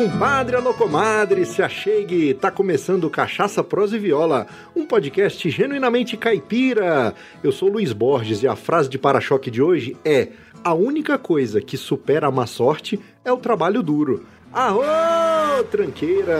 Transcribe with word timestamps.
compadre, 0.00 0.56
alô 0.56 0.72
comadre, 0.72 1.44
se 1.44 1.62
achegue, 1.62 2.32
tá 2.32 2.50
começando 2.50 3.10
Cachaça, 3.10 3.62
Prosa 3.62 3.96
e 3.96 3.98
Viola, 3.98 4.46
um 4.74 4.86
podcast 4.86 5.50
genuinamente 5.50 6.16
caipira. 6.16 7.14
Eu 7.44 7.52
sou 7.52 7.68
Luiz 7.68 7.92
Borges 7.92 8.42
e 8.42 8.48
a 8.48 8.56
frase 8.56 8.88
de 8.88 8.98
para-choque 8.98 9.50
de 9.50 9.60
hoje 9.60 9.94
é: 10.02 10.28
A 10.64 10.72
única 10.72 11.18
coisa 11.18 11.60
que 11.60 11.76
supera 11.76 12.28
a 12.28 12.30
má 12.30 12.46
sorte 12.46 12.98
é 13.22 13.30
o 13.30 13.36
trabalho 13.36 13.82
duro. 13.82 14.24
Arô, 14.50 14.82
tranqueira! 15.70 16.38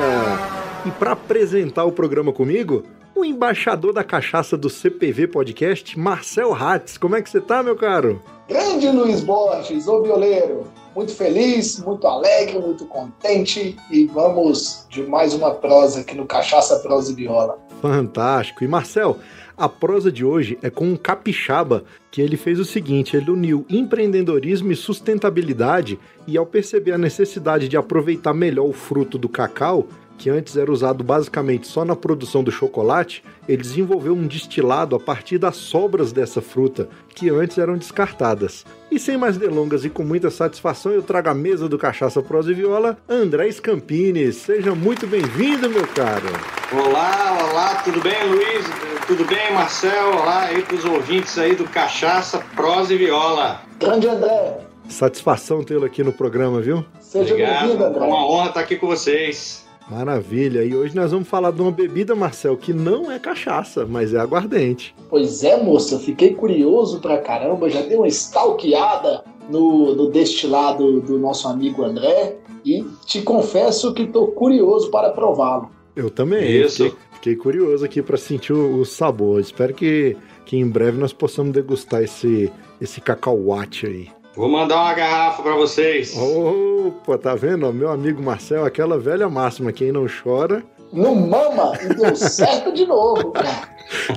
E 0.86 0.90
para 0.92 1.12
apresentar 1.12 1.84
o 1.84 1.92
programa 1.92 2.32
comigo, 2.32 2.84
o 3.14 3.27
embaixador 3.27 3.92
da 3.92 4.02
cachaça 4.02 4.56
do 4.56 4.70
CPV 4.70 5.27
Podcast, 5.27 5.98
Marcel 5.98 6.55
Hatz. 6.55 6.97
Como 6.97 7.14
é 7.14 7.20
que 7.20 7.28
você 7.28 7.42
tá, 7.42 7.62
meu 7.62 7.77
caro? 7.77 8.22
Grande 8.48 8.88
Luiz 8.88 9.20
Borges, 9.20 9.86
o 9.86 10.02
violeiro. 10.02 10.80
Muito 10.94 11.14
feliz, 11.14 11.78
muito 11.78 12.06
alegre, 12.06 12.58
muito 12.58 12.84
contente 12.84 13.76
e 13.90 14.06
vamos 14.06 14.86
de 14.88 15.02
mais 15.02 15.34
uma 15.34 15.52
prosa 15.52 16.00
aqui 16.00 16.16
no 16.16 16.26
Cachaça, 16.26 16.80
Prosa 16.80 17.12
e 17.12 17.14
Viola. 17.14 17.58
Fantástico. 17.80 18.64
E 18.64 18.68
Marcel, 18.68 19.18
a 19.56 19.68
prosa 19.68 20.10
de 20.10 20.24
hoje 20.24 20.58
é 20.62 20.68
com 20.68 20.86
um 20.86 20.96
capixaba 20.96 21.84
que 22.10 22.20
ele 22.20 22.36
fez 22.36 22.58
o 22.58 22.64
seguinte: 22.64 23.16
ele 23.16 23.30
uniu 23.30 23.64
empreendedorismo 23.68 24.72
e 24.72 24.76
sustentabilidade, 24.76 25.98
e 26.26 26.36
ao 26.36 26.46
perceber 26.46 26.92
a 26.92 26.98
necessidade 26.98 27.68
de 27.68 27.77
aproveitar 27.77 28.34
melhor 28.34 28.66
o 28.66 28.72
fruto 28.72 29.16
do 29.16 29.28
cacau, 29.28 29.86
que 30.20 30.29
antes 30.29 30.55
era 30.55 30.70
usado 30.70 31.02
basicamente 31.02 31.66
só 31.66 31.83
na 31.83 31.97
produção 31.97 32.45
do 32.45 32.52
chocolate, 32.52 33.24
ele 33.48 33.62
desenvolveu 33.62 34.12
um 34.12 34.27
destilado 34.27 34.95
a 34.95 35.01
partir 35.01 35.39
das 35.39 35.56
sobras 35.56 36.12
dessa 36.12 36.42
fruta, 36.42 36.91
que 37.14 37.31
antes 37.31 37.56
eram 37.56 37.78
descartadas. 37.78 38.67
E 38.91 38.98
sem 38.98 39.17
mais 39.17 39.39
delongas 39.39 39.83
e 39.83 39.89
com 39.89 40.05
muita 40.05 40.31
satisfação, 40.31 40.92
eu 40.92 41.03
trago 41.03 41.31
à 41.31 41.34
mesa 41.34 41.70
do 41.70 41.78
Cachaça 41.78 42.20
Prosa 42.20 42.50
e 42.50 42.55
Viola, 42.55 42.98
André 43.09 43.50
Scampini. 43.50 44.31
Seja 44.31 44.75
muito 44.75 45.06
bem-vindo, 45.06 45.70
meu 45.70 45.86
caro. 45.86 46.28
Olá, 46.70 47.39
olá, 47.50 47.75
tudo 47.83 48.03
bem, 48.03 48.22
Luiz? 48.28 48.66
Tudo 49.06 49.25
bem, 49.25 49.55
Marcel? 49.55 50.19
Olá 50.19 50.42
aí 50.42 50.61
para 50.62 50.77
os 50.77 50.84
ouvintes 50.84 51.39
aí 51.39 51.56
do 51.56 51.64
Cachaça 51.64 52.44
Prosa 52.55 52.92
e 52.92 52.98
Viola. 52.98 53.62
Grande 53.78 54.06
André. 54.06 54.59
Satisfação 54.87 55.64
tê-lo 55.64 55.87
aqui 55.87 56.05
no 56.05 56.12
programa, 56.12 56.61
viu? 56.61 56.84
Seja 57.00 57.34
bem-vindo, 57.34 57.83
André. 57.83 58.05
É 58.05 58.06
uma 58.06 58.31
honra 58.31 58.48
estar 58.48 58.61
aqui 58.61 58.77
com 58.77 58.87
vocês. 58.87 59.69
Maravilha. 59.91 60.64
E 60.64 60.74
hoje 60.74 60.94
nós 60.94 61.10
vamos 61.10 61.28
falar 61.28 61.50
de 61.50 61.60
uma 61.60 61.72
bebida, 61.72 62.14
Marcel, 62.14 62.56
que 62.56 62.72
não 62.72 63.10
é 63.10 63.19
cachaça, 63.19 63.84
mas 63.84 64.14
é 64.14 64.19
aguardente. 64.19 64.94
Pois 65.08 65.42
é, 65.42 65.60
moça, 65.60 65.98
fiquei 65.98 66.32
curioso 66.32 67.00
pra 67.00 67.19
caramba, 67.19 67.69
já 67.69 67.82
dei 67.82 67.97
uma 67.97 68.06
stalkeada 68.06 69.24
no, 69.50 69.94
no 69.97 70.08
destilado 70.08 71.00
do 71.00 71.19
nosso 71.19 71.48
amigo 71.48 71.82
André 71.82 72.36
e 72.64 72.84
te 73.05 73.20
confesso 73.22 73.92
que 73.92 74.06
tô 74.06 74.28
curioso 74.28 74.91
para 74.91 75.10
prová-lo. 75.10 75.70
Eu 75.97 76.08
também. 76.08 76.62
Isso. 76.62 76.84
Fiquei, 76.84 76.98
fiquei 77.14 77.36
curioso 77.36 77.84
aqui 77.84 78.00
para 78.00 78.16
sentir 78.16 78.52
o, 78.52 78.80
o, 78.80 78.84
sabor. 78.84 79.41
Espero 79.41 79.75
que, 79.75 80.16
que 80.47 80.56
em 80.56 80.69
breve 80.69 80.98
nós 80.98 81.12
possamos 81.12 81.52
degustar 81.52 82.02
esse, 82.02 82.50
esse 82.80 83.00
cacauate 83.00 83.86
aí. 83.86 84.19
Vou 84.36 84.48
mandar 84.48 84.77
uma 84.77 84.95
garrafa 84.95 85.42
para 85.42 85.55
vocês. 85.55 86.17
Opa, 86.17 87.19
tá 87.19 87.34
vendo? 87.34 87.73
Meu 87.73 87.91
amigo 87.91 88.23
Marcel, 88.23 88.64
aquela 88.64 88.98
velha 88.98 89.28
máxima, 89.28 89.72
quem 89.72 89.92
não 89.92 90.06
chora... 90.06 90.62
Não 90.92 91.14
mama 91.14 91.72
e 91.83 91.95
deu 91.95 92.17
certo 92.17 92.72
de 92.72 92.84
novo. 92.84 93.33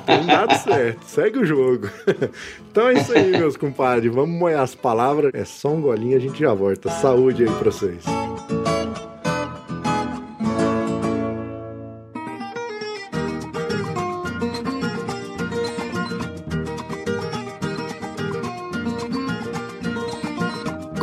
Tem 0.07 0.25
dado 0.25 0.55
certo, 0.55 1.03
segue 1.05 1.39
o 1.39 1.45
jogo. 1.45 1.87
Então 2.71 2.87
é 2.87 2.93
isso 2.93 3.13
aí, 3.13 3.29
meus 3.29 3.55
compadres. 3.55 4.11
Vamos 4.11 4.35
molhar 4.35 4.63
as 4.63 4.73
palavras. 4.73 5.31
É 5.35 5.45
só 5.45 5.69
um 5.69 5.79
golinho, 5.79 6.17
a 6.17 6.19
gente 6.19 6.39
já 6.39 6.55
volta. 6.55 6.89
Saúde 6.89 7.43
aí 7.43 7.51
pra 7.51 7.69
vocês. 7.69 8.03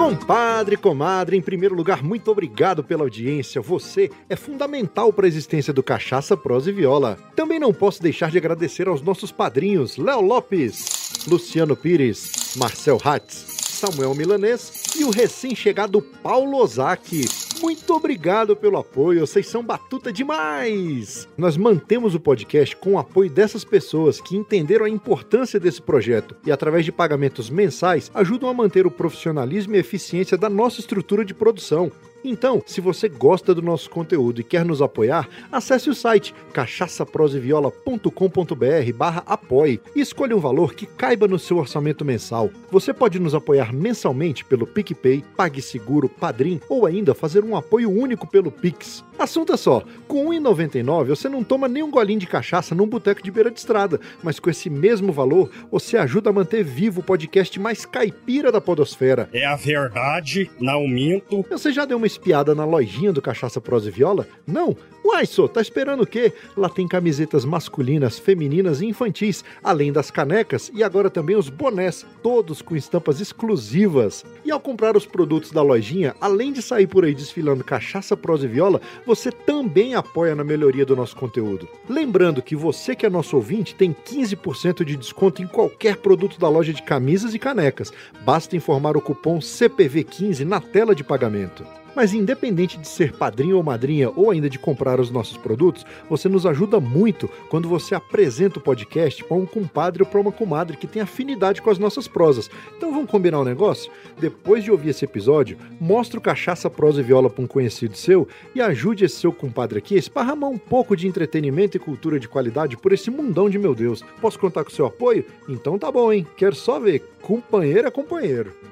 Compadre, 0.00 0.78
comadre, 0.78 1.36
em 1.36 1.42
primeiro 1.42 1.74
lugar, 1.74 2.02
muito 2.02 2.30
obrigado 2.30 2.82
pela 2.82 3.02
audiência. 3.02 3.60
Você 3.60 4.10
é 4.30 4.34
fundamental 4.34 5.12
para 5.12 5.26
a 5.26 5.28
existência 5.28 5.74
do 5.74 5.82
Cachaça, 5.82 6.34
Prosa 6.38 6.70
e 6.70 6.72
Viola. 6.72 7.18
Também 7.36 7.58
não 7.58 7.70
posso 7.70 8.02
deixar 8.02 8.30
de 8.30 8.38
agradecer 8.38 8.88
aos 8.88 9.02
nossos 9.02 9.30
padrinhos 9.30 9.98
Léo 9.98 10.22
Lopes, 10.22 11.26
Luciano 11.28 11.76
Pires, 11.76 12.54
Marcel 12.56 12.98
Hatz, 13.04 13.49
Samuel 13.80 14.14
Milanês 14.14 14.92
e 14.94 15.04
o 15.04 15.10
recém-chegado 15.10 16.02
Paulo 16.02 16.58
Ozaki. 16.58 17.24
Muito 17.62 17.94
obrigado 17.94 18.54
pelo 18.54 18.76
apoio, 18.76 19.26
vocês 19.26 19.46
são 19.48 19.62
batuta 19.62 20.12
demais! 20.12 21.26
Nós 21.34 21.56
mantemos 21.56 22.14
o 22.14 22.20
podcast 22.20 22.76
com 22.76 22.92
o 22.92 22.98
apoio 22.98 23.30
dessas 23.30 23.64
pessoas 23.64 24.20
que 24.20 24.36
entenderam 24.36 24.84
a 24.84 24.90
importância 24.90 25.58
desse 25.58 25.80
projeto 25.80 26.36
e, 26.44 26.52
através 26.52 26.84
de 26.84 26.92
pagamentos 26.92 27.48
mensais, 27.48 28.10
ajudam 28.12 28.50
a 28.50 28.54
manter 28.54 28.86
o 28.86 28.90
profissionalismo 28.90 29.74
e 29.74 29.78
eficiência 29.78 30.36
da 30.36 30.50
nossa 30.50 30.80
estrutura 30.80 31.24
de 31.24 31.32
produção. 31.32 31.90
Então, 32.24 32.62
se 32.66 32.80
você 32.80 33.08
gosta 33.08 33.54
do 33.54 33.62
nosso 33.62 33.88
conteúdo 33.88 34.40
e 34.40 34.44
quer 34.44 34.64
nos 34.64 34.82
apoiar, 34.82 35.28
acesse 35.50 35.90
o 35.90 35.94
site 35.94 36.34
cachaçaproseviola.com.br 36.52 38.92
barra 38.94 39.22
apoie 39.26 39.80
e 39.94 40.00
escolha 40.00 40.36
um 40.36 40.40
valor 40.40 40.74
que 40.74 40.86
caiba 40.86 41.26
no 41.26 41.38
seu 41.38 41.58
orçamento 41.58 42.04
mensal. 42.04 42.50
Você 42.70 42.92
pode 42.92 43.18
nos 43.18 43.34
apoiar 43.34 43.72
mensalmente 43.72 44.44
pelo 44.44 44.66
PicPay, 44.66 45.24
PagSeguro, 45.36 46.08
Padrim 46.08 46.60
ou 46.68 46.86
ainda 46.86 47.14
fazer 47.14 47.44
um 47.44 47.56
apoio 47.56 47.90
único 47.90 48.26
pelo 48.26 48.50
Pix. 48.50 49.04
Assunto 49.18 49.52
é 49.52 49.56
só, 49.56 49.82
com 50.08 50.30
R$ 50.30 50.40
1,99 50.40 51.08
você 51.08 51.28
não 51.28 51.44
toma 51.44 51.68
nem 51.68 51.82
um 51.82 51.90
golinho 51.90 52.20
de 52.20 52.26
cachaça 52.26 52.74
num 52.74 52.86
boteco 52.86 53.22
de 53.22 53.30
beira 53.30 53.50
de 53.50 53.58
estrada, 53.58 54.00
mas 54.22 54.40
com 54.40 54.48
esse 54.48 54.70
mesmo 54.70 55.12
valor 55.12 55.50
você 55.70 55.98
ajuda 55.98 56.30
a 56.30 56.32
manter 56.32 56.64
vivo 56.64 57.00
o 57.00 57.04
podcast 57.04 57.60
mais 57.60 57.84
caipira 57.84 58.50
da 58.50 58.60
podosfera. 58.60 59.28
É 59.32 59.44
a 59.44 59.56
verdade, 59.56 60.50
não 60.58 60.88
minto. 60.88 61.44
Você 61.50 61.70
já 61.70 61.84
deu 61.84 61.98
uma 61.98 62.06
espiada 62.10 62.54
na 62.54 62.64
lojinha 62.64 63.12
do 63.12 63.22
Cachaça 63.22 63.60
Prosa 63.60 63.88
e 63.88 63.90
Viola? 63.90 64.26
Não? 64.46 64.76
Uai, 65.02 65.24
só, 65.24 65.48
tá 65.48 65.60
esperando 65.60 66.02
o 66.02 66.06
quê? 66.06 66.32
Lá 66.56 66.68
tem 66.68 66.86
camisetas 66.86 67.44
masculinas, 67.44 68.18
femininas 68.18 68.80
e 68.80 68.86
infantis, 68.86 69.42
além 69.62 69.92
das 69.92 70.10
canecas 70.10 70.70
e 70.74 70.82
agora 70.82 71.08
também 71.08 71.36
os 71.36 71.48
bonés, 71.48 72.04
todos 72.22 72.60
com 72.60 72.76
estampas 72.76 73.20
exclusivas. 73.20 74.24
E 74.44 74.50
ao 74.50 74.60
comprar 74.60 74.96
os 74.96 75.06
produtos 75.06 75.52
da 75.52 75.62
lojinha, 75.62 76.14
além 76.20 76.52
de 76.52 76.60
sair 76.60 76.86
por 76.86 77.04
aí 77.04 77.14
desfilando 77.14 77.64
Cachaça 77.64 78.16
Prosa 78.16 78.44
e 78.44 78.48
Viola, 78.48 78.80
você 79.06 79.32
também 79.32 79.94
apoia 79.94 80.34
na 80.34 80.44
melhoria 80.44 80.84
do 80.84 80.96
nosso 80.96 81.16
conteúdo. 81.16 81.68
Lembrando 81.88 82.42
que 82.42 82.54
você 82.54 82.94
que 82.94 83.06
é 83.06 83.10
nosso 83.10 83.36
ouvinte 83.36 83.74
tem 83.74 83.94
15% 83.94 84.84
de 84.84 84.96
desconto 84.96 85.42
em 85.42 85.46
qualquer 85.46 85.96
produto 85.96 86.38
da 86.38 86.48
loja 86.48 86.72
de 86.72 86.82
camisas 86.82 87.34
e 87.34 87.38
canecas. 87.38 87.92
Basta 88.22 88.56
informar 88.56 88.96
o 88.96 89.00
cupom 89.00 89.38
CPV15 89.38 90.44
na 90.44 90.60
tela 90.60 90.94
de 90.94 91.02
pagamento. 91.02 91.64
Mas 91.94 92.14
independente 92.14 92.78
de 92.78 92.86
ser 92.86 93.12
padrinho 93.12 93.56
ou 93.56 93.62
madrinha 93.62 94.10
ou 94.10 94.30
ainda 94.30 94.48
de 94.48 94.58
comprar 94.58 94.89
os 94.98 95.10
nossos 95.10 95.36
produtos, 95.36 95.84
você 96.08 96.28
nos 96.28 96.46
ajuda 96.46 96.80
muito 96.80 97.28
quando 97.50 97.68
você 97.68 97.94
apresenta 97.94 98.58
o 98.58 98.62
podcast 98.62 99.22
para 99.22 99.36
um 99.36 99.44
compadre 99.44 100.02
ou 100.02 100.08
para 100.08 100.20
uma 100.20 100.32
comadre 100.32 100.76
que 100.76 100.86
tem 100.86 101.02
afinidade 101.02 101.60
com 101.60 101.68
as 101.68 101.78
nossas 101.78 102.08
prosas. 102.08 102.50
Então 102.76 102.90
vamos 102.90 103.10
combinar 103.10 103.40
um 103.40 103.44
negócio? 103.44 103.92
Depois 104.18 104.64
de 104.64 104.70
ouvir 104.70 104.90
esse 104.90 105.04
episódio, 105.04 105.58
mostre 105.78 106.18
o 106.18 106.22
Cachaça 106.22 106.70
Prosa 106.70 107.00
e 107.00 107.04
Viola 107.04 107.28
para 107.28 107.44
um 107.44 107.46
conhecido 107.46 107.96
seu 107.96 108.26
e 108.54 108.60
ajude 108.60 109.04
esse 109.04 109.16
seu 109.16 109.32
compadre 109.32 109.78
aqui 109.78 109.96
a 109.96 109.98
esparramar 109.98 110.48
um 110.48 110.58
pouco 110.58 110.96
de 110.96 111.06
entretenimento 111.06 111.76
e 111.76 111.80
cultura 111.80 112.18
de 112.18 112.28
qualidade 112.28 112.76
por 112.76 112.92
esse 112.92 113.10
mundão 113.10 113.50
de 113.50 113.58
meu 113.58 113.74
Deus. 113.74 114.02
Posso 114.20 114.38
contar 114.38 114.64
com 114.64 114.70
seu 114.70 114.86
apoio? 114.86 115.24
Então 115.48 115.78
tá 115.78 115.92
bom, 115.92 116.10
hein? 116.12 116.26
Quero 116.36 116.54
só 116.54 116.80
ver. 116.80 117.00
Companheiro 117.20 117.86
é 117.86 117.90
companheiro. 117.90 118.69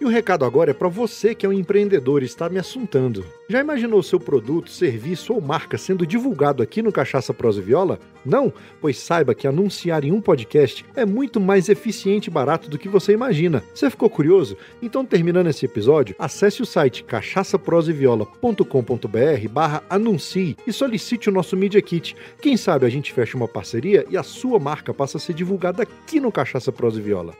E 0.00 0.04
o 0.04 0.08
recado 0.08 0.46
agora 0.46 0.70
é 0.70 0.74
para 0.74 0.88
você 0.88 1.34
que 1.34 1.44
é 1.44 1.48
um 1.48 1.52
empreendedor 1.52 2.22
e 2.22 2.24
está 2.24 2.48
me 2.48 2.58
assuntando. 2.58 3.22
Já 3.50 3.60
imaginou 3.60 4.02
seu 4.02 4.18
produto, 4.18 4.70
serviço 4.70 5.34
ou 5.34 5.42
marca 5.42 5.76
sendo 5.76 6.06
divulgado 6.06 6.62
aqui 6.62 6.80
no 6.80 6.90
Cachaça 6.90 7.34
Prosa 7.34 7.60
e 7.60 7.64
Viola? 7.64 8.00
Não? 8.24 8.50
Pois 8.80 8.98
saiba 8.98 9.34
que 9.34 9.46
anunciar 9.46 10.02
em 10.02 10.10
um 10.10 10.22
podcast 10.22 10.86
é 10.96 11.04
muito 11.04 11.38
mais 11.38 11.68
eficiente 11.68 12.28
e 12.28 12.30
barato 12.30 12.70
do 12.70 12.78
que 12.78 12.88
você 12.88 13.12
imagina. 13.12 13.62
Você 13.74 13.90
ficou 13.90 14.08
curioso? 14.08 14.56
Então, 14.80 15.04
terminando 15.04 15.48
esse 15.48 15.66
episódio, 15.66 16.16
acesse 16.18 16.62
o 16.62 16.66
site 16.66 17.04
cachaçaproseviola.com.br 17.04 19.48
barra 19.50 19.82
anuncie 19.90 20.56
e 20.66 20.72
solicite 20.72 21.28
o 21.28 21.32
nosso 21.32 21.58
Media 21.58 21.82
Kit. 21.82 22.16
Quem 22.40 22.56
sabe 22.56 22.86
a 22.86 22.88
gente 22.88 23.12
fecha 23.12 23.36
uma 23.36 23.46
parceria 23.46 24.06
e 24.08 24.16
a 24.16 24.22
sua 24.22 24.58
marca 24.58 24.94
passa 24.94 25.18
a 25.18 25.20
ser 25.20 25.34
divulgada 25.34 25.82
aqui 25.82 26.18
no 26.18 26.32
Cachaça 26.32 26.72
Prosa 26.72 26.98
e 26.98 27.02
Viola. 27.02 27.34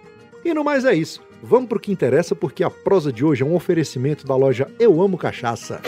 E 0.44 0.52
no 0.52 0.62
mais 0.62 0.84
é 0.84 0.94
isso. 0.94 1.30
Vamos 1.42 1.69
pro 1.69 1.81
que 1.81 1.90
interessa 1.90 2.37
porque 2.37 2.62
a 2.62 2.70
prosa 2.70 3.12
de 3.12 3.25
hoje 3.25 3.42
é 3.42 3.46
um 3.46 3.54
oferecimento 3.54 4.26
da 4.26 4.37
loja 4.37 4.70
Eu 4.78 5.00
Amo 5.00 5.16
Cachaça. 5.16 5.81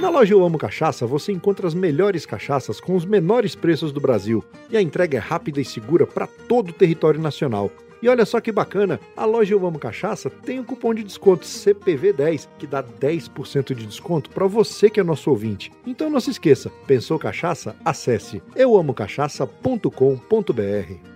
Na 0.00 0.08
loja 0.08 0.34
Eu 0.34 0.44
Amo 0.44 0.58
Cachaça 0.58 1.06
você 1.06 1.30
encontra 1.30 1.66
as 1.66 1.74
melhores 1.74 2.24
cachaças 2.24 2.80
com 2.80 2.96
os 2.96 3.04
menores 3.04 3.54
preços 3.54 3.92
do 3.92 4.00
Brasil 4.00 4.42
e 4.70 4.76
a 4.76 4.82
entrega 4.82 5.18
é 5.18 5.20
rápida 5.20 5.60
e 5.60 5.64
segura 5.64 6.06
para 6.06 6.26
todo 6.26 6.70
o 6.70 6.72
território 6.72 7.20
nacional. 7.20 7.70
E 8.02 8.08
olha 8.08 8.24
só 8.24 8.40
que 8.40 8.50
bacana, 8.50 8.98
a 9.16 9.24
loja 9.24 9.54
Eu 9.54 9.64
Amo 9.64 9.78
Cachaça 9.78 10.28
tem 10.28 10.58
um 10.58 10.64
cupom 10.64 10.92
de 10.92 11.04
desconto 11.04 11.46
CPV10 11.46 12.48
que 12.58 12.66
dá 12.66 12.82
10% 12.82 13.74
de 13.74 13.86
desconto 13.86 14.30
para 14.30 14.46
você 14.46 14.90
que 14.90 14.98
é 14.98 15.04
nosso 15.04 15.30
ouvinte. 15.30 15.70
Então 15.86 16.10
não 16.10 16.18
se 16.18 16.30
esqueça, 16.30 16.70
pensou 16.86 17.18
cachaça? 17.18 17.76
Acesse 17.84 18.42
euamocachaça.com.br. 18.56 21.11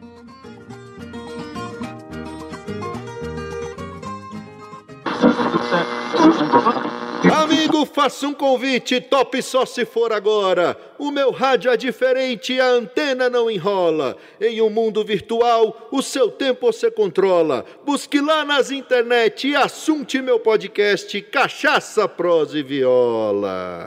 Amigo, 7.32 7.84
faça 7.86 8.26
um 8.26 8.34
convite, 8.34 9.00
top 9.00 9.42
só 9.42 9.66
se 9.66 9.84
for 9.84 10.12
agora. 10.12 10.76
O 10.98 11.10
meu 11.10 11.30
rádio 11.30 11.70
é 11.70 11.76
diferente, 11.76 12.60
a 12.60 12.68
antena 12.68 13.28
não 13.28 13.50
enrola. 13.50 14.16
Em 14.40 14.60
um 14.60 14.70
mundo 14.70 15.04
virtual, 15.04 15.88
o 15.90 16.02
seu 16.02 16.30
tempo 16.30 16.66
você 16.66 16.90
controla. 16.90 17.64
Busque 17.84 18.20
lá 18.20 18.44
nas 18.44 18.70
internet 18.70 19.48
e 19.48 19.56
assunte 19.56 20.20
meu 20.20 20.38
podcast 20.38 21.20
Cachaça, 21.22 22.06
Prosa 22.06 22.58
e 22.58 22.62
Viola. 22.62 23.86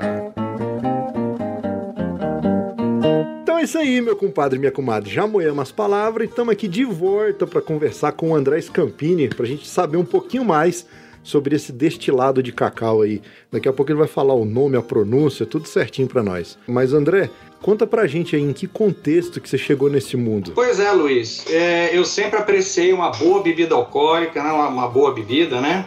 Então 3.44 3.58
é 3.58 3.64
isso 3.64 3.78
aí, 3.78 4.02
meu 4.02 4.16
compadre 4.16 4.58
e 4.58 4.60
minha 4.60 4.72
comadre. 4.72 5.10
Já 5.10 5.26
moemos 5.26 5.60
as 5.60 5.72
palavras 5.72 6.28
e 6.28 6.30
estamos 6.30 6.52
aqui 6.52 6.68
de 6.68 6.84
volta 6.84 7.48
para 7.48 7.62
conversar 7.62 8.12
com 8.12 8.32
o 8.32 8.36
André 8.36 8.60
Scampini, 8.60 9.30
para 9.30 9.46
a 9.46 9.48
gente 9.48 9.68
saber 9.68 9.98
um 9.98 10.06
pouquinho 10.06 10.44
mais 10.44 10.86
sobre 11.24 11.56
esse 11.56 11.72
destilado 11.72 12.42
de 12.42 12.52
cacau 12.52 13.02
aí. 13.02 13.22
Daqui 13.52 13.68
a 13.68 13.74
pouco 13.74 13.92
ele 13.92 14.00
vai 14.00 14.08
falar 14.08 14.34
o 14.34 14.46
nome, 14.46 14.78
a 14.78 14.82
pronúncia, 14.82 15.46
tudo 15.46 15.68
certinho 15.68 16.08
para 16.08 16.24
nós. 16.24 16.58
Mas 16.68 16.94
André, 16.94 17.30
conta 17.62 17.86
pra 17.86 18.08
gente 18.08 18.36
aí 18.36 18.42
em 18.42 18.54
que 18.54 18.68
contexto 18.68 19.40
que 19.42 19.50
você 19.50 19.58
chegou 19.58 19.90
nesse 19.90 20.16
mundo. 20.18 20.52
Pois 20.56 20.80
é, 20.80 20.92
Luiz. 20.92 21.46
É, 21.50 21.96
eu 21.96 22.06
sempre 22.06 22.40
apreciei 22.40 22.94
uma 22.94 23.12
boa 23.12 23.42
bebida 23.42 23.76
alcoólica, 23.76 24.44
né? 24.44 24.52
uma, 24.52 24.88
boa 24.88 25.14
bebida, 25.14 25.62
né? 25.62 25.86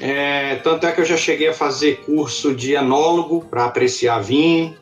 É, 0.00 0.56
tanto 0.56 0.86
é 0.86 0.92
que 0.92 1.00
eu 1.00 1.04
já 1.04 1.16
cheguei 1.16 1.48
a 1.48 1.54
fazer 1.54 2.00
curso 2.04 2.54
de 2.54 2.72
enólogo 2.74 3.44
para 3.48 3.64
apreciar 3.64 4.20
vinho. 4.20 4.76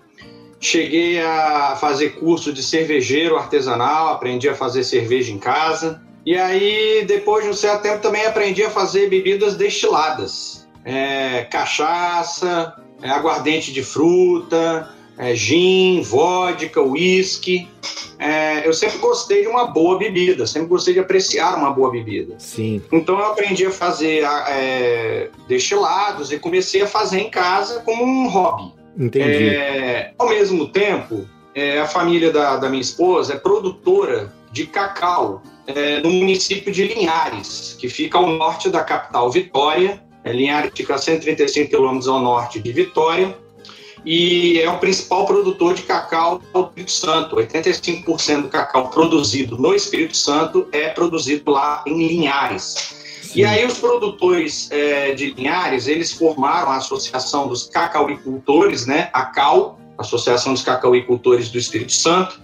Cheguei 0.58 1.20
a 1.20 1.76
fazer 1.80 2.10
curso 2.10 2.52
de 2.52 2.62
cervejeiro 2.62 3.36
artesanal, 3.36 4.08
aprendi 4.08 4.48
a 4.48 4.54
fazer 4.54 4.84
cerveja 4.84 5.32
em 5.32 5.38
casa. 5.38 6.00
E 6.24 6.36
aí, 6.36 7.04
depois 7.06 7.44
de 7.44 7.50
um 7.50 7.54
certo 7.54 7.82
tempo, 7.82 8.00
também 8.00 8.24
aprendi 8.24 8.62
a 8.62 8.70
fazer 8.70 9.08
bebidas 9.08 9.56
destiladas. 9.56 10.68
É, 10.84 11.46
cachaça, 11.50 12.74
é, 13.02 13.10
aguardente 13.10 13.72
de 13.72 13.82
fruta, 13.82 14.88
é, 15.18 15.34
gin, 15.34 16.00
vodka, 16.02 16.80
uísque. 16.80 17.68
É, 18.18 18.66
eu 18.66 18.72
sempre 18.72 18.98
gostei 18.98 19.42
de 19.42 19.48
uma 19.48 19.66
boa 19.66 19.98
bebida, 19.98 20.46
sempre 20.46 20.68
gostei 20.68 20.94
de 20.94 21.00
apreciar 21.00 21.56
uma 21.56 21.70
boa 21.70 21.90
bebida. 21.90 22.36
Sim. 22.38 22.80
Então 22.92 23.18
eu 23.18 23.26
aprendi 23.26 23.66
a 23.66 23.70
fazer 23.70 24.24
é, 24.48 25.28
destilados 25.48 26.30
e 26.30 26.38
comecei 26.38 26.82
a 26.82 26.86
fazer 26.86 27.20
em 27.20 27.30
casa 27.30 27.80
como 27.80 28.04
um 28.04 28.28
hobby. 28.28 28.72
Entendi. 28.96 29.48
É, 29.48 30.12
ao 30.16 30.28
mesmo 30.28 30.68
tempo, 30.68 31.26
é, 31.52 31.80
a 31.80 31.86
família 31.86 32.30
da, 32.30 32.56
da 32.56 32.68
minha 32.68 32.82
esposa 32.82 33.34
é 33.34 33.36
produtora 33.36 34.32
de 34.52 34.66
cacau 34.66 35.42
é, 35.66 36.00
no 36.00 36.10
município 36.10 36.72
de 36.72 36.86
Linhares, 36.86 37.76
que 37.78 37.88
fica 37.88 38.18
ao 38.18 38.26
norte 38.28 38.68
da 38.68 38.84
capital 38.84 39.30
Vitória. 39.30 40.02
É, 40.22 40.32
Linhares 40.32 40.70
fica 40.74 40.94
a 40.94 40.98
135 40.98 41.70
quilômetros 41.70 42.06
ao 42.06 42.20
norte 42.20 42.60
de 42.60 42.72
Vitória 42.72 43.36
e 44.04 44.60
é 44.60 44.68
o 44.70 44.78
principal 44.78 45.26
produtor 45.26 45.74
de 45.74 45.82
cacau 45.82 46.40
do 46.52 46.60
Espírito 46.60 46.92
Santo. 46.92 47.36
85% 47.36 48.42
do 48.42 48.48
cacau 48.48 48.88
produzido 48.88 49.56
no 49.56 49.74
Espírito 49.74 50.16
Santo 50.16 50.68
é 50.72 50.88
produzido 50.88 51.50
lá 51.50 51.84
em 51.86 52.06
Linhares. 52.06 52.94
Sim. 53.22 53.40
E 53.40 53.44
aí 53.44 53.64
os 53.64 53.78
produtores 53.78 54.68
é, 54.70 55.14
de 55.14 55.32
Linhares, 55.32 55.86
eles 55.86 56.12
formaram 56.12 56.70
a 56.70 56.76
Associação 56.76 57.48
dos 57.48 57.64
Cacauicultores, 57.64 58.86
né, 58.86 59.08
a 59.12 59.24
CAL, 59.24 59.78
Associação 59.96 60.52
dos 60.52 60.62
Cacauicultores 60.62 61.48
do 61.48 61.58
Espírito 61.58 61.92
Santo, 61.92 62.40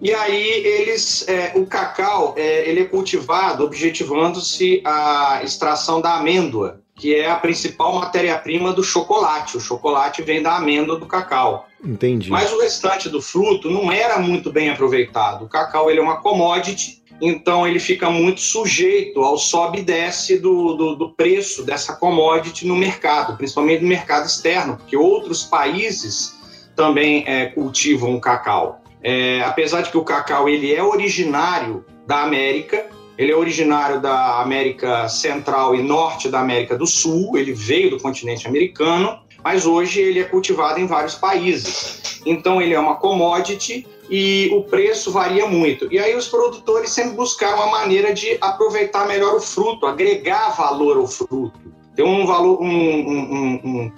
e 0.00 0.14
aí 0.14 0.48
eles, 0.64 1.28
é, 1.28 1.52
o 1.54 1.66
cacau, 1.66 2.34
é, 2.36 2.68
ele 2.68 2.80
é 2.80 2.84
cultivado 2.84 3.62
objetivando-se 3.64 4.80
a 4.84 5.42
extração 5.44 6.00
da 6.00 6.14
amêndoa, 6.14 6.80
que 6.94 7.14
é 7.14 7.30
a 7.30 7.36
principal 7.36 7.94
matéria-prima 7.94 8.72
do 8.72 8.82
chocolate. 8.82 9.56
O 9.56 9.60
chocolate 9.60 10.22
vem 10.22 10.42
da 10.42 10.56
amêndoa 10.56 10.98
do 10.98 11.06
cacau. 11.06 11.66
Entendi. 11.84 12.30
Mas 12.30 12.50
o 12.52 12.60
restante 12.60 13.08
do 13.08 13.20
fruto 13.20 13.70
não 13.70 13.92
era 13.92 14.18
muito 14.18 14.50
bem 14.50 14.70
aproveitado. 14.70 15.44
O 15.44 15.48
cacau 15.48 15.90
ele 15.90 16.00
é 16.00 16.02
uma 16.02 16.20
commodity, 16.20 17.02
então 17.20 17.66
ele 17.66 17.78
fica 17.78 18.10
muito 18.10 18.40
sujeito 18.40 19.20
ao 19.20 19.36
sobe 19.36 19.80
e 19.80 19.82
desce 19.82 20.38
do, 20.38 20.74
do, 20.74 20.94
do 20.94 21.10
preço 21.10 21.62
dessa 21.62 21.94
commodity 21.94 22.66
no 22.66 22.76
mercado, 22.76 23.36
principalmente 23.36 23.82
no 23.82 23.88
mercado 23.88 24.26
externo, 24.26 24.76
porque 24.78 24.96
outros 24.96 25.44
países 25.44 26.38
também 26.74 27.24
é, 27.26 27.46
cultivam 27.46 28.14
o 28.14 28.20
cacau. 28.20 28.80
É, 29.02 29.40
apesar 29.42 29.82
de 29.82 29.90
que 29.90 29.96
o 29.96 30.04
cacau 30.04 30.48
ele 30.48 30.74
é 30.74 30.82
originário 30.82 31.84
da 32.06 32.22
América, 32.22 32.86
ele 33.16 33.32
é 33.32 33.36
originário 33.36 34.00
da 34.00 34.40
América 34.40 35.08
Central 35.08 35.74
e 35.74 35.82
Norte 35.82 36.28
da 36.28 36.40
América 36.40 36.76
do 36.76 36.86
Sul, 36.86 37.36
ele 37.36 37.52
veio 37.52 37.90
do 37.90 37.98
continente 37.98 38.46
americano, 38.46 39.18
mas 39.44 39.66
hoje 39.66 40.00
ele 40.00 40.20
é 40.20 40.24
cultivado 40.24 40.80
em 40.80 40.86
vários 40.86 41.14
países. 41.14 42.20
Então 42.24 42.60
ele 42.60 42.74
é 42.74 42.80
uma 42.80 42.96
commodity 42.96 43.86
e 44.10 44.50
o 44.52 44.62
preço 44.64 45.12
varia 45.12 45.46
muito. 45.46 45.86
E 45.90 45.98
aí 45.98 46.16
os 46.16 46.28
produtores 46.28 46.90
sempre 46.90 47.14
buscaram 47.14 47.56
uma 47.56 47.70
maneira 47.70 48.12
de 48.12 48.36
aproveitar 48.40 49.06
melhor 49.06 49.36
o 49.36 49.40
fruto, 49.40 49.86
agregar 49.86 50.50
valor 50.56 50.96
ao 50.96 51.06
fruto. 51.06 51.52
Ter 51.94 52.02
um 52.02 52.26
valor, 52.26 52.60
um, 52.60 52.66
um, 52.66 53.60
um, 53.64 53.92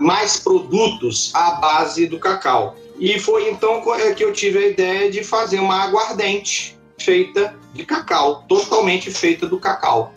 mais 0.00 0.38
produtos 0.38 1.32
à 1.34 1.52
base 1.52 2.06
do 2.06 2.18
cacau. 2.18 2.76
E 3.02 3.18
foi 3.18 3.50
então 3.50 3.82
é 3.96 4.14
que 4.14 4.22
eu 4.22 4.32
tive 4.32 4.60
a 4.60 4.68
ideia 4.68 5.10
de 5.10 5.24
fazer 5.24 5.58
uma 5.58 5.82
aguardente 5.82 6.78
feita 6.96 7.52
de 7.74 7.84
cacau, 7.84 8.44
totalmente 8.48 9.10
feita 9.10 9.44
do 9.44 9.58
cacau. 9.58 10.14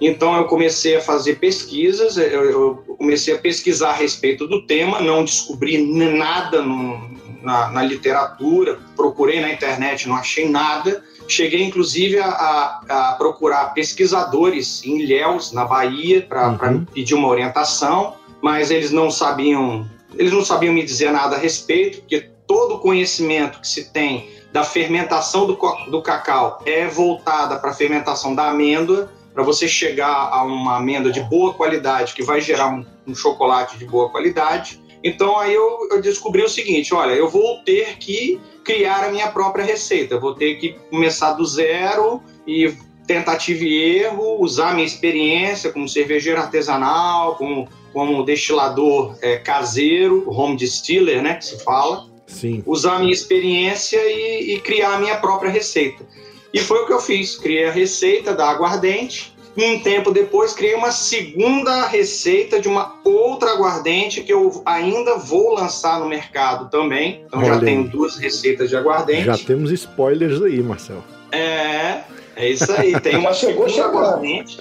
Então 0.00 0.34
eu 0.34 0.46
comecei 0.46 0.96
a 0.96 1.02
fazer 1.02 1.34
pesquisas, 1.34 2.16
eu 2.16 2.82
comecei 2.96 3.34
a 3.34 3.38
pesquisar 3.38 3.90
a 3.90 3.96
respeito 3.96 4.46
do 4.46 4.66
tema, 4.66 5.00
não 5.00 5.22
descobri 5.22 5.76
nada 5.86 6.62
no, 6.62 6.98
na, 7.42 7.70
na, 7.70 7.82
literatura, 7.82 8.80
procurei 8.96 9.42
na 9.42 9.52
internet, 9.52 10.08
não 10.08 10.16
achei 10.16 10.48
nada. 10.48 11.04
Cheguei 11.28 11.62
inclusive 11.62 12.18
a, 12.20 12.28
a, 12.28 13.10
a 13.10 13.12
procurar 13.16 13.74
pesquisadores 13.74 14.82
em 14.82 14.98
Ilhéus, 15.02 15.52
na 15.52 15.66
Bahia, 15.66 16.22
para 16.22 16.48
uhum. 16.48 16.86
pedir 16.86 17.12
uma 17.12 17.28
orientação, 17.28 18.14
mas 18.40 18.70
eles 18.70 18.90
não 18.90 19.10
sabiam 19.10 19.86
eles 20.16 20.32
não 20.32 20.44
sabiam 20.44 20.72
me 20.72 20.82
dizer 20.82 21.10
nada 21.10 21.36
a 21.36 21.38
respeito, 21.38 22.00
porque 22.00 22.28
todo 22.46 22.76
o 22.76 22.80
conhecimento 22.80 23.60
que 23.60 23.68
se 23.68 23.92
tem 23.92 24.28
da 24.52 24.62
fermentação 24.62 25.46
do, 25.46 25.58
do 25.90 26.02
cacau 26.02 26.62
é 26.64 26.86
voltada 26.86 27.56
para 27.58 27.70
a 27.70 27.74
fermentação 27.74 28.34
da 28.34 28.50
amêndoa, 28.50 29.10
para 29.32 29.42
você 29.42 29.66
chegar 29.66 30.28
a 30.32 30.44
uma 30.44 30.76
amêndoa 30.76 31.10
de 31.10 31.20
boa 31.22 31.52
qualidade, 31.54 32.14
que 32.14 32.22
vai 32.22 32.40
gerar 32.40 32.68
um, 32.68 32.86
um 33.06 33.14
chocolate 33.14 33.76
de 33.76 33.84
boa 33.84 34.08
qualidade. 34.10 34.80
Então 35.02 35.38
aí 35.38 35.52
eu, 35.52 35.88
eu, 35.90 36.00
descobri 36.00 36.42
o 36.42 36.48
seguinte: 36.48 36.94
olha, 36.94 37.12
eu 37.12 37.28
vou 37.28 37.58
ter 37.64 37.98
que 37.98 38.40
criar 38.64 39.04
a 39.04 39.10
minha 39.10 39.28
própria 39.28 39.64
receita, 39.64 40.18
vou 40.18 40.34
ter 40.34 40.54
que 40.54 40.76
começar 40.88 41.32
do 41.32 41.44
zero 41.44 42.22
e 42.46 42.72
tentativa 43.06 43.64
e 43.64 43.98
erro, 43.98 44.40
usar 44.40 44.74
minha 44.74 44.86
experiência 44.86 45.70
como 45.70 45.88
cervejeiro 45.88 46.40
artesanal, 46.40 47.36
como 47.36 47.68
como 47.94 48.24
destilador 48.24 49.16
é, 49.22 49.36
caseiro, 49.36 50.28
home 50.28 50.56
distiller, 50.56 51.22
né, 51.22 51.34
que 51.34 51.44
se 51.46 51.62
fala. 51.62 52.06
Sim. 52.26 52.62
Usar 52.66 52.96
a 52.96 52.98
minha 52.98 53.12
experiência 53.12 53.98
e, 53.98 54.54
e, 54.54 54.60
criar 54.60 54.94
a 54.94 54.98
minha 54.98 55.16
própria 55.16 55.50
receita. 55.50 56.04
E 56.52 56.58
foi 56.58 56.80
o 56.80 56.86
que 56.86 56.92
eu 56.92 57.00
fiz. 57.00 57.36
Criei 57.36 57.66
a 57.66 57.70
receita 57.70 58.34
da 58.34 58.48
aguardente. 58.50 59.32
E 59.56 59.64
um 59.64 59.78
tempo 59.78 60.10
depois 60.10 60.52
criei 60.52 60.74
uma 60.74 60.90
segunda 60.90 61.86
receita 61.86 62.60
de 62.60 62.66
uma 62.66 62.96
outra 63.04 63.52
aguardente 63.52 64.20
que 64.22 64.32
eu 64.32 64.62
ainda 64.66 65.16
vou 65.16 65.54
lançar 65.54 66.00
no 66.00 66.08
mercado 66.08 66.68
também. 66.70 67.22
Então 67.24 67.38
Olha 67.38 67.54
já 67.54 67.60
tenho 67.60 67.86
duas 67.86 68.16
receitas 68.16 68.68
de 68.68 68.76
aguardente. 68.76 69.26
Já 69.26 69.38
temos 69.38 69.70
spoilers 69.70 70.42
aí, 70.42 70.60
Marcel. 70.60 71.04
É, 71.30 72.00
é 72.36 72.48
isso 72.48 72.70
aí. 72.72 72.98
Tem 73.00 73.16
uma 73.16 73.32
chegou 73.32 73.66
aguardente 73.66 74.58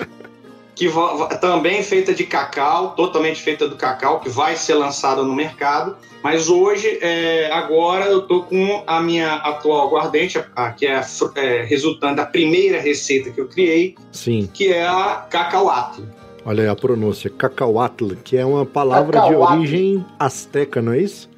que 0.75 0.89
também 1.39 1.83
feita 1.83 2.13
de 2.13 2.23
cacau, 2.23 2.95
totalmente 2.95 3.41
feita 3.41 3.67
do 3.67 3.75
cacau, 3.75 4.19
que 4.19 4.29
vai 4.29 4.55
ser 4.55 4.73
lançada 4.75 5.23
no 5.23 5.33
mercado. 5.33 5.95
Mas 6.23 6.49
hoje, 6.49 6.99
é, 7.01 7.51
agora, 7.51 8.05
eu 8.05 8.21
tô 8.21 8.43
com 8.43 8.83
a 8.87 9.01
minha 9.01 9.35
atual 9.35 9.87
aguardente, 9.87 10.43
a, 10.55 10.71
que 10.71 10.85
é, 10.85 11.01
é 11.35 11.63
resultante 11.63 12.15
da 12.15 12.25
primeira 12.25 12.79
receita 12.79 13.29
que 13.29 13.39
eu 13.39 13.47
criei, 13.47 13.95
Sim. 14.11 14.49
que 14.51 14.71
é 14.71 14.85
a 14.85 15.25
cacauatl. 15.29 16.01
Olha 16.45 16.63
aí 16.63 16.69
a 16.69 16.75
pronúncia, 16.75 17.29
cacauatl, 17.29 18.15
que 18.23 18.35
é 18.35 18.45
uma 18.45 18.65
palavra 18.65 19.21
de 19.21 19.35
origem 19.35 20.05
asteca, 20.19 20.81
não 20.81 20.93
é 20.93 20.99
isso? 20.99 21.29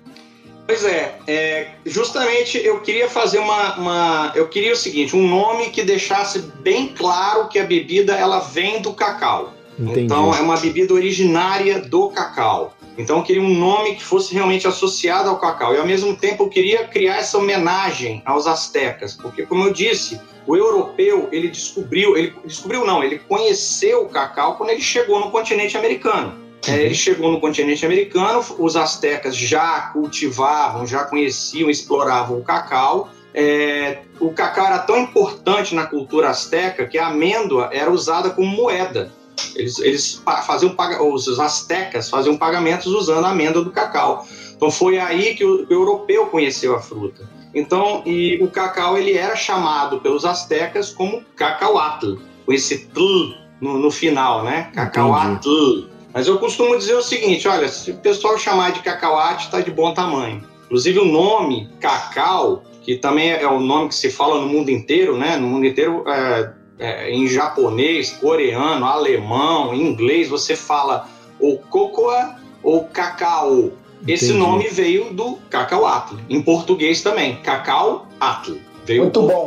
Pois 0.68 0.84
é, 0.84 1.20
é, 1.28 1.68
justamente 1.86 2.58
eu 2.58 2.82
queria 2.82 3.08
fazer 3.08 3.38
uma, 3.38 3.76
uma, 3.76 4.32
Eu 4.36 4.48
queria 4.48 4.74
o 4.74 4.76
seguinte: 4.76 5.16
um 5.16 5.28
nome 5.28 5.70
que 5.70 5.84
deixasse 5.84 6.40
bem 6.40 6.88
claro 6.88 7.48
que 7.48 7.60
a 7.60 7.64
bebida 7.64 8.14
ela 8.16 8.40
vem 8.40 8.82
do 8.82 8.94
cacau. 8.94 9.54
Entendi. 9.78 10.02
Então 10.02 10.34
é 10.34 10.40
uma 10.40 10.58
bebida 10.58 10.94
originária 10.94 11.80
do 11.80 12.10
cacau. 12.10 12.74
Então 12.98 13.18
eu 13.18 13.24
queria 13.24 13.42
um 13.42 13.54
nome 13.54 13.96
que 13.96 14.04
fosse 14.04 14.34
realmente 14.34 14.68
associado 14.68 15.30
ao 15.30 15.38
cacau. 15.38 15.76
E 15.76 15.78
ao 15.78 15.86
mesmo 15.86 16.16
tempo 16.16 16.44
eu 16.44 16.50
queria 16.50 16.88
criar 16.88 17.18
essa 17.18 17.38
homenagem 17.38 18.24
aos 18.26 18.48
astecas, 18.48 19.14
porque 19.14 19.46
como 19.46 19.66
eu 19.66 19.74
disse, 19.74 20.20
o 20.48 20.56
europeu 20.56 21.28
ele 21.32 21.50
descobriu, 21.50 22.18
ele 22.18 22.34
descobriu 22.46 22.86
não, 22.86 23.04
ele 23.04 23.20
conheceu 23.20 24.04
o 24.04 24.10
cacau 24.10 24.56
quando 24.56 24.70
ele 24.70 24.82
chegou 24.82 25.20
no 25.20 25.30
continente 25.30 25.78
americano. 25.78 26.45
É, 26.68 26.72
uhum. 26.72 26.78
ele 26.78 26.96
chegou 26.96 27.32
no 27.32 27.40
continente 27.40 27.86
americano, 27.86 28.44
os 28.58 28.76
astecas 28.76 29.36
já 29.36 29.90
cultivavam, 29.94 30.86
já 30.86 31.04
conheciam, 31.04 31.70
exploravam 31.70 32.40
o 32.40 32.44
cacau. 32.44 33.10
É, 33.34 34.00
o 34.20 34.32
cacau 34.32 34.66
era 34.66 34.80
tão 34.80 34.98
importante 34.98 35.76
na 35.76 35.86
cultura 35.86 36.30
asteca 36.30 36.86
que 36.86 36.98
a 36.98 37.08
amêndoa 37.08 37.70
era 37.72 37.92
usada 37.92 38.30
como 38.30 38.48
moeda. 38.48 39.12
Eles, 39.56 39.80
eles 39.80 40.22
faziam 40.48 40.76
os 41.12 41.40
astecas 41.40 42.10
faziam 42.10 42.38
pagamentos 42.38 42.88
usando 42.88 43.26
a 43.26 43.30
amêndoa 43.30 43.64
do 43.64 43.72
cacau. 43.72 44.26
Então 44.56 44.72
foi 44.72 44.98
aí 44.98 45.36
que 45.36 45.44
o, 45.44 45.68
o 45.68 45.74
europeu 45.74 46.28
conheceu 46.28 46.76
a 46.76 46.82
fruta. 46.82 47.28
Então, 47.54 48.04
e 48.06 48.38
o 48.44 48.50
cacau 48.50 48.98
ele 48.98 49.14
era 49.14 49.36
chamado 49.36 50.02
pelos 50.02 50.26
astecas 50.26 50.90
como 50.90 51.24
cacauatl, 51.38 52.16
com 52.46 52.52
esse 52.52 52.88
tl 52.88 53.34
no, 53.62 53.80
no 53.80 53.90
final, 53.90 54.44
né? 54.44 54.70
Cacauatl. 54.74 55.95
Mas 56.16 56.28
eu 56.28 56.40
costumo 56.40 56.78
dizer 56.78 56.96
o 56.96 57.02
seguinte: 57.02 57.46
olha, 57.46 57.68
se 57.68 57.92
o 57.92 57.98
pessoal 57.98 58.38
chamar 58.38 58.72
de 58.72 58.80
cacauate, 58.80 59.46
está 59.46 59.60
de 59.60 59.70
bom 59.70 59.94
tamanho. 59.94 60.42
Inclusive 60.66 61.00
o 61.00 61.06
nome 61.06 61.70
cacau, 61.82 62.64
que 62.82 62.96
também 62.96 63.32
é 63.32 63.46
o 63.46 63.60
nome 63.60 63.90
que 63.90 63.96
se 63.96 64.10
fala 64.10 64.40
no 64.40 64.48
mundo 64.48 64.72
inteiro, 64.72 65.18
né? 65.18 65.36
No 65.36 65.48
mundo 65.48 65.66
inteiro, 65.66 66.06
é, 66.08 66.54
é, 66.80 67.12
em 67.12 67.28
japonês, 67.28 68.12
coreano, 68.12 68.86
alemão, 68.86 69.76
inglês, 69.76 70.30
você 70.30 70.56
fala 70.56 71.06
ou 71.38 71.58
cocoa 71.58 72.38
ou 72.64 72.86
cacau. 72.86 73.74
Esse 74.08 74.26
Entendi. 74.26 74.40
nome 74.40 74.68
veio 74.70 75.14
do 75.14 75.38
cacauatl. 75.50 76.16
Em 76.30 76.42
português 76.42 77.02
também, 77.02 77.36
cacau 77.42 78.08
atl. 78.20 78.54
Veio 78.86 79.04
Muito 79.04 79.22
bom. 79.22 79.46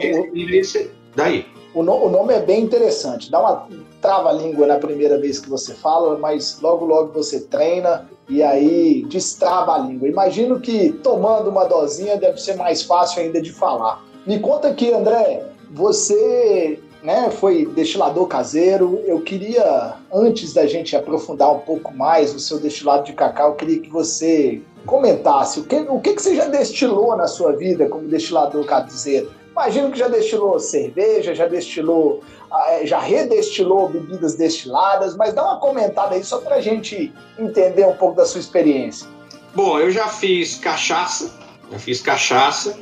daí. 1.17 1.47
O, 1.75 1.83
no, 1.83 2.07
o, 2.07 2.09
nome 2.09 2.35
é 2.35 2.41
bem 2.41 2.63
interessante. 2.63 3.31
Dá 3.31 3.41
uma 3.41 3.69
trava-língua 4.01 4.67
na 4.67 4.79
primeira 4.79 5.19
vez 5.19 5.39
que 5.39 5.49
você 5.49 5.75
fala, 5.75 6.19
mas 6.19 6.59
logo, 6.61 6.85
logo 6.85 7.13
você 7.13 7.41
treina 7.41 8.09
e 8.29 8.43
aí 8.43 9.05
destrava 9.09 9.75
a 9.75 9.79
língua. 9.79 10.09
Imagino 10.09 10.61
que 10.61 10.93
tomando 10.93 11.51
uma 11.51 11.65
dosinha 11.65 12.17
deve 12.17 12.41
ser 12.41 12.57
mais 12.57 12.83
fácil 12.83 13.23
ainda 13.23 13.41
de 13.41 13.53
falar. 13.53 14.03
Me 14.27 14.39
conta 14.39 14.69
aqui, 14.69 14.93
André, 14.93 15.45
você 15.71 16.81
né, 17.03 17.31
foi 17.31 17.67
destilador 17.67 18.27
caseiro. 18.27 19.01
Eu 19.07 19.21
queria, 19.21 19.95
antes 20.13 20.53
da 20.53 20.67
gente 20.67 20.97
aprofundar 20.97 21.53
um 21.53 21.61
pouco 21.61 21.95
mais 21.95 22.35
o 22.35 22.41
seu 22.41 22.59
destilado 22.59 23.05
de 23.05 23.13
cacau, 23.13 23.51
eu 23.51 23.57
queria 23.57 23.81
que 23.81 23.89
você 23.89 24.61
comentasse 24.87 25.61
o 25.61 25.65
que, 25.65 25.77
o 25.77 26.01
que, 26.01 26.15
que 26.15 26.23
você 26.23 26.35
já 26.35 26.47
destilou 26.47 27.17
na 27.17 27.27
sua 27.27 27.53
vida 27.53 27.89
como 27.89 28.09
destilador 28.09 28.65
caseiro. 28.65 29.31
Imagino 29.59 29.91
que 29.91 29.99
já 29.99 30.07
destilou 30.07 30.61
cerveja, 30.61 31.35
já 31.35 31.49
destilou, 31.49 32.23
ah, 32.49 32.79
já 32.85 33.01
redestilou 33.01 33.89
bebidas 33.89 34.37
destiladas, 34.37 35.17
mas 35.17 35.35
dá 35.35 35.43
uma 35.43 35.59
comentada 35.59 36.15
aí 36.15 36.23
só 36.23 36.39
para 36.39 36.55
a 36.55 36.61
gente 36.61 37.13
entender 37.37 37.85
um 37.85 37.95
pouco 37.95 38.15
da 38.15 38.25
sua 38.25 38.39
experiência. 38.39 39.09
Bom, 39.57 39.81
eu 39.81 39.91
já 39.91 40.07
fiz 40.07 40.55
cachaça, 40.55 41.33
já 41.73 41.79
fiz 41.81 42.01
cachaça, 42.01 42.79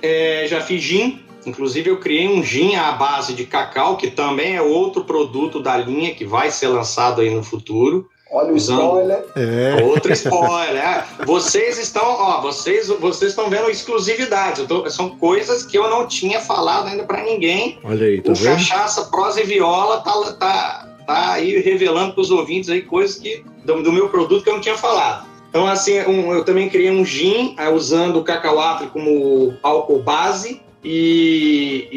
é, 0.00 0.46
já 0.48 0.62
fiz 0.62 0.82
gin, 0.82 1.22
Inclusive, 1.46 1.90
eu 1.90 2.00
criei 2.00 2.26
um 2.26 2.42
gin 2.42 2.74
à 2.74 2.92
base 2.92 3.34
de 3.34 3.44
cacau, 3.44 3.98
que 3.98 4.10
também 4.10 4.56
é 4.56 4.62
outro 4.62 5.04
produto 5.04 5.60
da 5.60 5.76
linha 5.76 6.14
que 6.14 6.24
vai 6.24 6.50
ser 6.50 6.68
lançado 6.68 7.20
aí 7.20 7.28
no 7.28 7.44
futuro. 7.44 8.08
Olha 8.34 8.52
o 8.52 8.56
spoiler. 8.56 9.24
É. 9.36 9.80
Outro 9.84 10.12
spoiler. 10.12 10.84
É. 10.84 11.04
Vocês 11.24 11.78
estão, 11.78 12.04
ó, 12.04 12.40
vocês, 12.40 12.88
vocês 12.88 13.30
estão 13.30 13.48
vendo 13.48 13.70
exclusividade. 13.70 14.66
Tô, 14.66 14.90
são 14.90 15.10
coisas 15.10 15.64
que 15.64 15.78
eu 15.78 15.88
não 15.88 16.08
tinha 16.08 16.40
falado 16.40 16.88
ainda 16.88 17.04
para 17.04 17.22
ninguém. 17.22 17.78
Olha 17.84 18.06
aí, 18.06 18.20
tá 18.20 18.32
o 18.32 18.34
vendo? 18.34 18.56
Cachaça, 18.56 19.04
prosa 19.04 19.40
e 19.40 19.44
viola 19.44 20.00
tá, 20.00 20.32
tá, 20.32 20.88
tá 21.06 21.32
aí 21.34 21.60
revelando 21.60 22.12
para 22.12 22.22
os 22.22 22.32
ouvintes 22.32 22.68
aí 22.68 22.82
coisas 22.82 23.16
que 23.16 23.44
do, 23.64 23.80
do, 23.84 23.92
meu 23.92 24.08
produto 24.08 24.42
que 24.42 24.50
eu 24.50 24.54
não 24.54 24.60
tinha 24.60 24.76
falado. 24.76 25.28
Então, 25.48 25.64
assim, 25.68 26.00
um, 26.00 26.32
eu 26.32 26.44
também 26.44 26.68
criei 26.68 26.90
um 26.90 27.04
gin 27.04 27.54
usando 27.72 28.18
o 28.18 28.24
cacauatro 28.24 28.88
como 28.88 29.54
álcool 29.62 30.02
base 30.02 30.60
e, 30.82 31.88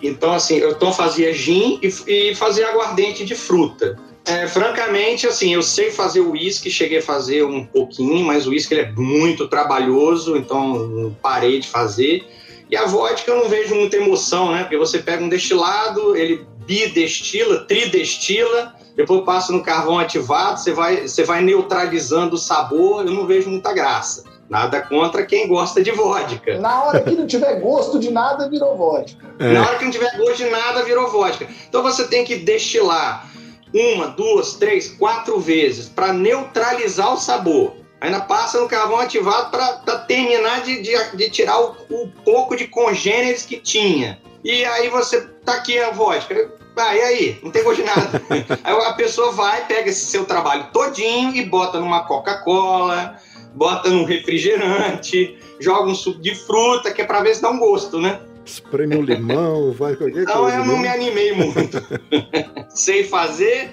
e, 0.00 0.08
então 0.08 0.32
assim, 0.32 0.58
eu 0.58 0.70
então 0.70 0.92
fazia 0.92 1.34
gin 1.34 1.80
e, 1.82 2.30
e 2.30 2.34
fazia 2.36 2.68
aguardente 2.68 3.24
de 3.24 3.34
fruta. 3.34 3.98
É, 4.30 4.46
francamente, 4.46 5.26
assim, 5.26 5.52
eu 5.52 5.62
sei 5.62 5.90
fazer 5.90 6.20
o 6.20 6.30
uísque, 6.30 6.70
cheguei 6.70 6.98
a 6.98 7.02
fazer 7.02 7.42
um 7.44 7.66
pouquinho, 7.66 8.24
mas 8.24 8.46
o 8.46 8.50
uísque 8.50 8.76
é 8.76 8.92
muito 8.92 9.48
trabalhoso, 9.48 10.36
então 10.36 11.14
parei 11.20 11.58
de 11.58 11.68
fazer. 11.68 12.24
E 12.70 12.76
a 12.76 12.86
vodka 12.86 13.28
eu 13.28 13.38
não 13.38 13.48
vejo 13.48 13.74
muita 13.74 13.96
emoção, 13.96 14.52
né? 14.52 14.60
Porque 14.60 14.76
você 14.76 15.00
pega 15.00 15.24
um 15.24 15.28
destilado, 15.28 16.16
ele 16.16 16.46
bidestila, 16.64 17.64
tridestila, 17.64 18.76
depois 18.94 19.24
passa 19.24 19.52
no 19.52 19.64
carvão 19.64 19.98
ativado, 19.98 20.60
você 20.60 20.72
vai, 20.72 21.08
você 21.08 21.24
vai 21.24 21.42
neutralizando 21.42 22.36
o 22.36 22.38
sabor, 22.38 23.04
eu 23.04 23.12
não 23.12 23.26
vejo 23.26 23.50
muita 23.50 23.72
graça. 23.72 24.22
Nada 24.48 24.80
contra 24.80 25.24
quem 25.26 25.48
gosta 25.48 25.82
de 25.82 25.90
vodka. 25.90 26.58
Na 26.58 26.84
hora 26.84 27.00
que 27.00 27.12
não 27.12 27.26
tiver 27.26 27.60
gosto 27.60 27.98
de 27.98 28.10
nada, 28.10 28.48
virou 28.48 28.76
vodka. 28.76 29.26
É. 29.40 29.52
Na 29.52 29.66
hora 29.66 29.78
que 29.78 29.84
não 29.84 29.92
tiver 29.92 30.16
gosto 30.16 30.36
de 30.36 30.50
nada, 30.50 30.84
virou 30.84 31.08
vodka. 31.08 31.48
Então 31.68 31.82
você 31.82 32.06
tem 32.06 32.24
que 32.24 32.36
destilar 32.36 33.28
uma, 33.72 34.08
duas, 34.08 34.54
três, 34.54 34.88
quatro 34.88 35.38
vezes 35.38 35.88
para 35.88 36.12
neutralizar 36.12 37.12
o 37.12 37.16
sabor. 37.16 37.74
Ainda 38.00 38.20
passa 38.20 38.58
no 38.58 38.68
carvão 38.68 38.98
ativado 38.98 39.50
para 39.50 39.98
terminar 40.06 40.62
de, 40.62 40.80
de, 40.80 41.16
de 41.16 41.30
tirar 41.30 41.60
o, 41.60 41.76
o, 41.90 42.08
pouco 42.24 42.56
de 42.56 42.66
congêneres 42.66 43.44
que 43.44 43.58
tinha. 43.60 44.20
E 44.42 44.64
aí 44.64 44.88
você 44.88 45.20
tá 45.44 45.54
aqui 45.54 45.78
a 45.78 45.90
vodka. 45.90 46.50
Ah, 46.76 46.96
e 46.96 47.00
aí? 47.00 47.40
Não 47.42 47.50
tem 47.50 47.62
gosto 47.62 47.82
de 47.82 47.84
nada. 47.84 48.22
aí 48.64 48.74
a 48.74 48.92
pessoa 48.94 49.32
vai, 49.32 49.66
pega 49.66 49.90
esse 49.90 50.06
seu 50.06 50.24
trabalho 50.24 50.68
todinho 50.72 51.34
e 51.36 51.44
bota 51.44 51.78
numa 51.78 52.04
Coca-Cola, 52.04 53.16
bota 53.54 53.90
num 53.90 54.04
refrigerante, 54.04 55.38
joga 55.60 55.90
um 55.90 55.94
suco 55.94 56.22
de 56.22 56.34
fruta, 56.34 56.90
que 56.90 57.02
é 57.02 57.04
para 57.04 57.20
ver 57.20 57.34
se 57.34 57.42
dá 57.42 57.50
um 57.50 57.58
gosto, 57.58 58.00
né? 58.00 58.18
Espreme 58.50 58.96
um 58.96 59.02
limão, 59.02 59.72
vai 59.72 59.94
qualquer 59.94 60.22
então, 60.22 60.42
coisa. 60.42 60.58
Não, 60.58 60.64
eu 60.64 60.66
não 60.66 60.76
né? 60.76 60.82
me 60.82 60.88
animei 60.88 61.32
muito. 61.32 61.78
Sei 62.68 63.04
fazer, 63.04 63.70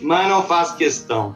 mas 0.00 0.28
não 0.28 0.42
faço 0.42 0.76
questão. 0.76 1.34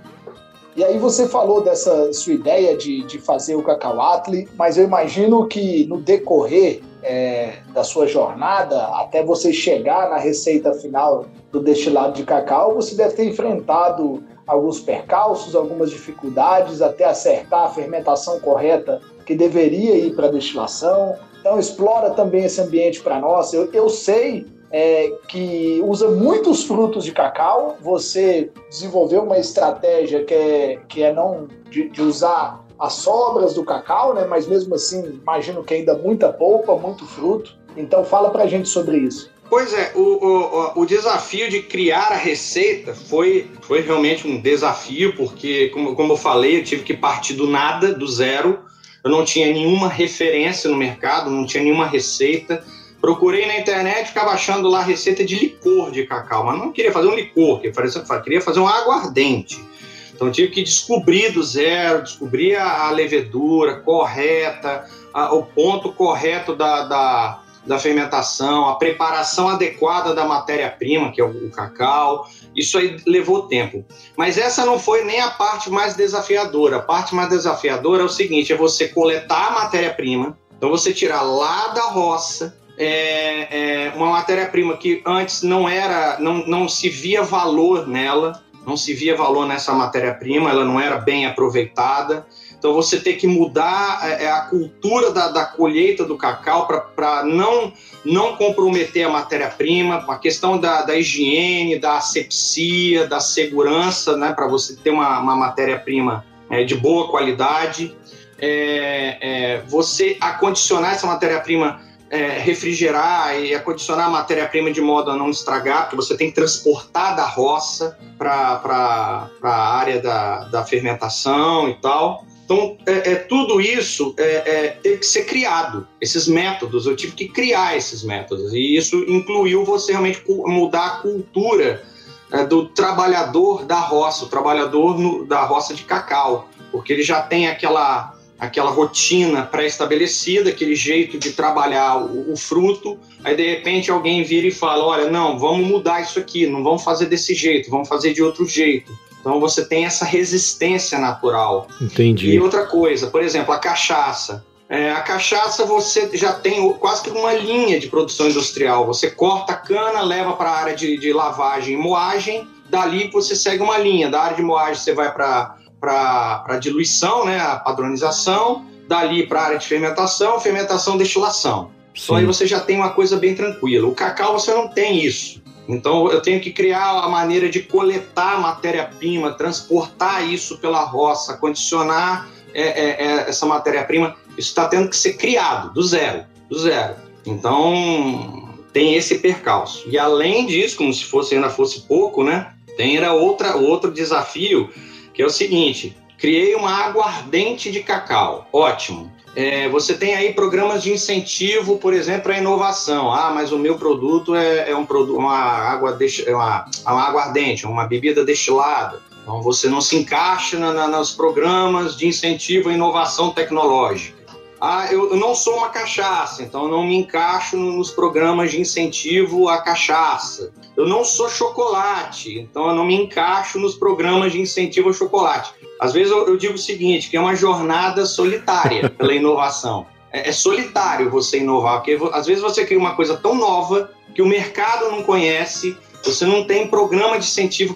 E 0.76 0.84
aí 0.84 0.98
você 0.98 1.26
falou 1.26 1.62
dessa 1.62 2.12
sua 2.12 2.34
ideia 2.34 2.76
de, 2.76 3.02
de 3.04 3.18
fazer 3.18 3.56
o 3.56 3.62
cacauatli, 3.62 4.46
mas 4.56 4.76
eu 4.76 4.84
imagino 4.84 5.46
que 5.46 5.86
no 5.86 5.98
decorrer 5.98 6.82
é, 7.02 7.54
da 7.72 7.82
sua 7.82 8.06
jornada, 8.06 8.84
até 8.98 9.24
você 9.24 9.52
chegar 9.52 10.10
na 10.10 10.18
receita 10.18 10.74
final 10.74 11.26
do 11.50 11.60
destilado 11.60 12.12
de 12.12 12.24
cacau, 12.24 12.74
você 12.74 12.94
deve 12.94 13.14
ter 13.14 13.24
enfrentado 13.24 14.22
alguns 14.46 14.78
percalços, 14.78 15.56
algumas 15.56 15.90
dificuldades 15.90 16.82
até 16.82 17.04
acertar 17.04 17.64
a 17.64 17.68
fermentação 17.68 18.38
correta 18.38 19.00
que 19.24 19.34
deveria 19.34 19.96
ir 19.96 20.14
para 20.14 20.26
a 20.26 20.30
destilação. 20.30 21.16
Então, 21.46 21.60
explora 21.60 22.10
também 22.10 22.44
esse 22.44 22.60
ambiente 22.60 23.00
para 23.00 23.20
nós. 23.20 23.52
Eu, 23.52 23.70
eu 23.72 23.88
sei 23.88 24.44
é, 24.68 25.12
que 25.28 25.80
usa 25.84 26.08
muitos 26.08 26.64
frutos 26.64 27.04
de 27.04 27.12
cacau. 27.12 27.76
Você 27.80 28.50
desenvolveu 28.68 29.22
uma 29.22 29.38
estratégia 29.38 30.24
que 30.24 30.34
é, 30.34 30.80
que 30.88 31.04
é 31.04 31.12
não 31.12 31.46
de, 31.70 31.88
de 31.88 32.02
usar 32.02 32.64
as 32.80 32.94
sobras 32.94 33.54
do 33.54 33.64
cacau, 33.64 34.12
né? 34.12 34.26
Mas 34.28 34.48
mesmo 34.48 34.74
assim, 34.74 35.20
imagino 35.22 35.62
que 35.62 35.72
ainda 35.72 35.96
muita 35.96 36.32
polpa, 36.32 36.74
muito 36.74 37.06
fruto. 37.06 37.56
Então, 37.76 38.04
fala 38.04 38.30
para 38.30 38.42
a 38.42 38.48
gente 38.48 38.68
sobre 38.68 38.96
isso. 38.96 39.30
Pois 39.48 39.72
é, 39.72 39.92
o, 39.94 40.00
o, 40.00 40.80
o 40.80 40.84
desafio 40.84 41.48
de 41.48 41.62
criar 41.62 42.08
a 42.10 42.16
receita 42.16 42.92
foi, 42.92 43.48
foi 43.60 43.82
realmente 43.82 44.26
um 44.26 44.40
desafio, 44.40 45.14
porque, 45.14 45.68
como, 45.68 45.94
como 45.94 46.14
eu 46.14 46.16
falei, 46.16 46.58
eu 46.58 46.64
tive 46.64 46.82
que 46.82 46.94
partir 46.94 47.34
do 47.34 47.46
nada, 47.46 47.94
do 47.94 48.08
zero. 48.08 48.65
Eu 49.06 49.10
não 49.12 49.24
tinha 49.24 49.46
nenhuma 49.52 49.88
referência 49.88 50.68
no 50.68 50.76
mercado, 50.76 51.30
não 51.30 51.46
tinha 51.46 51.62
nenhuma 51.62 51.86
receita. 51.86 52.64
Procurei 53.00 53.46
na 53.46 53.56
internet, 53.56 54.08
ficava 54.08 54.32
achando 54.32 54.68
lá 54.68 54.82
receita 54.82 55.24
de 55.24 55.36
licor 55.36 55.92
de 55.92 56.04
cacau, 56.04 56.44
mas 56.44 56.58
não 56.58 56.72
queria 56.72 56.90
fazer 56.90 57.06
um 57.06 57.14
licor, 57.14 57.60
queria 57.60 58.40
fazer 58.40 58.58
um 58.58 58.66
aguardente. 58.66 59.64
Então 60.12 60.28
tive 60.32 60.48
que 60.48 60.60
descobrir 60.60 61.30
do 61.30 61.40
zero, 61.40 62.02
descobrir 62.02 62.56
a, 62.56 62.90
levedura 62.90 63.76
correta, 63.76 64.84
a, 65.14 65.32
o 65.32 65.44
ponto 65.44 65.92
correto 65.92 66.56
da, 66.56 66.82
da 66.82 67.42
da 67.66 67.78
fermentação, 67.78 68.68
a 68.68 68.76
preparação 68.76 69.48
adequada 69.48 70.14
da 70.14 70.24
matéria-prima, 70.24 71.10
que 71.10 71.20
é 71.20 71.24
o, 71.24 71.50
cacau. 71.50 72.26
Isso 72.54 72.78
aí 72.78 72.96
levou 73.06 73.48
tempo. 73.48 73.84
Mas 74.16 74.38
essa 74.38 74.64
não 74.64 74.78
foi 74.78 75.04
nem 75.04 75.20
a 75.20 75.30
parte 75.30 75.70
mais 75.70 75.94
desafiadora. 75.94 76.76
A 76.76 76.82
parte 76.82 77.14
mais 77.14 77.28
desafiadora 77.28 78.02
é 78.02 78.06
o 78.06 78.10
seguinte: 78.10 78.52
é 78.52 78.56
você 78.56 78.88
coletar 78.88 79.48
a 79.48 79.50
matéria-prima, 79.50 80.38
então 80.56 80.70
você 80.70 80.92
tirar 80.92 81.22
lá 81.22 81.68
da 81.68 81.82
roça, 81.82 82.56
é, 82.78 83.86
é 83.88 83.92
uma 83.94 84.10
matéria-prima 84.10 84.76
que 84.76 85.02
antes 85.04 85.42
não 85.42 85.68
era, 85.68 86.18
não, 86.20 86.46
não 86.46 86.68
se 86.68 86.88
via 86.88 87.22
valor 87.22 87.86
nela, 87.86 88.42
não 88.66 88.76
se 88.76 88.92
via 88.92 89.16
valor 89.16 89.46
nessa 89.46 89.72
matéria-prima, 89.72 90.50
ela 90.50 90.64
não 90.64 90.80
era 90.80 90.98
bem 90.98 91.26
aproveitada. 91.26 92.26
Então 92.58 92.72
você 92.72 92.98
tem 92.98 93.16
que 93.16 93.26
mudar 93.26 94.00
é, 94.02 94.24
é, 94.24 94.30
a 94.30 94.42
cultura 94.42 95.10
da, 95.10 95.28
da 95.28 95.44
colheita 95.44 96.04
do 96.04 96.16
cacau 96.16 96.66
para 96.66 97.24
não, 97.24 97.72
não 98.04 98.36
comprometer 98.36 99.04
a 99.04 99.10
matéria-prima, 99.10 100.04
a 100.08 100.18
questão 100.18 100.58
da, 100.58 100.82
da, 100.82 100.96
higiene, 100.96 101.78
da 101.78 101.98
asepsia, 101.98 103.06
da 103.06 103.20
segurança, 103.20 104.16
né, 104.16 104.32
para 104.32 104.46
você 104.46 104.76
ter 104.76 104.90
uma, 104.90 105.20
uma 105.20 105.36
matéria-prima 105.36 106.24
é, 106.50 106.64
de 106.64 106.74
boa 106.74 107.08
qualidade. 107.08 107.94
É, 108.38 109.18
é, 109.20 109.62
você 109.62 110.16
acondicionar 110.20 110.92
essa 110.92 111.06
matéria-prima 111.06 111.80
é, 112.08 112.38
refrigerar 112.38 113.38
e 113.40 113.54
acondicionar 113.54 114.06
a 114.06 114.10
matéria-prima 114.10 114.70
de 114.70 114.80
modo 114.80 115.10
a 115.10 115.16
não 115.16 115.30
estragar, 115.30 115.84
porque 115.84 115.96
você 115.96 116.16
tem 116.16 116.28
que 116.28 116.34
transportar 116.34 117.16
da 117.16 117.26
roça 117.26 117.98
para 118.16 119.28
a 119.42 119.76
área 119.76 120.00
da, 120.00 120.44
da 120.44 120.64
fermentação 120.64 121.68
e 121.68 121.74
tal. 121.74 122.24
Então, 122.46 122.78
é, 122.86 123.10
é 123.10 123.14
tudo 123.16 123.60
isso 123.60 124.14
é, 124.16 124.22
é, 124.24 124.68
teve 124.80 124.98
que 124.98 125.06
ser 125.06 125.24
criado, 125.24 125.86
esses 126.00 126.28
métodos. 126.28 126.86
Eu 126.86 126.94
tive 126.94 127.12
que 127.12 127.28
criar 127.28 127.76
esses 127.76 128.04
métodos. 128.04 128.54
E 128.54 128.76
isso 128.76 129.04
incluiu 129.08 129.64
você 129.64 129.90
realmente 129.90 130.22
mudar 130.28 130.86
a 130.86 130.90
cultura 130.98 131.82
é, 132.30 132.46
do 132.46 132.68
trabalhador 132.68 133.64
da 133.64 133.80
roça, 133.80 134.24
o 134.24 134.28
trabalhador 134.28 134.96
no, 134.96 135.26
da 135.26 135.44
roça 135.44 135.74
de 135.74 135.82
cacau, 135.82 136.48
porque 136.70 136.92
ele 136.92 137.02
já 137.02 137.20
tem 137.20 137.48
aquela 137.48 138.14
aquela 138.38 138.70
rotina 138.70 139.44
pré-estabelecida, 139.44 140.50
aquele 140.50 140.74
jeito 140.74 141.18
de 141.18 141.32
trabalhar 141.32 142.04
o, 142.04 142.32
o, 142.32 142.36
fruto, 142.36 142.98
aí 143.24 143.34
de 143.34 143.48
repente 143.48 143.90
alguém 143.90 144.22
vira 144.22 144.46
e 144.46 144.52
fala: 144.52 144.84
olha, 144.84 145.10
não, 145.10 145.38
vamos 145.38 145.66
mudar 145.66 146.02
isso 146.02 146.18
aqui, 146.18 146.46
não 146.46 146.62
vamos 146.62 146.84
fazer 146.84 147.06
desse 147.06 147.34
jeito, 147.34 147.70
vamos 147.70 147.88
fazer 147.88 148.12
de 148.12 148.22
outro 148.22 148.46
jeito. 148.46 148.96
Então 149.26 149.40
você 149.40 149.64
tem 149.64 149.84
essa 149.84 150.04
resistência 150.04 151.00
natural. 151.00 151.66
Entendi. 151.80 152.30
E 152.30 152.38
outra 152.38 152.64
coisa, 152.64 153.08
por 153.08 153.20
exemplo, 153.20 153.52
a 153.52 153.58
cachaça. 153.58 154.46
É, 154.68 154.92
a 154.92 155.00
cachaça 155.00 155.64
você 155.64 156.16
já 156.16 156.32
tem 156.32 156.72
quase 156.74 157.02
que 157.02 157.10
uma 157.10 157.32
linha 157.32 157.80
de 157.80 157.88
produção 157.88 158.28
industrial. 158.28 158.86
Você 158.86 159.10
corta 159.10 159.54
a 159.54 159.56
cana, 159.56 160.00
leva 160.02 160.34
para 160.34 160.50
a 160.50 160.56
área 160.56 160.76
de, 160.76 160.96
de 160.96 161.12
lavagem 161.12 161.74
e 161.74 161.76
moagem, 161.76 162.46
dali 162.70 163.10
você 163.12 163.34
segue 163.34 163.64
uma 163.64 163.78
linha. 163.78 164.08
Da 164.08 164.22
área 164.22 164.36
de 164.36 164.42
moagem 164.42 164.76
você 164.76 164.94
vai 164.94 165.12
para 165.12 165.56
para 165.80 166.58
diluição, 166.60 167.26
né, 167.26 167.38
a 167.38 167.56
padronização, 167.56 168.64
dali 168.88 169.26
para 169.26 169.40
a 169.40 169.44
área 169.44 169.58
de 169.58 169.66
fermentação, 169.66 170.40
fermentação, 170.40 170.96
destilação. 170.96 171.70
Sim. 171.94 172.02
Então 172.04 172.16
aí 172.16 172.24
você 172.24 172.46
já 172.46 172.60
tem 172.60 172.76
uma 172.76 172.90
coisa 172.90 173.16
bem 173.16 173.34
tranquila. 173.34 173.88
O 173.88 173.94
cacau 173.94 174.38
você 174.38 174.54
não 174.54 174.68
tem 174.68 175.04
isso. 175.04 175.42
Então 175.68 176.10
eu 176.10 176.20
tenho 176.20 176.40
que 176.40 176.52
criar 176.52 177.00
a 177.00 177.08
maneira 177.08 177.48
de 177.48 177.60
coletar 177.60 178.40
matéria-prima, 178.40 179.32
transportar 179.32 180.26
isso 180.28 180.58
pela 180.58 180.84
roça, 180.84 181.36
condicionar 181.36 182.28
é, 182.54 182.62
é, 182.62 182.90
é, 182.90 183.28
essa 183.28 183.46
matéria-prima. 183.46 184.16
Isso 184.38 184.48
está 184.48 184.68
tendo 184.68 184.88
que 184.88 184.96
ser 184.96 185.14
criado 185.14 185.72
do 185.72 185.82
zero, 185.82 186.24
do 186.48 186.58
zero. 186.58 186.94
Então 187.26 188.48
tem 188.72 188.94
esse 188.94 189.18
percalço. 189.18 189.88
E 189.88 189.98
além 189.98 190.46
disso, 190.46 190.76
como 190.76 190.92
se 190.92 191.04
fosse 191.04 191.34
ainda 191.34 191.50
fosse 191.50 191.80
pouco, 191.82 192.22
né? 192.22 192.52
Tem 192.76 192.96
era 192.96 193.12
outra 193.12 193.56
outro 193.56 193.90
desafio 193.90 194.70
que 195.12 195.22
é 195.22 195.26
o 195.26 195.30
seguinte: 195.30 195.96
criei 196.18 196.54
uma 196.54 196.70
aguardente 196.70 197.72
de 197.72 197.82
cacau. 197.82 198.46
Ótimo. 198.52 199.10
É, 199.36 199.68
você 199.68 199.92
tem 199.92 200.14
aí 200.14 200.32
programas 200.32 200.82
de 200.82 200.90
incentivo, 200.90 201.76
por 201.76 201.92
exemplo, 201.92 202.32
à 202.32 202.38
inovação. 202.38 203.12
Ah, 203.12 203.30
mas 203.30 203.52
o 203.52 203.58
meu 203.58 203.76
produto 203.76 204.34
é, 204.34 204.70
é 204.70 204.74
um 204.74 204.86
produto, 204.86 205.18
uma 205.18 205.36
água, 205.36 205.98
é 206.26 206.34
uma, 206.34 206.64
uma 206.86 207.02
aguardente, 207.02 207.66
uma 207.66 207.86
bebida 207.86 208.24
destilada. 208.24 209.02
Então 209.22 209.42
você 209.42 209.68
não 209.68 209.82
se 209.82 209.94
encaixa 209.94 210.58
na, 210.58 210.72
na, 210.72 210.88
nos 210.88 211.10
programas 211.10 211.98
de 211.98 212.06
incentivo 212.06 212.70
à 212.70 212.72
inovação 212.72 213.30
tecnológica. 213.30 214.16
Ah, 214.58 214.90
eu, 214.90 215.10
eu 215.10 215.16
não 215.18 215.34
sou 215.34 215.58
uma 215.58 215.68
cachaça, 215.68 216.42
então 216.42 216.64
eu 216.64 216.70
não 216.70 216.86
me 216.86 216.96
encaixo 216.96 217.58
nos 217.58 217.90
programas 217.90 218.52
de 218.52 218.58
incentivo 218.58 219.50
à 219.50 219.58
cachaça. 219.58 220.50
Eu 220.74 220.88
não 220.88 221.04
sou 221.04 221.28
chocolate, 221.28 222.38
então 222.38 222.70
eu 222.70 222.74
não 222.74 222.86
me 222.86 222.94
encaixo 222.94 223.58
nos 223.58 223.74
programas 223.74 224.32
de 224.32 224.40
incentivo 224.40 224.88
ao 224.88 224.94
chocolate. 224.94 225.52
Às 225.80 225.92
vezes 225.92 226.10
eu, 226.10 226.26
eu 226.26 226.36
digo 226.36 226.54
o 226.54 226.58
seguinte, 226.58 227.10
que 227.10 227.16
é 227.16 227.20
uma 227.20 227.34
jornada 227.34 228.06
solitária 228.06 228.88
pela 228.96 229.14
inovação. 229.14 229.86
É, 230.12 230.28
é 230.28 230.32
solitário 230.32 231.10
você 231.10 231.38
inovar, 231.38 231.82
porque 231.82 231.98
às 232.12 232.26
vezes 232.26 232.42
você 232.42 232.64
cria 232.64 232.78
uma 232.78 232.94
coisa 232.94 233.16
tão 233.16 233.34
nova 233.34 233.90
que 234.14 234.22
o 234.22 234.26
mercado 234.26 234.90
não 234.90 235.02
conhece, 235.02 235.76
você 236.02 236.24
não 236.24 236.44
tem 236.44 236.68
programa 236.68 237.18
de 237.18 237.26
incentivo 237.26 237.74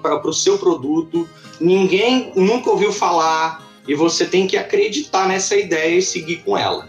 para 0.00 0.26
o 0.26 0.32
seu 0.32 0.56
produto, 0.56 1.28
ninguém 1.60 2.32
nunca 2.34 2.70
ouviu 2.70 2.92
falar, 2.92 3.62
e 3.86 3.94
você 3.94 4.24
tem 4.24 4.46
que 4.46 4.56
acreditar 4.56 5.28
nessa 5.28 5.56
ideia 5.56 5.98
e 5.98 6.02
seguir 6.02 6.36
com 6.36 6.56
ela. 6.56 6.88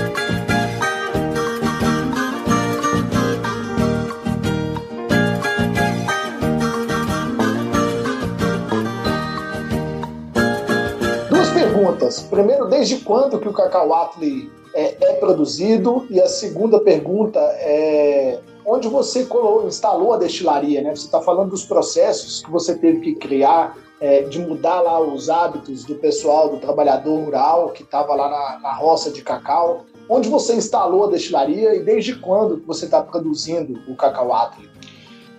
Primeiro, 12.19 12.67
desde 12.67 12.97
quando 12.97 13.39
que 13.39 13.47
o 13.47 13.53
Cacau 13.53 13.93
Atli 13.93 14.51
é, 14.73 15.11
é 15.11 15.13
produzido? 15.13 16.05
E 16.09 16.19
a 16.19 16.27
segunda 16.27 16.79
pergunta 16.79 17.39
é 17.39 18.39
onde 18.65 18.87
você 18.87 19.27
instalou 19.65 20.13
a 20.13 20.17
destilaria, 20.17 20.81
né? 20.81 20.95
Você 20.95 21.05
está 21.05 21.21
falando 21.21 21.49
dos 21.49 21.65
processos 21.65 22.43
que 22.43 22.51
você 22.51 22.75
teve 22.75 22.99
que 22.99 23.15
criar, 23.15 23.77
é, 23.99 24.23
de 24.23 24.39
mudar 24.39 24.81
lá 24.81 24.99
os 24.99 25.29
hábitos 25.29 25.83
do 25.83 25.95
pessoal, 25.95 26.49
do 26.49 26.57
trabalhador 26.57 27.23
rural 27.23 27.69
que 27.69 27.83
estava 27.83 28.15
lá 28.15 28.29
na, 28.29 28.59
na, 28.59 28.73
roça 28.73 29.11
de 29.11 29.21
cacau. 29.21 29.85
Onde 30.09 30.27
você 30.27 30.55
instalou 30.55 31.05
a 31.05 31.11
destilaria 31.11 31.75
e 31.75 31.83
desde 31.83 32.15
quando 32.15 32.61
você 32.65 32.85
está 32.85 33.01
produzindo 33.01 33.79
o 33.87 33.95
cacau 33.95 34.33
Atli? 34.33 34.69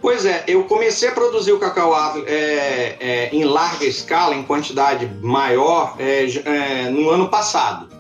Pois 0.03 0.27
é, 0.27 0.45
eu 0.47 0.65
comecei 0.65 1.09
a 1.09 1.13
produzir 1.13 1.53
o 1.53 1.59
cacau 1.59 1.95
é, 2.27 2.97
é, 2.99 3.31
em 3.33 3.45
larga 3.45 3.87
escala, 3.87 4.35
em 4.35 4.43
quantidade 4.43 5.09
maior, 5.23 5.97
é, 5.99 6.27
é, 6.45 6.91
no 6.91 7.09
ano 7.09 7.29
passado 7.29 7.93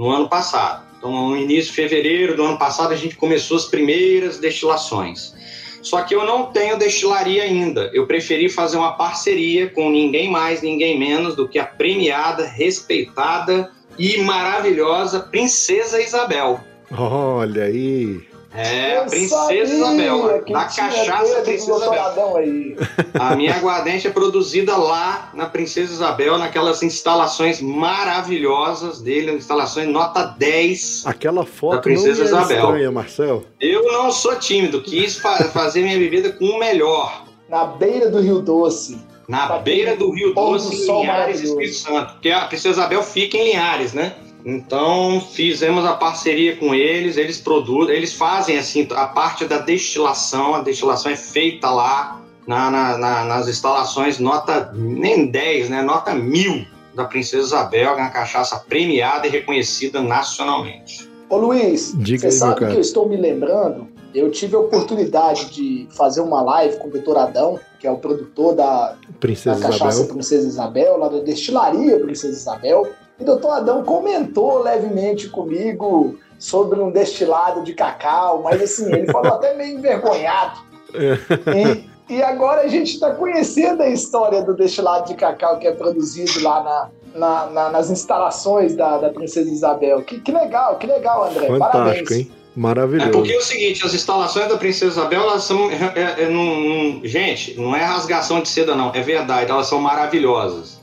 no 0.00 0.08
ano 0.08 0.30
passado. 0.30 0.82
Então, 0.96 1.28
no 1.28 1.36
início 1.36 1.70
de 1.70 1.76
fevereiro 1.76 2.34
do 2.34 2.42
ano 2.42 2.58
passado, 2.58 2.92
a 2.92 2.96
gente 2.96 3.16
começou 3.16 3.58
as 3.58 3.66
primeiras 3.66 4.38
destilações. 4.38 5.34
Só 5.82 6.02
que 6.02 6.14
eu 6.14 6.24
não 6.24 6.46
tenho 6.46 6.78
destilaria 6.78 7.42
ainda. 7.42 7.90
Eu 7.92 8.06
preferi 8.06 8.48
fazer 8.48 8.78
uma 8.78 8.92
parceria 8.92 9.68
com 9.68 9.90
ninguém 9.90 10.30
mais, 10.30 10.62
ninguém 10.62 10.98
menos 10.98 11.36
do 11.36 11.46
que 11.46 11.58
a 11.58 11.66
premiada, 11.66 12.46
respeitada 12.46 13.70
e 13.98 14.18
maravilhosa 14.22 15.20
Princesa 15.20 16.00
Isabel. 16.00 16.60
Olha 16.90 17.64
aí! 17.64 18.29
É, 18.52 18.96
a 18.96 19.04
Princesa 19.04 19.54
Isabel, 19.54 20.42
da 20.50 20.64
cachaça 20.64 21.40
Princesa 21.42 21.76
Isabel. 21.76 22.36
Aí. 22.36 22.76
A 23.14 23.36
minha 23.36 23.54
aguardente 23.54 24.08
é 24.08 24.10
produzida 24.10 24.76
lá 24.76 25.30
na 25.34 25.46
Princesa 25.46 25.92
Isabel, 25.92 26.36
naquelas 26.36 26.82
instalações 26.82 27.60
maravilhosas 27.60 29.00
dele, 29.00 29.32
instalações 29.32 29.88
nota 29.88 30.24
10. 30.24 31.04
Aquela 31.06 31.46
foto 31.46 31.76
da 31.76 31.82
Princesa 31.82 32.24
não 32.24 32.38
é 32.38 32.42
Isabel. 32.42 32.64
estranha, 32.64 32.90
Marcel. 32.90 33.44
Eu 33.60 33.84
não 33.84 34.10
sou 34.10 34.34
tímido, 34.36 34.82
quis 34.82 35.16
fa 35.16 35.36
fazer 35.44 35.82
minha 35.82 35.98
bebida 35.98 36.32
com 36.32 36.46
o 36.46 36.58
melhor. 36.58 37.24
Na 37.48 37.64
beira 37.64 38.10
do 38.10 38.20
Rio 38.20 38.40
Doce. 38.40 38.98
Na 39.28 39.58
beira 39.58 39.94
do 39.94 40.10
Rio 40.10 40.34
Doce, 40.34 40.74
em 40.74 41.00
Linhares, 41.00 41.40
Espírito 41.40 41.74
Santo. 41.76 42.14
Porque 42.14 42.30
a 42.30 42.46
Princesa 42.46 42.80
Isabel 42.80 43.02
fica 43.04 43.36
em 43.36 43.44
Linhares, 43.44 43.92
né? 43.92 44.12
Então 44.44 45.20
fizemos 45.20 45.84
a 45.84 45.94
parceria 45.94 46.56
com 46.56 46.74
eles, 46.74 47.16
eles 47.16 47.38
produzem, 47.38 47.94
eles 47.94 48.12
fazem 48.12 48.58
assim 48.58 48.86
a 48.92 49.06
parte 49.06 49.44
da 49.44 49.58
destilação, 49.58 50.54
a 50.54 50.62
destilação 50.62 51.12
é 51.12 51.16
feita 51.16 51.70
lá 51.70 52.20
na, 52.46 52.70
na, 52.70 52.98
na, 52.98 53.24
nas 53.24 53.48
instalações 53.48 54.18
nota 54.18 54.72
nem 54.74 55.26
10, 55.26 55.70
né? 55.70 55.82
Nota 55.82 56.14
mil 56.14 56.64
da 56.94 57.04
Princesa 57.04 57.46
Isabel, 57.46 57.94
uma 57.94 58.10
cachaça 58.10 58.56
premiada 58.68 59.26
e 59.26 59.30
reconhecida 59.30 60.02
nacionalmente. 60.02 61.08
Ô 61.28 61.36
Luiz, 61.36 61.92
Diga 61.96 62.22
você 62.22 62.26
aí, 62.26 62.32
sabe 62.32 62.66
que 62.66 62.76
eu 62.76 62.80
estou 62.80 63.08
me 63.08 63.16
lembrando? 63.16 63.86
Eu 64.12 64.30
tive 64.30 64.56
a 64.56 64.58
oportunidade 64.58 65.50
de 65.50 65.86
fazer 65.90 66.20
uma 66.20 66.42
live 66.42 66.78
com 66.78 66.88
o 66.88 66.90
Dr. 66.90 67.16
Adão, 67.16 67.60
que 67.78 67.86
é 67.86 67.90
o 67.90 67.98
produtor 67.98 68.56
da, 68.56 68.96
Princesa 69.20 69.60
da 69.60 69.68
cachaça 69.68 69.98
Isabel. 69.98 70.14
Princesa 70.14 70.48
Isabel, 70.48 70.96
lá 70.96 71.08
da 71.08 71.20
destilaria 71.20 72.00
Princesa 72.00 72.36
Isabel. 72.36 72.88
E 73.20 73.22
o 73.22 73.26
doutor 73.26 73.50
Adão 73.50 73.84
comentou 73.84 74.62
levemente 74.62 75.28
comigo 75.28 76.18
sobre 76.38 76.80
um 76.80 76.90
destilado 76.90 77.62
de 77.62 77.74
cacau, 77.74 78.40
mas 78.42 78.62
assim, 78.62 78.90
ele 78.92 79.12
falou 79.12 79.34
até 79.34 79.54
meio 79.54 79.78
envergonhado. 79.78 80.58
É. 80.94 81.84
E, 82.08 82.16
e 82.16 82.22
agora 82.22 82.62
a 82.62 82.68
gente 82.68 82.94
está 82.94 83.14
conhecendo 83.14 83.82
a 83.82 83.88
história 83.88 84.42
do 84.42 84.54
destilado 84.54 85.06
de 85.06 85.14
cacau 85.14 85.58
que 85.58 85.66
é 85.66 85.72
produzido 85.72 86.42
lá 86.42 86.62
na, 86.62 86.88
na, 87.14 87.46
na, 87.46 87.70
nas 87.70 87.90
instalações 87.90 88.74
da, 88.74 88.96
da 88.96 89.10
Princesa 89.10 89.50
Isabel. 89.50 90.02
Que, 90.02 90.18
que 90.18 90.32
legal, 90.32 90.76
que 90.76 90.86
legal, 90.86 91.28
André. 91.28 91.46
Fantástico, 91.46 91.72
Parabéns. 91.72 92.10
hein? 92.10 92.30
Maravilhoso. 92.56 93.08
É 93.08 93.12
porque 93.12 93.32
é 93.32 93.38
o 93.38 93.42
seguinte, 93.42 93.86
as 93.86 93.94
instalações 93.94 94.48
da 94.48 94.56
Princesa 94.56 94.92
Isabel, 94.92 95.22
elas 95.22 95.44
são. 95.44 95.70
É, 95.70 96.24
é, 96.24 96.28
não, 96.28 97.00
gente, 97.04 97.58
não 97.58 97.76
é 97.76 97.84
rasgação 97.84 98.40
de 98.40 98.48
seda, 98.48 98.74
não. 98.74 98.92
É 98.92 99.00
verdade, 99.02 99.50
elas 99.50 99.66
são 99.68 99.80
maravilhosas. 99.80 100.79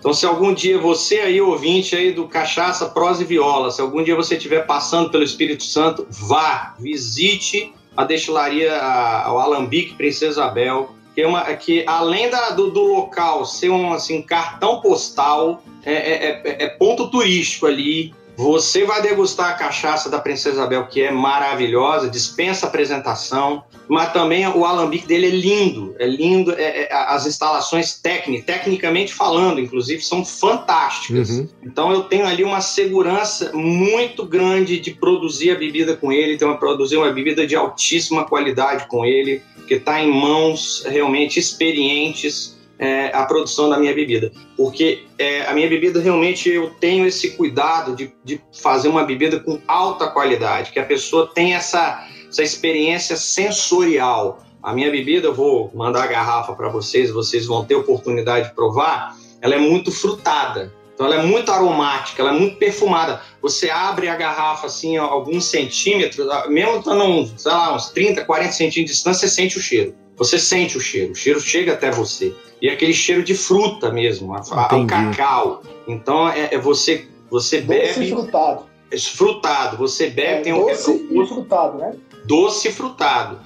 Então, 0.00 0.14
se 0.14 0.24
algum 0.24 0.54
dia 0.54 0.78
você 0.78 1.20
aí, 1.20 1.40
ouvinte 1.42 1.94
aí 1.94 2.10
do 2.10 2.26
Cachaça, 2.26 2.86
Prosa 2.86 3.22
e 3.22 3.26
Viola, 3.26 3.70
se 3.70 3.82
algum 3.82 4.02
dia 4.02 4.16
você 4.16 4.34
estiver 4.36 4.66
passando 4.66 5.10
pelo 5.10 5.22
Espírito 5.22 5.62
Santo, 5.62 6.06
vá, 6.08 6.74
visite 6.80 7.72
a 7.94 8.04
destilaria, 8.04 8.72
o 8.72 9.38
Alambique 9.38 9.94
Princesa 9.94 10.32
Isabel, 10.32 10.94
que, 11.14 11.20
é 11.20 11.26
uma, 11.26 11.42
que 11.54 11.84
além 11.86 12.30
da, 12.30 12.50
do, 12.50 12.70
do, 12.70 12.82
local 12.82 13.44
ser 13.44 13.68
um 13.68 13.92
assim, 13.92 14.22
cartão 14.22 14.80
postal, 14.80 15.62
é, 15.84 15.92
é, 15.92 16.42
é, 16.44 16.64
é 16.64 16.68
ponto 16.68 17.10
turístico 17.10 17.66
ali, 17.66 18.14
você 18.40 18.86
vai 18.86 19.02
degustar 19.02 19.50
a 19.50 19.52
cachaça 19.52 20.08
da 20.08 20.18
Princesa 20.18 20.56
Isabel, 20.56 20.86
que 20.86 21.02
é 21.02 21.10
maravilhosa, 21.10 22.08
dispensa 22.08 22.66
apresentação, 22.66 23.62
mas 23.86 24.14
também 24.14 24.46
o 24.46 24.64
alambique 24.64 25.06
dele 25.06 25.26
é 25.26 25.30
lindo, 25.30 25.94
é 25.98 26.06
lindo, 26.06 26.52
é, 26.52 26.84
é, 26.84 26.88
as 26.90 27.26
instalações 27.26 28.00
técnicas, 28.00 28.46
tecnicamente 28.46 29.12
falando, 29.12 29.60
inclusive, 29.60 30.02
são 30.02 30.24
fantásticas. 30.24 31.28
Uhum. 31.28 31.48
Então 31.62 31.92
eu 31.92 32.04
tenho 32.04 32.24
ali 32.24 32.42
uma 32.42 32.62
segurança 32.62 33.52
muito 33.52 34.24
grande 34.24 34.80
de 34.80 34.92
produzir 34.92 35.50
a 35.50 35.56
bebida 35.56 35.94
com 35.94 36.10
ele, 36.10 36.34
então 36.34 36.56
produzir 36.56 36.96
uma 36.96 37.12
bebida 37.12 37.46
de 37.46 37.54
altíssima 37.54 38.24
qualidade 38.24 38.86
com 38.88 39.04
ele, 39.04 39.42
que 39.68 39.74
está 39.74 40.00
em 40.00 40.10
mãos 40.10 40.82
realmente 40.86 41.38
experientes 41.38 42.58
é, 42.80 43.14
a 43.14 43.26
produção 43.26 43.68
da 43.68 43.78
minha 43.78 43.94
bebida. 43.94 44.32
Porque 44.56 45.04
é, 45.18 45.46
a 45.46 45.52
minha 45.52 45.68
bebida 45.68 46.00
realmente 46.00 46.48
eu 46.48 46.70
tenho 46.80 47.06
esse 47.06 47.32
cuidado 47.32 47.94
de, 47.94 48.10
de 48.24 48.40
fazer 48.62 48.88
uma 48.88 49.04
bebida 49.04 49.38
com 49.38 49.60
alta 49.68 50.08
qualidade, 50.08 50.72
que 50.72 50.80
a 50.80 50.84
pessoa 50.84 51.30
tenha 51.32 51.58
essa, 51.58 52.08
essa 52.28 52.42
experiência 52.42 53.16
sensorial. 53.16 54.42
A 54.62 54.72
minha 54.72 54.90
bebida, 54.90 55.28
eu 55.28 55.34
vou 55.34 55.70
mandar 55.74 56.04
a 56.04 56.06
garrafa 56.06 56.54
para 56.54 56.70
vocês, 56.70 57.10
vocês 57.10 57.46
vão 57.46 57.64
ter 57.64 57.74
oportunidade 57.74 58.48
de 58.48 58.54
provar, 58.54 59.14
ela 59.42 59.54
é 59.54 59.58
muito 59.58 59.92
frutada. 59.92 60.72
Então 60.94 61.06
ela 61.06 61.22
é 61.22 61.22
muito 61.22 61.50
aromática, 61.50 62.20
ela 62.20 62.30
é 62.30 62.38
muito 62.38 62.56
perfumada. 62.56 63.22
Você 63.40 63.70
abre 63.70 64.08
a 64.08 64.16
garrafa 64.16 64.66
assim, 64.66 64.98
alguns 64.98 65.46
centímetros, 65.46 66.26
mesmo 66.48 66.78
estando 66.78 67.26
sei 67.38 67.52
lá, 67.52 67.74
uns 67.74 67.88
30, 67.88 68.24
40 68.24 68.52
centímetros 68.52 68.74
de 68.74 68.84
distância, 68.84 69.26
você 69.26 69.34
sente 69.34 69.56
o 69.56 69.62
cheiro. 69.62 69.94
Você 70.20 70.38
sente 70.38 70.76
o 70.76 70.80
cheiro, 70.82 71.12
o 71.12 71.14
cheiro 71.14 71.40
chega 71.40 71.72
até 71.72 71.90
você. 71.90 72.36
E 72.60 72.68
é 72.68 72.74
aquele 72.74 72.92
cheiro 72.92 73.22
de 73.22 73.34
fruta 73.34 73.90
mesmo, 73.90 74.34
ao 74.34 74.86
cacau. 74.86 75.62
Então 75.88 76.28
é, 76.28 76.50
é, 76.52 76.58
você, 76.58 77.08
você 77.30 77.62
bebe. 77.62 77.86
Doce 77.86 78.10
frutado. 78.10 78.64
É 78.90 78.98
frutado, 78.98 79.76
você 79.78 80.10
bebe, 80.10 80.40
é, 80.40 80.42
tem 80.42 80.52
um 80.52 80.66
doce 80.66 81.08
e 81.10 81.26
frutado, 81.26 81.78
né? 81.78 81.96
Doce 82.26 82.68
e 82.68 82.72
frutado. 82.72 83.40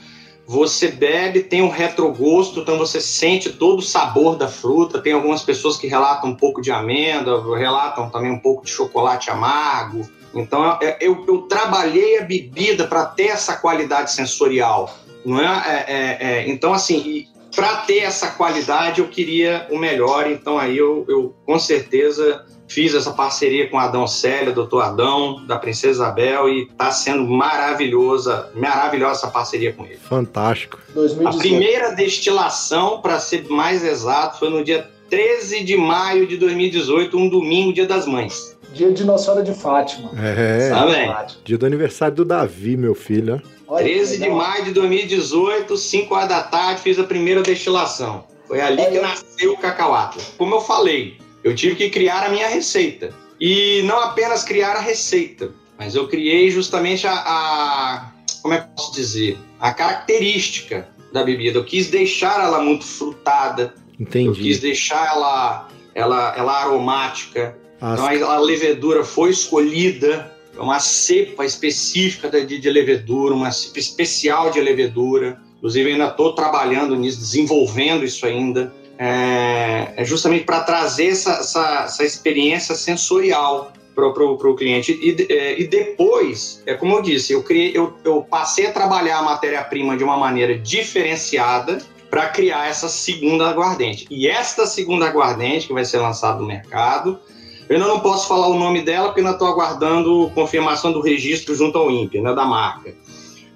Você 0.48 0.88
bebe, 0.88 1.44
tem 1.44 1.62
um 1.62 1.68
retrogosto, 1.68 2.58
então 2.58 2.76
você 2.76 3.00
sente 3.00 3.52
todo 3.52 3.78
o 3.78 3.82
sabor 3.82 4.36
da 4.36 4.48
fruta. 4.48 5.00
Tem 5.00 5.12
algumas 5.12 5.42
pessoas 5.42 5.76
que 5.76 5.86
relatam 5.86 6.30
um 6.30 6.34
pouco 6.34 6.60
de 6.60 6.72
amêndoa, 6.72 7.56
relatam 7.56 8.10
também 8.10 8.32
um 8.32 8.40
pouco 8.40 8.64
de 8.64 8.72
chocolate 8.72 9.30
amargo. 9.30 10.02
Então 10.34 10.76
é, 10.82 10.98
eu, 11.00 11.24
eu 11.28 11.42
trabalhei 11.42 12.18
a 12.18 12.24
bebida 12.24 12.84
para 12.84 13.06
ter 13.06 13.28
essa 13.28 13.56
qualidade 13.56 14.10
sensorial. 14.10 14.92
Não 15.24 15.40
é? 15.40 15.44
é, 15.44 15.84
é, 15.86 16.32
é 16.32 16.48
então, 16.48 16.72
assim, 16.72 17.26
para 17.54 17.76
ter 17.78 17.98
essa 17.98 18.32
qualidade, 18.32 19.00
eu 19.00 19.08
queria 19.08 19.66
o 19.70 19.78
melhor. 19.78 20.30
Então, 20.30 20.58
aí 20.58 20.76
eu, 20.76 21.04
eu 21.08 21.34
com 21.46 21.58
certeza 21.58 22.44
fiz 22.66 22.94
essa 22.94 23.12
parceria 23.12 23.68
com 23.68 23.78
Adão 23.78 24.06
Célia, 24.06 24.52
doutor 24.52 24.82
Adão, 24.82 25.44
da 25.46 25.56
Princesa 25.56 25.92
Isabel, 25.92 26.48
e 26.48 26.62
está 26.62 26.90
sendo 26.90 27.24
maravilhosa, 27.24 28.50
maravilhosa 28.54 29.20
essa 29.20 29.28
parceria 29.28 29.72
com 29.72 29.84
ele. 29.84 29.96
Fantástico. 29.96 30.78
2018. 30.94 31.36
A 31.36 31.38
primeira 31.38 31.90
destilação, 31.94 33.00
para 33.00 33.20
ser 33.20 33.46
mais 33.48 33.84
exato, 33.84 34.38
foi 34.38 34.50
no 34.50 34.64
dia 34.64 34.88
13 35.10 35.62
de 35.62 35.76
maio 35.76 36.26
de 36.26 36.36
2018, 36.36 37.16
um 37.16 37.28
domingo, 37.28 37.72
dia 37.72 37.86
das 37.86 38.06
mães. 38.06 38.56
Dia 38.72 38.90
de 38.92 39.04
Nossa 39.04 39.26
Senhora 39.26 39.44
de 39.44 39.54
Fátima. 39.54 40.10
É, 40.20 40.70
Sabe? 40.70 41.36
dia 41.44 41.56
do 41.56 41.64
aniversário 41.64 42.16
do 42.16 42.24
Davi, 42.24 42.76
meu 42.76 42.94
filho. 42.94 43.40
Olha 43.66 43.84
13 43.84 44.18
de 44.18 44.28
maio 44.28 44.64
de 44.64 44.72
2018, 44.72 45.76
5 45.76 46.14
horas 46.14 46.28
da 46.28 46.42
tarde, 46.42 46.82
fiz 46.82 46.98
a 46.98 47.04
primeira 47.04 47.42
destilação. 47.42 48.24
Foi 48.46 48.60
ali 48.60 48.82
é, 48.82 48.90
que 48.90 48.98
nasceu 49.00 49.52
o 49.52 49.56
Cacauata. 49.56 50.18
Como 50.36 50.54
eu 50.54 50.60
falei, 50.60 51.18
eu 51.42 51.54
tive 51.54 51.74
que 51.74 51.90
criar 51.90 52.26
a 52.26 52.28
minha 52.28 52.48
receita. 52.48 53.12
E 53.40 53.82
não 53.82 53.98
apenas 54.00 54.44
criar 54.44 54.76
a 54.76 54.80
receita, 54.80 55.52
mas 55.78 55.94
eu 55.94 56.06
criei 56.08 56.50
justamente 56.50 57.06
a, 57.06 57.14
a 57.14 58.12
como 58.42 58.52
é 58.52 58.58
que 58.58 58.64
eu 58.64 58.70
posso 58.76 58.92
dizer? 58.92 59.38
A 59.58 59.72
característica 59.72 60.88
da 61.12 61.24
bebida. 61.24 61.58
Eu 61.58 61.64
quis 61.64 61.88
deixar 61.88 62.44
ela 62.44 62.60
muito 62.60 62.84
frutada. 62.84 63.74
Entendi. 63.98 64.28
Eu 64.28 64.34
quis 64.34 64.60
deixar 64.60 65.06
ela, 65.14 65.68
ela, 65.94 66.34
ela 66.36 66.52
aromática. 66.60 67.56
As... 67.80 67.94
Então 67.94 68.30
a 68.30 68.38
levedura 68.38 69.02
foi 69.02 69.30
escolhida 69.30 70.33
uma 70.58 70.78
cepa 70.80 71.44
específica 71.44 72.28
de, 72.30 72.58
de 72.58 72.70
levedura, 72.70 73.34
uma 73.34 73.50
cepa 73.50 73.78
especial 73.78 74.50
de 74.50 74.60
levedura. 74.60 75.40
Inclusive, 75.58 75.92
ainda 75.92 76.08
estou 76.08 76.34
trabalhando 76.34 76.94
nisso, 76.96 77.18
desenvolvendo 77.18 78.04
isso 78.04 78.26
ainda. 78.26 78.72
É, 78.98 79.92
é 79.96 80.04
justamente 80.04 80.44
para 80.44 80.60
trazer 80.60 81.08
essa, 81.08 81.32
essa, 81.32 81.84
essa, 81.84 82.04
experiência 82.04 82.74
sensorial 82.76 83.72
para 83.94 84.06
o 84.06 84.54
cliente. 84.54 84.92
E, 84.92 85.32
é, 85.32 85.60
e, 85.60 85.66
depois, 85.66 86.62
é 86.66 86.74
como 86.74 86.94
eu 86.96 87.02
disse, 87.02 87.32
eu, 87.32 87.42
criei, 87.42 87.72
eu, 87.74 87.94
eu 88.04 88.22
passei 88.22 88.66
a 88.66 88.72
trabalhar 88.72 89.18
a 89.18 89.22
matéria-prima 89.22 89.96
de 89.96 90.04
uma 90.04 90.16
maneira 90.16 90.56
diferenciada 90.56 91.78
para 92.08 92.28
criar 92.28 92.68
essa 92.68 92.88
segunda 92.88 93.48
aguardente. 93.48 94.06
E 94.08 94.28
esta 94.28 94.66
segunda 94.66 95.06
aguardente, 95.06 95.66
que 95.66 95.72
vai 95.72 95.84
ser 95.84 95.98
lançada 95.98 96.38
no 96.38 96.46
mercado, 96.46 97.18
eu 97.68 97.76
ainda 97.76 97.88
não 97.88 98.00
posso 98.00 98.28
falar 98.28 98.48
o 98.48 98.58
nome 98.58 98.82
dela 98.82 99.08
porque 99.08 99.20
ainda 99.20 99.32
estou 99.32 99.48
aguardando 99.48 100.30
confirmação 100.34 100.92
do 100.92 101.00
registro 101.00 101.54
junto 101.54 101.78
ao 101.78 101.90
INPE, 101.90 102.20
né, 102.20 102.34
da 102.34 102.44
marca. 102.44 102.94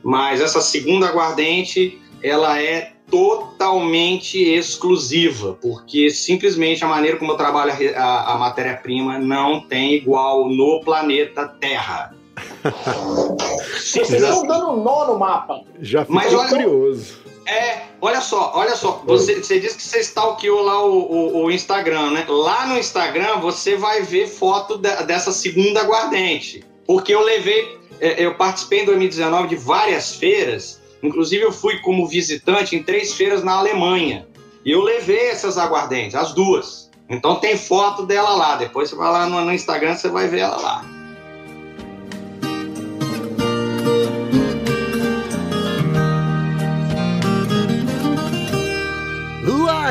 Mas 0.03 0.41
essa 0.41 0.61
segunda 0.61 1.07
aguardente, 1.09 2.01
ela 2.23 2.61
é 2.61 2.93
totalmente 3.11 4.39
exclusiva, 4.39 5.59
porque 5.61 6.11
simplesmente 6.11 6.85
a 6.85 6.89
maneira 6.89 7.17
como 7.17 7.33
eu 7.33 7.37
trabalho 7.37 7.73
a, 7.73 8.01
a, 8.01 8.35
a 8.35 8.39
matéria-prima 8.39 9.19
não 9.19 9.61
tem 9.61 9.95
igual 9.95 10.49
no 10.49 10.81
planeta 10.81 11.47
Terra. 11.47 12.15
Vocês 13.75 14.11
estão 14.11 14.47
dando 14.47 14.71
um 14.71 14.83
nó 14.83 15.07
no 15.07 15.19
mapa. 15.19 15.63
Já 15.81 16.05
fiquei 16.05 16.29
curioso. 16.49 17.28
É, 17.49 17.87
olha 18.03 18.21
só, 18.21 18.53
olha 18.55 18.77
só. 18.77 19.03
Você, 19.07 19.43
você 19.43 19.59
disse 19.59 19.77
que 19.77 19.83
você 19.83 20.01
stalkeou 20.01 20.61
lá 20.61 20.85
o, 20.85 20.99
o, 20.99 21.45
o, 21.45 21.51
Instagram, 21.51 22.11
né? 22.11 22.27
Lá 22.29 22.67
no 22.67 22.79
Instagram 22.79 23.39
você 23.39 23.75
vai 23.75 24.03
ver 24.03 24.29
foto 24.29 24.77
de, 24.77 24.95
dessa 25.05 25.33
segunda 25.33 25.81
aguardente. 25.81 26.63
Porque 26.87 27.15
eu 27.15 27.23
levei, 27.23 27.79
é, 28.01 28.23
eu 28.23 28.35
participei 28.35 28.83
em 28.83 28.85
2019 28.85 29.49
de 29.49 29.57
várias 29.57 30.15
feiras. 30.15 30.79
Inclusive 31.03 31.43
eu 31.43 31.53
fui 31.53 31.79
como 31.79 32.07
visitante 32.07 32.77
em 32.77 32.83
três 32.83 33.15
feiras 33.15 33.43
na 33.43 33.55
Alemanha. 33.55 34.29
E 34.63 34.71
eu 34.71 34.83
levei 34.83 35.29
essas 35.29 35.57
aguardentes, 35.57 36.15
as 36.15 36.35
duas. 36.35 36.91
Então 37.09 37.37
tem 37.37 37.57
foto 37.57 38.05
dela 38.05 38.35
lá. 38.35 38.57
Depois 38.57 38.91
você 38.91 38.97
vai 38.97 39.11
lá 39.11 39.27
no, 39.27 39.43
no 39.43 39.53
Instagram, 39.55 39.97
você 39.97 40.09
vai 40.09 40.29
ver 40.29 40.41
ela 40.41 40.59
lá. 40.59 40.98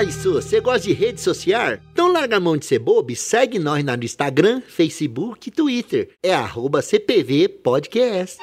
Isso, 0.03 0.33
você 0.33 0.59
gosta 0.61 0.81
de 0.81 0.93
rede 0.93 1.19
social? 1.19 1.77
Então 1.91 2.11
larga 2.11 2.37
a 2.37 2.39
mão 2.39 2.55
de 2.55 2.65
ser 2.65 2.79
bobo? 2.79 3.15
Segue 3.15 3.57
nós 3.57 3.83
no 3.83 4.03
Instagram, 4.03 4.61
Facebook 4.67 5.49
e 5.49 5.51
Twitter. 5.51 6.09
É 6.21 6.33
arroba 6.33 6.81
CPV 6.81 7.49
Podcast. 7.63 8.37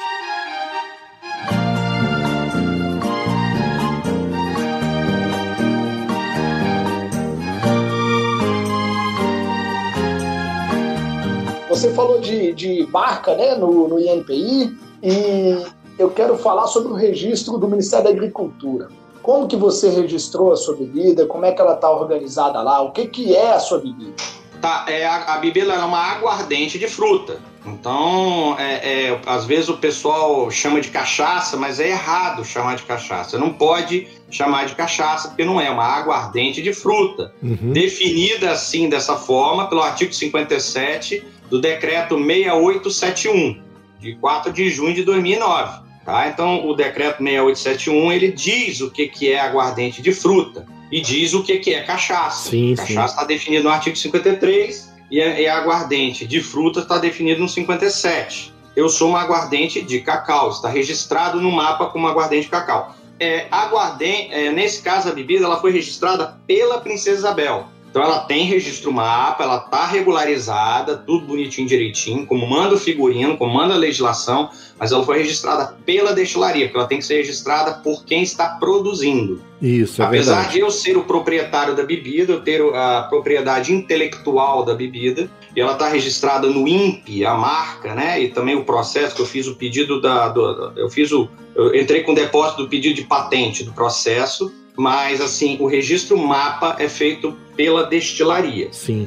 Você 11.68 11.92
falou 11.92 12.20
de, 12.20 12.52
de 12.52 12.86
marca 12.86 13.34
né, 13.36 13.54
no, 13.56 13.88
no 13.88 13.98
INPI 13.98 14.76
e 15.02 15.66
eu 15.98 16.10
quero 16.10 16.36
falar 16.36 16.66
sobre 16.66 16.92
o 16.92 16.94
registro 16.94 17.58
do 17.58 17.68
Ministério 17.68 18.04
da 18.04 18.10
Agricultura. 18.10 18.88
Como 19.24 19.48
que 19.48 19.56
você 19.56 19.88
registrou 19.88 20.52
a 20.52 20.56
sua 20.56 20.76
bebida? 20.76 21.24
Como 21.24 21.46
é 21.46 21.52
que 21.52 21.58
ela 21.58 21.72
está 21.72 21.90
organizada 21.90 22.60
lá? 22.60 22.82
O 22.82 22.92
que, 22.92 23.06
que 23.06 23.34
é 23.34 23.54
a 23.54 23.58
sua 23.58 23.78
bebida? 23.78 24.12
Tá, 24.60 24.84
é, 24.86 25.06
a, 25.06 25.34
a 25.34 25.38
bebida 25.38 25.72
é 25.72 25.78
uma 25.78 25.98
aguardente 25.98 26.78
de 26.78 26.86
fruta. 26.86 27.40
Então, 27.64 28.54
é, 28.58 29.06
é, 29.06 29.20
às 29.24 29.46
vezes 29.46 29.70
o 29.70 29.78
pessoal 29.78 30.50
chama 30.50 30.78
de 30.78 30.90
cachaça, 30.90 31.56
mas 31.56 31.80
é 31.80 31.88
errado 31.88 32.44
chamar 32.44 32.76
de 32.76 32.82
cachaça. 32.82 33.38
Não 33.38 33.50
pode 33.50 34.06
chamar 34.30 34.66
de 34.66 34.74
cachaça, 34.74 35.28
porque 35.28 35.42
não 35.42 35.58
é 35.58 35.70
uma 35.70 35.86
aguardente 35.86 36.60
de 36.60 36.74
fruta. 36.74 37.32
Uhum. 37.42 37.72
Definida 37.72 38.50
assim, 38.50 38.90
dessa 38.90 39.16
forma, 39.16 39.70
pelo 39.70 39.80
artigo 39.80 40.12
57 40.12 41.24
do 41.48 41.62
decreto 41.62 42.14
6871, 42.18 43.62
de 44.00 44.16
4 44.16 44.52
de 44.52 44.68
junho 44.68 44.94
de 44.94 45.02
2009. 45.02 45.84
Tá? 46.04 46.28
Então, 46.28 46.66
o 46.66 46.74
decreto 46.74 47.22
6871 47.22 48.12
ele 48.12 48.30
diz 48.30 48.80
o 48.80 48.90
que, 48.90 49.08
que 49.08 49.32
é 49.32 49.40
aguardente 49.40 50.02
de 50.02 50.12
fruta 50.12 50.66
e 50.92 51.00
diz 51.00 51.32
o 51.32 51.42
que, 51.42 51.58
que 51.58 51.72
é 51.72 51.82
cachaça. 51.82 52.50
Sim, 52.50 52.74
cachaça 52.76 53.14
está 53.14 53.24
definido 53.24 53.64
no 53.64 53.70
artigo 53.70 53.96
53 53.96 54.92
e, 55.10 55.22
a, 55.22 55.40
e 55.40 55.48
aguardente 55.48 56.26
de 56.26 56.40
fruta 56.42 56.80
está 56.80 56.98
definido 56.98 57.40
no 57.40 57.48
57. 57.48 58.52
Eu 58.76 58.88
sou 58.88 59.10
uma 59.10 59.22
aguardente 59.22 59.80
de 59.80 60.00
cacau, 60.00 60.50
está 60.50 60.68
registrado 60.68 61.40
no 61.40 61.50
mapa 61.50 61.86
como 61.86 62.06
aguardente 62.06 62.42
de 62.42 62.50
cacau. 62.50 62.94
É, 63.18 63.46
aguardente, 63.50 64.32
é, 64.32 64.50
nesse 64.50 64.82
caso, 64.82 65.08
a 65.08 65.12
bebida 65.12 65.44
ela 65.44 65.60
foi 65.60 65.72
registrada 65.72 66.38
pela 66.46 66.80
Princesa 66.80 67.18
Isabel. 67.18 67.68
Então 67.94 68.02
ela 68.02 68.18
tem 68.24 68.44
registro 68.46 68.92
mapa, 68.92 69.44
ela 69.44 69.58
está 69.58 69.86
regularizada, 69.86 70.96
tudo 70.96 71.26
bonitinho, 71.26 71.68
direitinho, 71.68 72.26
como 72.26 72.44
manda 72.44 72.74
o 72.74 72.78
figurino, 72.78 73.36
como 73.36 73.54
manda 73.54 73.74
a 73.74 73.76
legislação, 73.76 74.50
mas 74.76 74.90
ela 74.90 75.04
foi 75.04 75.18
registrada 75.18 75.76
pela 75.86 76.12
destilaria, 76.12 76.66
porque 76.66 76.76
ela 76.76 76.88
tem 76.88 76.98
que 76.98 77.04
ser 77.04 77.18
registrada 77.18 77.74
por 77.84 78.04
quem 78.04 78.24
está 78.24 78.48
produzindo. 78.58 79.40
Isso, 79.62 80.02
é 80.02 80.06
Apesar 80.06 80.34
verdade. 80.34 80.54
de 80.54 80.58
eu 80.58 80.72
ser 80.72 80.96
o 80.96 81.04
proprietário 81.04 81.76
da 81.76 81.84
bebida, 81.84 82.32
eu 82.32 82.40
ter 82.40 82.60
a 82.74 83.02
propriedade 83.02 83.72
intelectual 83.72 84.64
da 84.64 84.74
bebida, 84.74 85.30
e 85.54 85.60
ela 85.60 85.74
está 85.74 85.88
registrada 85.88 86.48
no 86.48 86.66
INPE, 86.66 87.24
a 87.24 87.34
marca, 87.34 87.94
né? 87.94 88.20
E 88.20 88.28
também 88.30 88.56
o 88.56 88.64
processo 88.64 89.14
que 89.14 89.22
eu 89.22 89.26
fiz 89.26 89.46
o 89.46 89.54
pedido 89.54 90.00
da. 90.00 90.30
Do, 90.30 90.72
eu 90.74 90.90
fiz 90.90 91.12
o. 91.12 91.28
Eu 91.54 91.72
entrei 91.76 92.02
com 92.02 92.10
o 92.10 92.14
depósito 92.16 92.64
do 92.64 92.68
pedido 92.68 92.96
de 92.96 93.02
patente 93.02 93.62
do 93.62 93.72
processo, 93.72 94.52
mas 94.76 95.20
assim, 95.20 95.56
o 95.60 95.66
registro 95.66 96.16
mapa 96.18 96.76
é 96.78 96.88
feito 96.88 97.36
pela 97.56 97.84
destilaria. 97.84 98.68
Sim. 98.72 99.06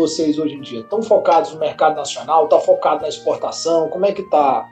Vocês 0.00 0.38
hoje 0.38 0.54
em 0.54 0.60
dia? 0.60 0.80
Estão 0.80 1.02
focados 1.02 1.52
no 1.52 1.60
mercado 1.60 1.96
nacional? 1.96 2.44
Está 2.44 2.58
focado 2.58 3.02
na 3.02 3.08
exportação? 3.08 3.88
Como 3.88 4.06
é 4.06 4.12
que 4.12 4.22
está? 4.22 4.66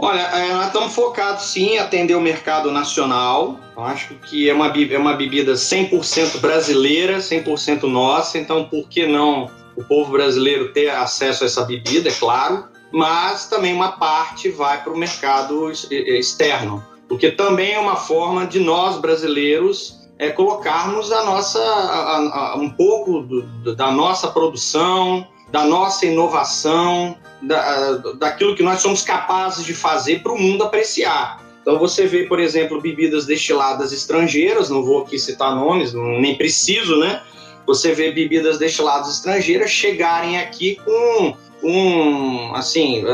Olha, 0.00 0.20
é, 0.20 0.52
nós 0.52 0.66
estamos 0.66 0.94
focados 0.94 1.44
sim 1.44 1.74
em 1.74 1.78
atender 1.78 2.14
o 2.14 2.20
mercado 2.20 2.70
nacional. 2.70 3.58
Eu 3.76 3.82
acho 3.84 4.14
que 4.14 4.48
é 4.48 4.54
uma, 4.54 4.66
é 4.68 4.98
uma 4.98 5.14
bebida 5.14 5.54
100% 5.54 6.40
brasileira, 6.40 7.18
100% 7.18 7.82
nossa, 7.84 8.38
então 8.38 8.64
por 8.64 8.88
que 8.88 9.06
não 9.06 9.50
o 9.76 9.84
povo 9.84 10.12
brasileiro 10.12 10.72
ter 10.72 10.88
acesso 10.90 11.44
a 11.44 11.46
essa 11.46 11.64
bebida, 11.64 12.08
é 12.08 12.12
claro, 12.12 12.64
mas 12.92 13.48
também 13.48 13.72
uma 13.72 13.92
parte 13.92 14.50
vai 14.50 14.82
para 14.82 14.92
o 14.92 14.98
mercado 14.98 15.70
externo, 15.70 16.84
porque 17.08 17.30
também 17.30 17.74
é 17.74 17.78
uma 17.78 17.94
forma 17.94 18.44
de 18.44 18.58
nós 18.58 18.98
brasileiros 18.98 19.97
é, 20.18 20.30
colocarmos 20.30 21.12
a 21.12 21.24
nossa, 21.24 21.62
a, 21.62 22.16
a, 22.16 22.56
um 22.56 22.70
pouco 22.70 23.22
do, 23.22 23.74
da 23.74 23.90
nossa 23.90 24.28
produção, 24.28 25.26
da 25.50 25.64
nossa 25.64 26.06
inovação, 26.06 27.16
da, 27.40 27.92
daquilo 28.18 28.56
que 28.56 28.62
nós 28.62 28.80
somos 28.80 29.02
capazes 29.02 29.64
de 29.64 29.72
fazer 29.72 30.22
para 30.22 30.32
o 30.32 30.38
mundo 30.38 30.64
apreciar. 30.64 31.40
Então 31.62 31.78
você 31.78 32.06
vê, 32.06 32.24
por 32.24 32.40
exemplo, 32.40 32.80
bebidas 32.80 33.26
destiladas 33.26 33.92
estrangeiras, 33.92 34.70
não 34.70 34.82
vou 34.82 35.02
aqui 35.02 35.18
citar 35.18 35.54
nomes, 35.54 35.92
nem 35.92 36.36
preciso, 36.36 36.98
né? 36.98 37.22
Você 37.66 37.92
vê 37.92 38.10
bebidas 38.10 38.58
destiladas 38.58 39.10
estrangeiras 39.10 39.70
chegarem 39.70 40.38
aqui 40.38 40.80
com, 40.84 41.36
com 41.60 42.52
assim, 42.54 43.04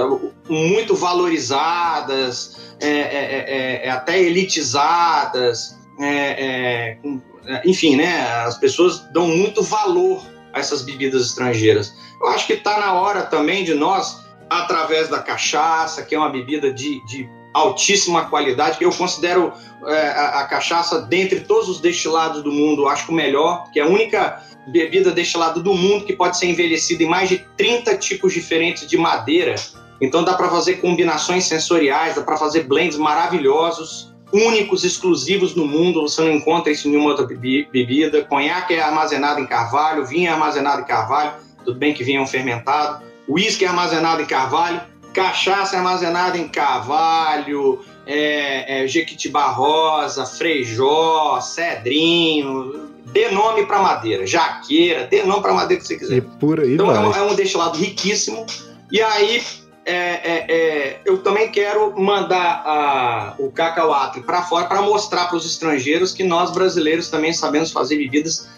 muito 0.48 0.94
valorizadas, 0.94 2.56
é, 2.80 2.88
é, 2.88 3.44
é, 3.80 3.86
é 3.86 3.90
até 3.90 4.22
elitizadas, 4.22 5.76
é, 5.98 6.98
é, 7.46 7.62
enfim, 7.64 7.96
né, 7.96 8.20
as 8.44 8.59
pessoas 8.59 9.00
dão 9.12 9.28
muito 9.28 9.62
valor 9.62 10.22
a 10.52 10.61
essas 10.61 10.83
bebidas 10.83 11.26
estrangeiras. 11.26 11.94
Eu 12.20 12.28
acho 12.28 12.46
que 12.46 12.54
está 12.54 12.78
na 12.78 12.94
hora 12.94 13.22
também 13.22 13.64
de 13.64 13.74
nós, 13.74 14.24
através 14.48 15.09
da 15.09 15.20
cachaça, 15.20 16.02
que 16.02 16.14
é 16.14 16.18
uma 16.18 16.30
bebida 16.30 16.72
de, 16.72 17.04
de 17.07 17.28
altíssima 17.52 18.26
qualidade, 18.26 18.78
que 18.78 18.85
eu 18.85 18.90
considero 18.90 19.52
é, 19.87 20.09
a, 20.09 20.40
a, 20.40 20.44
cachaça, 20.46 21.02
dentre 21.02 21.40
todos 21.40 21.68
os 21.68 21.80
destilados 21.80 22.42
do 22.42 22.50
mundo, 22.50 22.88
acho 22.88 23.07
que 23.07 23.12
o 23.12 23.14
melhor, 23.14 23.70
que 23.72 23.78
é 23.78 23.83
a 23.83 23.87
única 23.87 24.42
bebida 24.66 25.11
destilada 25.11 25.61
do 25.61 25.74
mundo 25.74 26.04
que 26.04 26.14
pode 26.14 26.38
ser 26.38 26.46
envelhecida 26.46 27.02
em 27.02 27.09
mais 27.09 27.28
de 27.28 27.38
30 27.57 27.96
tipos 27.98 28.33
diferentes 28.33 28.88
de 28.88 28.96
madeira. 28.96 29.54
Então 30.00 30.24
dá 30.24 30.35
para 30.35 30.48
fazer 30.48 30.74
combinações 30.74 31.44
sensoriais, 31.44 32.16
dá 32.16 32.22
para 32.22 32.37
fazer 32.37 32.64
blends 32.64 32.96
maravilhosos 32.96 34.13
únicos, 34.35 34.83
exclusivos 34.83 35.55
no 35.55 35.64
mundo, 35.64 36.03
você 36.03 36.20
não 36.23 36.33
encontra 36.33 36.73
isso 36.73 36.88
em 36.88 36.90
nenhuma 36.90 37.11
outra 37.11 37.25
bebida. 37.25 38.25
Conhaque 38.25 38.75
é 38.75 38.83
armazenado 38.83 39.40
em 39.40 39.47
carvalho, 39.47 40.05
vinho 40.05 40.29
é 40.29 40.33
armazenado 40.33 40.83
em 40.83 40.85
carvalho, 40.85 41.35
tudo 41.64 41.79
bem 41.79 41.94
que 41.94 42.03
vinho 42.03 42.18
é 42.18 42.23
um 42.23 42.27
fermentado. 42.27 43.05
Uísque 43.29 43.64
é 43.64 43.68
armazenado 43.68 44.20
em 44.20 44.27
carvalho, 44.27 44.81
cachaça 45.12 45.77
é 45.77 45.79
armazenada 45.79 46.37
em 46.37 46.49
carvalho, 46.49 47.85
é, 48.05 48.83
é, 48.83 48.88
jequitibá 48.88 49.47
rosa, 49.47 50.27
freijó, 50.27 51.40
cedrinho, 51.40 52.90
dê 53.07 53.31
nome 53.31 53.64
para 53.64 53.81
madeira, 53.81 54.27
jaqueira, 54.27 55.07
dê 55.07 55.23
nome 55.23 55.42
para 55.42 55.55
madeira 55.55 55.81
que 55.81 55.87
você 55.87 55.97
quiser. 55.97 56.16
E 56.16 56.20
por 56.20 56.59
aí 56.59 56.75
então 56.75 56.87
vai. 56.87 56.97
É, 56.97 57.01
um, 57.01 57.12
é 57.12 57.23
um 57.23 57.35
destilado 57.37 57.79
riquíssimo. 57.79 58.44
E 58.90 59.01
aí 59.01 59.40
é, 59.85 59.94
é, 59.94 60.47
é, 60.49 61.01
eu 61.05 61.18
também 61.18 61.51
quero 61.51 61.99
mandar 62.01 62.62
a, 62.64 63.35
o 63.38 63.51
cacauatri 63.51 64.23
para 64.23 64.42
fora 64.42 64.66
para 64.66 64.81
mostrar 64.81 65.27
para 65.27 65.37
os 65.37 65.44
estrangeiros 65.44 66.12
que 66.12 66.25
nós 66.25 66.51
brasileiros 66.51 67.09
também 67.11 67.33
sabemos 67.33 67.70
fazer 67.70 67.97
bebidas 67.97 68.49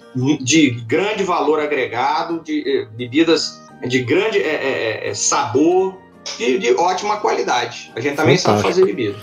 de 0.40 0.70
grande 0.86 1.24
valor 1.24 1.60
agregado, 1.60 2.40
de 2.42 2.62
eh, 2.66 2.88
bebidas 2.96 3.60
de 3.86 4.02
grande 4.02 4.38
é, 4.38 5.08
é, 5.08 5.14
sabor, 5.14 5.98
de, 6.38 6.58
de 6.58 6.72
ótima 6.74 7.18
qualidade. 7.18 7.92
A 7.94 8.00
gente 8.00 8.16
também 8.16 8.38
Fantástico. 8.38 8.62
sabe 8.62 8.62
fazer 8.62 8.84
bebida. 8.86 9.16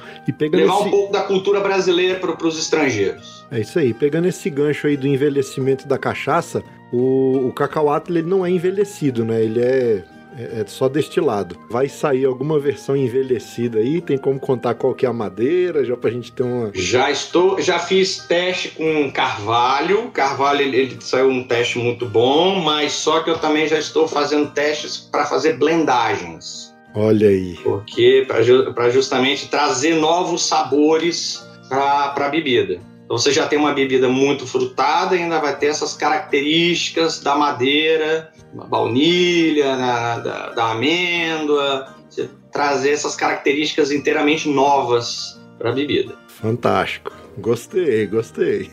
Levar 0.56 0.76
esse... 0.76 0.88
um 0.88 0.92
pouco 0.92 1.12
da 1.12 1.22
cultura 1.22 1.60
brasileira 1.60 2.20
para 2.20 2.48
os 2.48 2.60
estrangeiros. 2.60 3.46
É 3.52 3.60
isso 3.60 3.80
aí. 3.80 3.94
Pegando 3.94 4.28
esse 4.28 4.50
gancho 4.50 4.88
aí 4.88 4.96
do 4.96 5.08
envelhecimento 5.08 5.88
da 5.88 5.98
cachaça, 5.98 6.64
o, 6.92 7.48
o 7.48 7.54
cacauatl 7.54 8.12
ele 8.12 8.22
não 8.22 8.46
é 8.46 8.50
envelhecido, 8.50 9.26
né? 9.26 9.44
Ele 9.44 9.62
é 9.62 10.04
é, 10.38 10.62
é 10.62 10.66
só 10.66 10.88
destilado. 10.88 11.58
Vai 11.70 11.88
sair 11.88 12.26
alguma 12.26 12.60
versão 12.60 12.96
envelhecida 12.96 13.80
aí? 13.80 14.02
Tem 14.02 14.18
como 14.18 14.40
contar 14.40 14.76
qual 14.76 14.94
que 14.94 15.06
é 15.06 15.10
a 15.10 15.14
madeira, 15.14 15.84
já 15.86 15.96
pra 15.96 16.10
gente 16.10 16.32
ter 16.32 16.44
uma. 16.44 16.72
Já 16.74 17.12
estou, 17.12 17.60
já 17.62 17.80
fiz 17.80 18.20
teste 18.28 18.70
com 18.70 19.12
Carvalho. 19.12 20.10
Carvalho 20.12 20.62
ele, 20.62 20.78
ele 20.78 20.98
saiu 21.00 21.30
um 21.30 21.44
teste 21.44 21.78
muito 21.80 22.06
bom, 22.06 22.60
mas 22.60 22.94
só 22.94 23.22
que 23.22 23.30
eu 23.30 23.38
também 23.38 23.68
já 23.68 23.78
estou 23.78 24.08
fazendo 24.08 24.52
testes 24.52 24.98
para 24.98 25.26
fazer 25.26 25.58
blendagens. 25.58 26.74
Olha 26.96 27.28
aí. 27.28 27.58
Porque 27.64 28.26
para 28.28 28.90
justamente 28.90 29.48
trazer 29.48 29.96
novos 29.96 30.46
sabores 30.46 31.44
para 31.68 32.14
a 32.16 32.30
bebida. 32.30 32.80
Então 33.06 33.18
você 33.18 33.32
já 33.32 33.48
tem 33.48 33.60
uma 33.60 33.74
bebida 33.74 34.08
muito 34.08 34.48
frutada, 34.48 35.16
ainda 35.16 35.40
vai 35.40 35.58
ter 35.58 35.68
essas 35.68 35.94
características 35.94 37.20
da 37.20 37.36
madeira, 37.36 38.32
da 38.54 38.64
baunilha, 38.64 39.76
da, 39.76 40.20
da, 40.20 40.50
da 40.50 40.72
amêndoa, 40.72 41.94
você 42.10 42.30
trazer 42.52 42.92
essas 42.92 43.16
características 43.16 43.92
inteiramente 43.92 44.48
novas 44.50 45.40
para 45.58 45.70
a 45.70 45.74
bebida. 45.74 46.16
Fantástico. 46.28 47.12
Gostei, 47.38 48.06
gostei. 48.06 48.70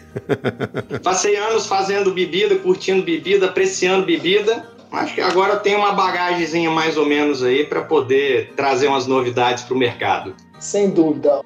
Passei 1.03 1.37
anos 1.37 1.67
fazendo 1.67 2.13
bebida, 2.13 2.57
curtindo 2.57 3.03
bebida, 3.03 3.47
apreciando 3.47 4.05
bebida. 4.05 4.69
Acho 4.93 5.15
que 5.15 5.21
agora 5.21 5.57
tem 5.57 5.77
uma 5.77 5.93
bagagemzinha 5.93 6.71
mais 6.71 6.97
ou 6.97 7.07
menos 7.07 7.43
aí 7.43 7.65
para 7.65 7.81
poder 7.83 8.53
trazer 8.57 8.89
umas 8.89 9.07
novidades 9.07 9.63
para 9.65 9.75
o 9.75 9.79
mercado. 9.79 10.35
Sem 10.59 10.91
dúvida. 10.91 11.41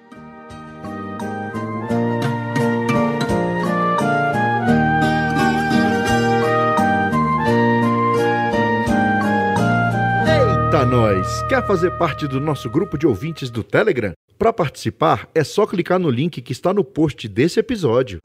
Nós! 10.85 11.43
Quer 11.49 11.67
fazer 11.67 11.91
parte 11.93 12.27
do 12.27 12.41
nosso 12.41 12.69
grupo 12.69 12.99
de 12.99 13.07
ouvintes 13.07 13.51
do 13.51 13.63
Telegram? 13.63 14.13
Para 14.39 14.53
participar, 14.53 15.29
é 15.35 15.43
só 15.43 15.67
clicar 15.67 15.99
no 15.99 16.11
link 16.11 16.43
que 16.43 16.53
está 16.53 16.73
no 16.75 16.85
post 16.85 17.29
desse 17.29 17.61
episódio. 17.61 18.19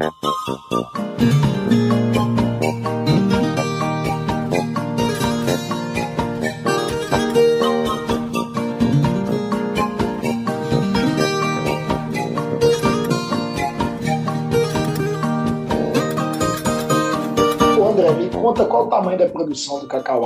André, 17.89 18.11
me 18.11 18.29
conta 18.29 18.65
qual 18.65 18.87
o 18.87 18.89
tamanho 18.89 19.17
da 19.17 19.27
produção 19.29 19.79
do 19.79 19.87
Cacau 19.87 20.25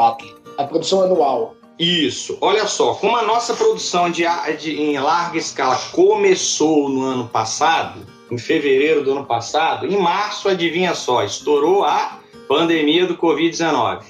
a 0.58 0.64
produção 0.66 1.02
anual. 1.04 1.56
Isso. 1.78 2.38
Olha 2.40 2.68
só, 2.68 2.94
como 2.94 3.18
a 3.18 3.24
nossa 3.24 3.54
produção 3.56 4.10
de, 4.10 4.24
de, 4.60 4.80
em 4.80 4.98
larga 5.00 5.38
escala 5.38 5.76
começou 5.92 6.88
no 6.88 7.04
ano 7.04 7.28
passado, 7.28 8.06
em 8.30 8.38
fevereiro 8.38 9.04
do 9.04 9.12
ano 9.12 9.26
passado, 9.26 9.86
em 9.86 9.98
março, 9.98 10.48
adivinha 10.48 10.94
só, 10.94 11.24
estourou 11.24 11.84
a 11.84 12.20
pandemia 12.48 13.08
do 13.08 13.18
Covid-19. 13.18 14.04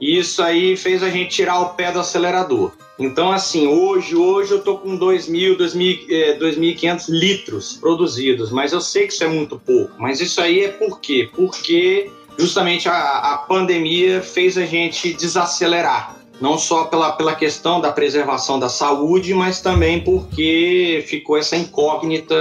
Isso 0.00 0.42
aí 0.42 0.76
fez 0.76 1.02
a 1.02 1.08
gente 1.08 1.30
tirar 1.30 1.60
o 1.60 1.70
pé 1.70 1.90
do 1.90 2.00
acelerador. 2.00 2.72
Então, 2.98 3.32
assim, 3.32 3.66
hoje, 3.66 4.14
hoje 4.14 4.52
eu 4.52 4.62
tô 4.62 4.78
com 4.78 4.98
2.000, 4.98 5.56
2.500 5.56 7.08
litros 7.08 7.74
produzidos, 7.74 8.50
mas 8.50 8.72
eu 8.72 8.80
sei 8.80 9.06
que 9.06 9.14
isso 9.14 9.24
é 9.24 9.28
muito 9.28 9.58
pouco. 9.58 9.92
Mas 9.98 10.20
isso 10.20 10.40
aí 10.40 10.64
é 10.64 10.68
por 10.68 11.00
quê? 11.00 11.28
Porque 11.34 12.10
justamente 12.38 12.88
a, 12.88 12.94
a 13.34 13.38
pandemia 13.38 14.22
fez 14.22 14.58
a 14.58 14.66
gente 14.66 15.14
desacelerar 15.14 16.25
não 16.40 16.58
só 16.58 16.84
pela, 16.84 17.12
pela 17.12 17.34
questão 17.34 17.80
da 17.80 17.92
preservação 17.92 18.58
da 18.58 18.68
saúde, 18.68 19.32
mas 19.32 19.60
também 19.60 20.00
porque 20.00 21.04
ficou 21.06 21.36
essa 21.36 21.56
incógnita 21.56 22.34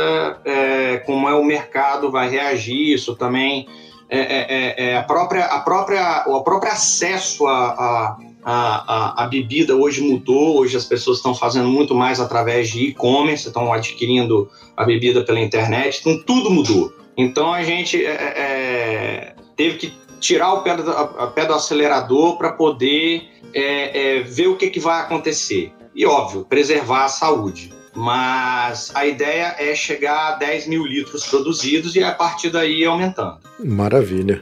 é, 0.44 0.98
como 1.06 1.30
é 1.30 1.34
o 1.34 1.44
mercado 1.44 2.12
vai 2.12 2.30
reagir, 2.30 2.94
isso 2.94 3.16
também 3.16 3.68
é, 4.10 4.20
é, 4.20 4.46
é, 4.50 4.92
é 4.92 4.98
a 4.98 5.04
própria 5.04 5.46
a 5.46 5.60
própria 5.62 6.26
o 6.28 6.44
próprio 6.44 6.72
acesso 6.72 7.48
a, 7.48 7.70
a, 7.70 8.18
a, 8.44 9.24
a, 9.24 9.28
bebida 9.28 9.76
hoje 9.76 10.02
mudou, 10.02 10.60
hoje 10.60 10.78
as 10.78 10.86
pessoas 10.86 11.18
estão 11.18 11.34
fazendo 11.34 11.70
muito 11.70 11.96
mais 11.96 12.20
através 12.20 12.70
de 12.70 12.90
e-commerce, 12.90 13.48
estão 13.48 13.74
adquirindo 13.74 14.50
a 14.78 14.84
bebida 14.84 15.24
pela 15.24 15.40
internet, 15.40 16.02
então 16.02 16.22
tudo 16.24 16.52
mudou. 16.52 16.94
Então 17.18 17.52
a 17.52 17.64
gente 17.64 18.06
é, 18.06 19.34
teve 19.56 19.78
que 19.78 19.94
tirar 20.20 20.54
o 20.54 20.62
pé 20.62 20.76
do, 20.76 20.92
a 20.92 21.28
pé 21.28 21.46
do 21.46 21.54
acelerador 21.54 22.38
para 22.38 22.52
poder 22.52 23.24
é, 23.56 24.18
é, 24.18 24.22
ver 24.22 24.48
o 24.48 24.58
que, 24.58 24.70
que 24.70 24.80
vai 24.80 25.02
acontecer. 25.02 25.72
E, 25.96 26.06
óbvio, 26.06 26.44
preservar 26.44 27.06
a 27.06 27.08
saúde. 27.08 27.74
Mas 27.96 28.92
a 28.94 29.08
ideia 29.08 29.56
é 29.58 29.74
chegar 29.74 30.34
a 30.34 30.36
10 30.36 30.68
mil 30.68 30.86
litros 30.86 31.26
produzidos 31.26 31.96
e 31.96 32.04
a 32.04 32.12
partir 32.12 32.50
daí 32.50 32.84
aumentando. 32.84 33.38
Maravilha. 33.64 34.42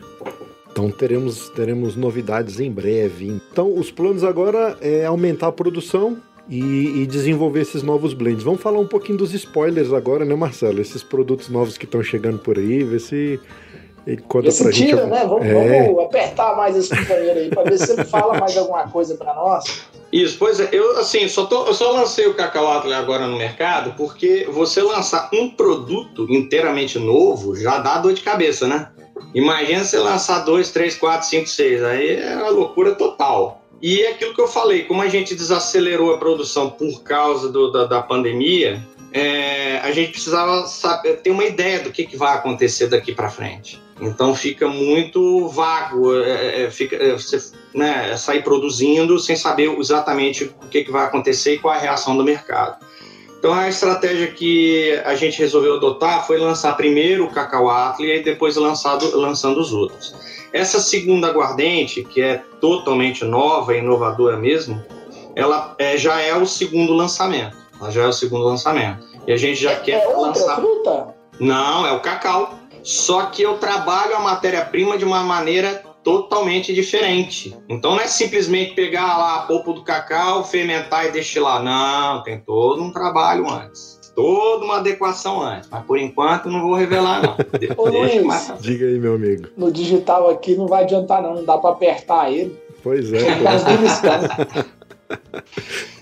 Então 0.72 0.90
teremos, 0.90 1.50
teremos 1.50 1.96
novidades 1.96 2.60
em 2.60 2.72
breve. 2.72 3.28
Então 3.28 3.78
os 3.78 3.92
planos 3.92 4.24
agora 4.24 4.76
é 4.82 5.06
aumentar 5.06 5.50
a 5.50 5.52
produção 5.52 6.18
e, 6.50 7.04
e, 7.04 7.06
desenvolver 7.06 7.62
esses 7.62 7.84
novos 7.84 8.16
blends. 8.16 8.44
Vamos 8.44 8.60
falar 8.60 8.80
um 8.80 8.88
pouquinho 8.88 9.20
dos 9.20 9.36
spoilers 9.36 9.94
agora, 9.94 10.26
né, 10.26 10.36
Marcelo? 10.36 10.82
Esses 10.82 11.04
produtos 11.04 11.48
novos 11.48 11.78
que 11.78 11.86
estão 11.86 12.02
chegando 12.02 12.40
por 12.40 12.58
aí, 12.58 12.84
ver 12.84 13.00
se 13.00 13.40
ele 14.06 14.22
conta 14.22 14.50
Esse 14.50 14.64
pra 14.64 14.72
tira, 14.72 15.02
gente. 15.02 15.10
né? 15.10 15.26
Vamos, 15.26 15.46
é. 15.46 15.84
vamos, 15.84 16.04
apertar 16.04 16.56
mais 16.56 16.76
esse 16.76 16.90
companheiro 16.90 17.40
aí 17.40 17.50
para 17.50 17.64
ver 17.64 17.78
se 17.78 17.92
ele 17.94 18.04
fala 18.04 18.38
mais 18.38 18.58
alguma 18.58 18.88
coisa 18.88 19.16
para 19.16 19.34
nós. 19.34 19.64
Isso, 20.12 20.38
pois 20.38 20.60
é, 20.60 20.70
eu 20.72 21.00
assim, 21.00 21.28
só 21.28 21.46
tô, 21.46 21.66
eu 21.66 21.74
só 21.74 21.92
lancei 21.92 22.28
o 22.28 22.34
Cacau 22.34 22.72
Atlas 22.72 22.94
agora 22.94 23.26
no 23.26 23.38
mercado 23.38 23.96
porque 23.98 24.48
você 24.52 24.82
lançar 24.82 25.30
um 25.34 25.50
produto 25.50 26.28
inteiramente 26.30 27.00
novo 27.00 27.56
já 27.56 27.80
dá 27.80 27.98
dor 27.98 28.14
de 28.14 28.22
cabeça, 28.22 28.68
né? 28.68 28.90
Imagina 29.34 29.84
você 29.84 29.98
lançar 29.98 30.40
dois, 30.40 30.72
três, 30.72 30.96
quatro, 30.96 31.28
cinco, 31.28 31.48
seis, 31.48 31.82
aí 31.84 32.18
é 32.18 32.36
uma 32.36 32.50
loucura 32.50 32.94
total. 32.94 33.62
E 33.82 34.02
é 34.02 34.12
aquilo 34.12 34.34
que 34.34 34.42
eu 34.42 34.48
falei, 34.48 34.84
como 34.84 35.02
a 35.02 35.10
gente 35.10 35.36
desacelerou 35.36 36.14
a 36.14 36.18
produção 36.18 36.70
por 36.70 37.04
causa 37.04 37.50
do, 37.50 37.72
da, 37.72 37.86
da 37.86 38.02
pandemia, 38.02 38.82
é, 39.12 39.78
a 39.80 39.92
gente 39.92 40.12
precisava 40.12 40.66
saber, 40.68 41.18
ter 41.18 41.32
uma 41.32 41.44
ideia 41.44 41.80
do 41.80 41.92
que, 41.92 42.06
que 42.06 42.16
vai 42.16 42.34
acontecer 42.34 42.88
daqui 42.88 43.14
para 43.14 43.30
frente. 43.30 43.83
Então 44.02 44.36
fica 44.36 44.68
muito 44.68 45.48
vago, 45.50 46.16
é, 46.16 46.30
é, 46.30 46.64
é 46.64 46.72
fica, 46.72 46.96
é, 46.96 47.14
você 47.14 47.38
né, 47.74 48.12
é 48.12 48.18
sair 48.18 48.44
produzindo 48.44 49.20
sem 49.20 49.36
saber 49.36 49.70
exatamente 49.80 50.46
o 50.46 50.68
que, 50.68 50.84
que 50.84 50.92
vai 50.92 51.06
acontecer 51.06 51.56
e 51.56 51.60
qual 51.60 51.74
é 51.74 51.78
a 51.78 51.82
reação 51.82 52.18
do 52.18 52.24
mercado. 52.24 52.84
Então 53.38 53.54
a 53.54 53.68
estratégia 53.68 54.28
que 54.28 54.94
a 55.04 55.16
gente 55.16 55.38
resolveu 55.40 55.76
adotar 55.76 56.26
foi 56.26 56.38
lançar 56.38 56.78
primeiro 56.78 57.26
o 57.26 57.30
Cacau 57.30 57.70
Atli 57.70 58.10
e 58.10 58.24
depois 58.24 58.56
lançado, 58.56 59.18
lançando 59.18 59.60
os 59.60 59.74
outros. 59.74 60.16
Essa 60.54 60.80
segunda 60.80 61.28
aguardente, 61.28 62.04
que 62.04 62.22
é 62.22 62.42
totalmente 62.62 63.26
nova 63.26 63.76
e 63.76 63.80
inovadora 63.80 64.38
mesmo, 64.38 64.82
ela 65.36 65.76
é, 65.78 65.98
já 65.98 66.22
é 66.22 66.34
o 66.36 66.46
segundo 66.46 66.94
lançamento. 66.94 67.58
Ela 67.82 67.92
já 67.92 68.04
é 68.04 68.08
o 68.08 68.14
segundo 68.14 68.46
lançamento. 68.46 69.06
E 69.28 69.34
a 69.34 69.38
gente 69.38 69.62
já 69.62 69.72
é, 69.72 69.76
quer 69.76 70.04
é 70.04 70.08
lançar. 70.16 70.56
Fruta? 70.56 71.14
Não, 71.40 71.86
é 71.86 71.92
o 71.92 72.00
cacau. 72.00 72.60
Só 72.84 73.28
que 73.28 73.42
eu 73.42 73.58
trabalho 73.58 74.16
a 74.16 74.20
matéria-prima 74.20 74.98
de 74.98 75.06
uma 75.06 75.24
maneira 75.24 75.82
totalmente 76.04 76.74
diferente. 76.74 77.58
Então 77.70 77.96
não 77.96 78.02
é 78.02 78.08
simplesmente 78.08 78.74
pegar 78.74 79.18
lá 79.18 79.36
a 79.38 79.42
polpa 79.44 79.72
do 79.72 79.84
cacau, 79.84 80.44
fermentar 80.44 81.06
e 81.06 81.12
destilar. 81.12 81.64
Não, 81.64 82.22
tem 82.24 82.40
todo 82.40 82.84
um 82.84 82.92
trabalho 82.92 83.50
antes. 83.50 84.02
Toda 84.14 84.66
uma 84.66 84.78
adequação 84.78 85.42
antes. 85.42 85.70
Mas 85.72 85.84
por 85.86 85.98
enquanto 85.98 86.50
não 86.50 86.62
vou 86.62 86.76
revelar, 86.76 87.24
não. 87.24 87.36
Ô, 87.78 87.90
Luiz, 87.90 88.52
Diga 88.60 88.86
aí, 88.86 89.00
meu 89.00 89.16
amigo. 89.16 89.48
No 89.58 89.72
digital 89.72 90.30
aqui 90.30 90.56
não 90.56 90.68
vai 90.68 90.84
adiantar, 90.84 91.22
não. 91.22 91.36
Não 91.36 91.46
dá 91.46 91.58
para 91.58 91.72
apertar 91.72 92.32
ele. 92.32 92.62
Pois 92.84 93.12
é. 93.14 93.40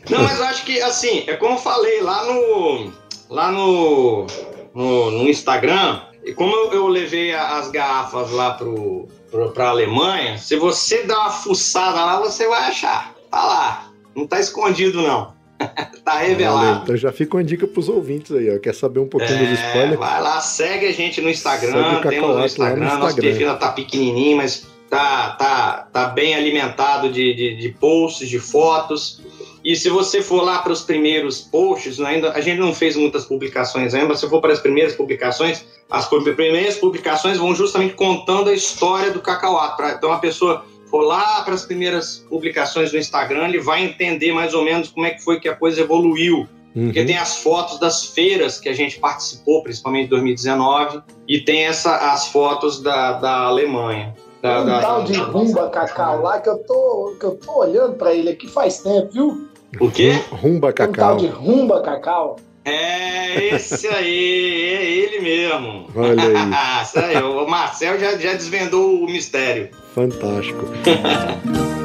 não, 0.10 0.24
mas 0.24 0.40
eu 0.40 0.46
acho 0.46 0.66
que, 0.66 0.82
assim, 0.82 1.24
é 1.28 1.38
como 1.38 1.54
eu 1.54 1.60
falei 1.60 2.02
lá 2.02 2.26
no. 2.26 2.92
Lá 3.30 3.52
no. 3.52 4.26
No, 4.74 5.12
no 5.12 5.30
Instagram, 5.30 6.02
e 6.24 6.34
como 6.34 6.56
eu, 6.56 6.72
eu 6.72 6.88
levei 6.88 7.34
as 7.34 7.70
garrafas 7.70 8.32
lá 8.32 8.52
pro, 8.52 9.08
para 9.54 9.66
a 9.66 9.70
Alemanha, 9.70 10.38
se 10.38 10.56
você 10.56 11.04
dá 11.04 11.20
uma 11.20 11.32
fuçada 11.32 12.04
lá, 12.04 12.20
você 12.20 12.48
vai 12.48 12.70
achar. 12.70 13.14
Tá 13.30 13.46
lá. 13.46 13.92
Não 14.16 14.28
tá 14.28 14.40
escondido, 14.40 15.02
não. 15.02 15.34
tá 16.04 16.18
revelado. 16.18 16.82
então 16.84 16.98
já 16.98 17.12
fica 17.12 17.38
uma 17.38 17.44
dica 17.44 17.68
pros 17.68 17.88
ouvintes 17.88 18.32
aí, 18.32 18.54
ó. 18.54 18.60
Quer 18.60 18.74
saber 18.74 19.00
um 19.00 19.08
pouquinho 19.08 19.44
é, 19.44 19.46
dos 19.46 19.60
spoilers? 19.60 20.00
Vai 20.00 20.22
lá, 20.22 20.42
segue 20.42 20.88
a 20.88 20.92
gente 20.92 21.22
no 21.22 21.30
Instagram. 21.30 22.02
Temos 22.02 22.36
no 22.36 22.46
Instagram, 22.46 22.94
no 22.94 23.00
nosso 23.00 23.16
perfil 23.16 23.48
ainda 23.48 23.60
tá 23.60 23.72
pequenininho, 23.72 24.38
mas 24.38 24.68
tá, 24.90 25.32
tá, 25.32 25.88
tá 25.92 26.06
bem 26.08 26.36
alimentado 26.36 27.12
de, 27.12 27.34
de, 27.34 27.56
de 27.56 27.70
posts, 27.70 28.28
de 28.28 28.40
fotos. 28.40 29.22
E 29.64 29.76
se 29.76 29.90
você 29.90 30.22
for 30.22 30.44
lá 30.44 30.60
para 30.60 30.72
os 30.72 30.82
primeiros 30.82 31.42
posts, 31.42 32.00
né, 32.00 32.10
ainda 32.10 32.32
a 32.32 32.42
gente 32.42 32.60
não 32.60 32.74
fez 32.74 32.96
muitas 32.96 33.26
publicações 33.26 33.94
ainda, 33.94 34.08
mas 34.08 34.20
se 34.20 34.28
for 34.28 34.42
para 34.42 34.54
as 34.54 34.60
primeiras 34.60 34.96
publicações, 34.96 35.64
as 35.90 36.08
primeiras 36.08 36.78
publicações 36.78 37.38
vão 37.38 37.54
justamente 37.54 37.94
contando 37.94 38.50
a 38.50 38.54
história 38.54 39.12
do 39.12 39.22
cacauato. 39.22 39.84
Então 39.84 40.12
a 40.12 40.18
pessoa 40.18 40.66
for 40.90 41.02
lá 41.02 41.42
para 41.44 41.54
as 41.54 41.64
primeiras 41.64 42.26
publicações 42.30 42.92
do 42.92 42.98
Instagram, 42.98 43.48
ele 43.48 43.60
vai 43.60 43.84
entender 43.84 44.34
mais 44.34 44.54
ou 44.54 44.64
menos 44.64 44.90
como 44.90 45.06
é 45.06 45.12
que 45.12 45.24
foi 45.24 45.40
que 45.40 45.48
a 45.48 45.56
coisa 45.56 45.82
evoluiu. 45.82 46.48
Uhum. 46.76 46.86
Porque 46.86 47.06
tem 47.06 47.18
as 47.18 47.38
fotos 47.38 47.80
das 47.80 48.06
feiras 48.06 48.60
que 48.60 48.70
a 48.70 48.74
gente 48.74 49.00
participou, 49.00 49.62
principalmente 49.64 50.06
em 50.08 50.10
2019, 50.10 51.02
e 51.28 51.40
tem 51.42 51.66
essa, 51.66 52.14
as 52.14 52.28
fotos 52.28 52.82
da, 52.82 53.14
da 53.14 53.38
Alemanha. 53.44 54.14
Da, 54.42 54.62
um 54.62 54.66
da, 54.66 54.82
tal 54.82 55.04
de 55.04 55.14
rumba 55.14 55.70
cacau 55.70 56.22
lá 56.22 56.40
que 56.40 56.50
eu 56.50 56.58
tô, 56.60 57.16
que 57.20 57.26
eu 57.26 57.36
tô 57.36 57.60
olhando 57.60 57.96
para 57.96 58.14
ele 58.14 58.30
aqui 58.30 58.48
faz 58.48 58.80
tempo, 58.80 59.12
viu? 59.12 59.51
O 59.80 59.90
quê? 59.90 60.22
Rumba 60.32 60.74
cacau. 60.74 61.16
Um 61.16 61.18
tal 61.18 61.18
de 61.18 61.28
rumba 61.28 61.82
cacau. 61.82 62.38
É 62.64 63.56
esse 63.56 63.88
aí, 63.88 64.76
é 64.76 64.86
ele 64.86 65.20
mesmo. 65.22 65.88
Olha 65.96 66.24
aí. 66.24 66.36
Isso 66.84 67.00
aí 67.00 67.18
o 67.24 67.48
Marcel 67.48 68.00
já, 68.00 68.18
já 68.18 68.34
desvendou 68.34 69.04
o 69.04 69.06
mistério. 69.06 69.70
Fantástico. 69.96 70.66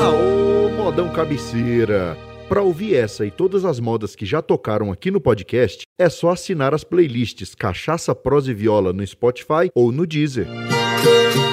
Aô, 0.00 0.68
modão 0.76 1.08
cabeceira. 1.08 2.16
Para 2.48 2.62
ouvir 2.62 2.94
essa 2.94 3.26
e 3.26 3.30
todas 3.30 3.64
as 3.64 3.78
modas 3.80 4.14
que 4.16 4.24
já 4.24 4.40
tocaram 4.40 4.90
aqui 4.90 5.10
no 5.10 5.20
podcast, 5.20 5.82
é 5.98 6.08
só 6.08 6.30
assinar 6.30 6.72
as 6.72 6.82
playlists 6.84 7.54
Cachaça, 7.54 8.14
Prosa 8.14 8.52
e 8.52 8.54
Viola 8.54 8.92
no 8.92 9.06
Spotify 9.06 9.70
ou 9.74 9.92
no 9.92 10.06
Deezer. 10.06 10.46
O 10.48 11.47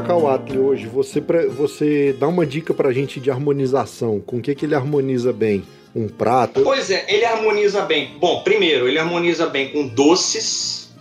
Cacauatli 0.00 0.58
hoje, 0.58 0.86
você, 0.86 1.20
você 1.20 2.12
dá 2.18 2.26
uma 2.26 2.44
dica 2.44 2.74
pra 2.74 2.92
gente 2.92 3.20
de 3.20 3.30
harmonização. 3.30 4.18
Com 4.20 4.38
o 4.38 4.42
que, 4.42 4.52
que 4.52 4.66
ele 4.66 4.74
harmoniza 4.74 5.32
bem? 5.32 5.62
Um 5.94 6.08
prato? 6.08 6.62
Pois 6.62 6.90
é, 6.90 7.04
ele 7.08 7.24
harmoniza 7.24 7.82
bem. 7.82 8.18
Bom, 8.18 8.42
primeiro, 8.42 8.88
ele 8.88 8.98
harmoniza 8.98 9.46
bem 9.46 9.68
com 9.68 9.86
doces, 9.86 10.92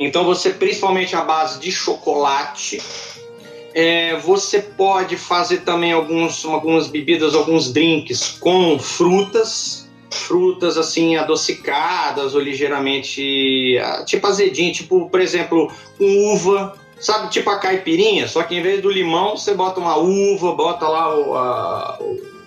então 0.00 0.24
você, 0.24 0.50
principalmente 0.50 1.14
a 1.14 1.20
base 1.20 1.60
de 1.60 1.70
chocolate, 1.70 2.80
é, 3.74 4.16
você 4.16 4.60
pode 4.60 5.18
fazer 5.18 5.58
também 5.58 5.92
alguns, 5.92 6.42
algumas 6.46 6.88
bebidas, 6.88 7.34
alguns 7.34 7.70
drinks 7.70 8.38
com 8.40 8.78
frutas, 8.78 9.86
frutas 10.10 10.78
assim 10.78 11.16
adocicadas 11.16 12.34
ou 12.34 12.40
ligeiramente 12.40 13.78
ah, 13.78 14.04
tipo 14.04 14.26
azedinho, 14.26 14.72
tipo 14.72 15.08
por 15.08 15.20
exemplo 15.20 15.70
uva, 16.00 16.74
sabe 17.02 17.28
tipo 17.30 17.50
a 17.50 17.58
caipirinha, 17.58 18.26
só 18.26 18.42
que 18.42 18.54
em 18.54 18.62
vez 18.62 18.80
do 18.80 18.90
limão 18.90 19.36
você 19.36 19.52
bota 19.52 19.80
uma 19.80 19.96
uva, 19.96 20.54
bota 20.54 20.88
lá 20.88 21.18
o, 21.18 21.34
a, 21.34 21.98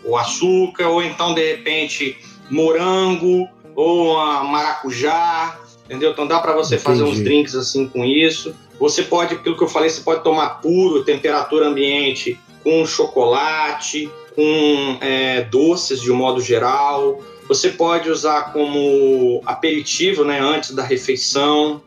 o 0.03 0.17
açúcar 0.17 0.87
ou 0.87 1.03
então 1.03 1.35
de 1.35 1.55
repente 1.55 2.17
morango 2.49 3.47
ou 3.75 4.17
a 4.17 4.43
maracujá 4.43 5.59
entendeu? 5.85 6.11
Então 6.11 6.27
dá 6.27 6.39
para 6.39 6.53
você 6.53 6.75
Entendi. 6.75 6.83
fazer 6.83 7.03
uns 7.03 7.19
drinks 7.19 7.55
assim 7.55 7.87
com 7.87 8.03
isso. 8.03 8.55
Você 8.79 9.03
pode, 9.03 9.35
aquilo 9.35 9.55
que 9.55 9.63
eu 9.63 9.67
falei, 9.67 9.89
você 9.89 10.01
pode 10.01 10.23
tomar 10.23 10.61
puro, 10.61 11.03
temperatura 11.03 11.67
ambiente, 11.67 12.37
com 12.63 12.85
chocolate, 12.85 14.09
com 14.35 14.97
é, 14.99 15.43
doces 15.43 16.01
de 16.01 16.11
um 16.11 16.15
modo 16.15 16.41
geral. 16.41 17.21
Você 17.47 17.69
pode 17.69 18.09
usar 18.09 18.51
como 18.51 19.41
aperitivo, 19.45 20.25
né, 20.25 20.39
antes 20.39 20.71
da 20.71 20.83
refeição. 20.83 21.81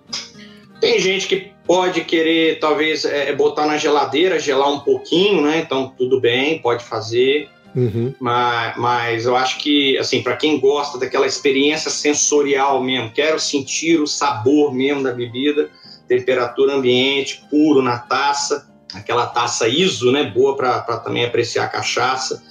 Tem 0.80 1.00
gente 1.00 1.26
que 1.26 1.52
pode 1.66 2.02
querer, 2.04 2.60
talvez, 2.60 3.04
é, 3.04 3.32
botar 3.34 3.66
na 3.66 3.76
geladeira, 3.76 4.38
gelar 4.38 4.72
um 4.72 4.80
pouquinho, 4.80 5.42
né? 5.42 5.58
Então, 5.58 5.92
tudo 5.96 6.20
bem, 6.20 6.60
pode 6.60 6.84
fazer. 6.84 7.48
Uhum. 7.74 8.14
Mas, 8.18 8.76
mas 8.76 9.26
eu 9.26 9.36
acho 9.36 9.58
que, 9.58 9.98
assim, 9.98 10.22
para 10.22 10.36
quem 10.36 10.58
gosta 10.58 10.98
daquela 10.98 11.26
experiência 11.26 11.90
sensorial 11.90 12.82
mesmo, 12.82 13.10
quero 13.10 13.38
sentir 13.38 14.00
o 14.00 14.06
sabor 14.06 14.72
mesmo 14.74 15.02
da 15.02 15.12
bebida, 15.12 15.70
temperatura 16.08 16.74
ambiente, 16.74 17.44
puro 17.50 17.82
na 17.82 17.98
taça, 17.98 18.68
aquela 18.94 19.26
taça 19.26 19.68
ISO, 19.68 20.10
né, 20.10 20.24
boa 20.24 20.56
para 20.56 20.80
também 20.98 21.24
apreciar 21.24 21.64
a 21.64 21.68
cachaça, 21.68 22.42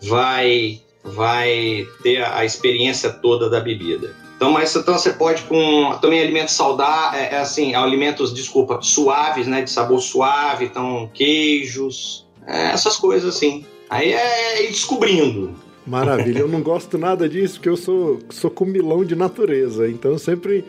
vai 0.00 0.80
vai 1.04 1.84
ter 2.02 2.22
a, 2.22 2.38
a 2.38 2.44
experiência 2.44 3.10
toda 3.10 3.50
da 3.50 3.58
bebida. 3.58 4.14
Então, 4.42 4.50
mas 4.50 4.74
então 4.74 4.98
você 4.98 5.12
pode 5.12 5.44
com 5.44 5.96
também 6.00 6.20
alimentos 6.20 6.54
saudáveis, 6.54 7.22
é, 7.22 7.34
é, 7.36 7.38
assim, 7.38 7.76
alimentos, 7.76 8.34
desculpa, 8.34 8.80
suaves, 8.82 9.46
né, 9.46 9.62
de 9.62 9.70
sabor 9.70 10.00
suave, 10.00 10.64
então 10.64 11.08
queijos, 11.14 12.26
é, 12.44 12.72
essas 12.72 12.96
coisas 12.96 13.36
assim. 13.36 13.64
Aí 13.88 14.12
é 14.12 14.64
ir 14.64 14.72
descobrindo. 14.72 15.54
Maravilha, 15.86 16.40
eu 16.40 16.48
não 16.48 16.60
gosto 16.60 16.98
nada 16.98 17.28
disso, 17.28 17.54
porque 17.54 17.68
eu 17.68 17.76
sou, 17.76 18.18
sou 18.30 18.50
comilão 18.50 19.04
de 19.04 19.14
natureza, 19.14 19.88
então 19.88 20.18
sempre 20.18 20.64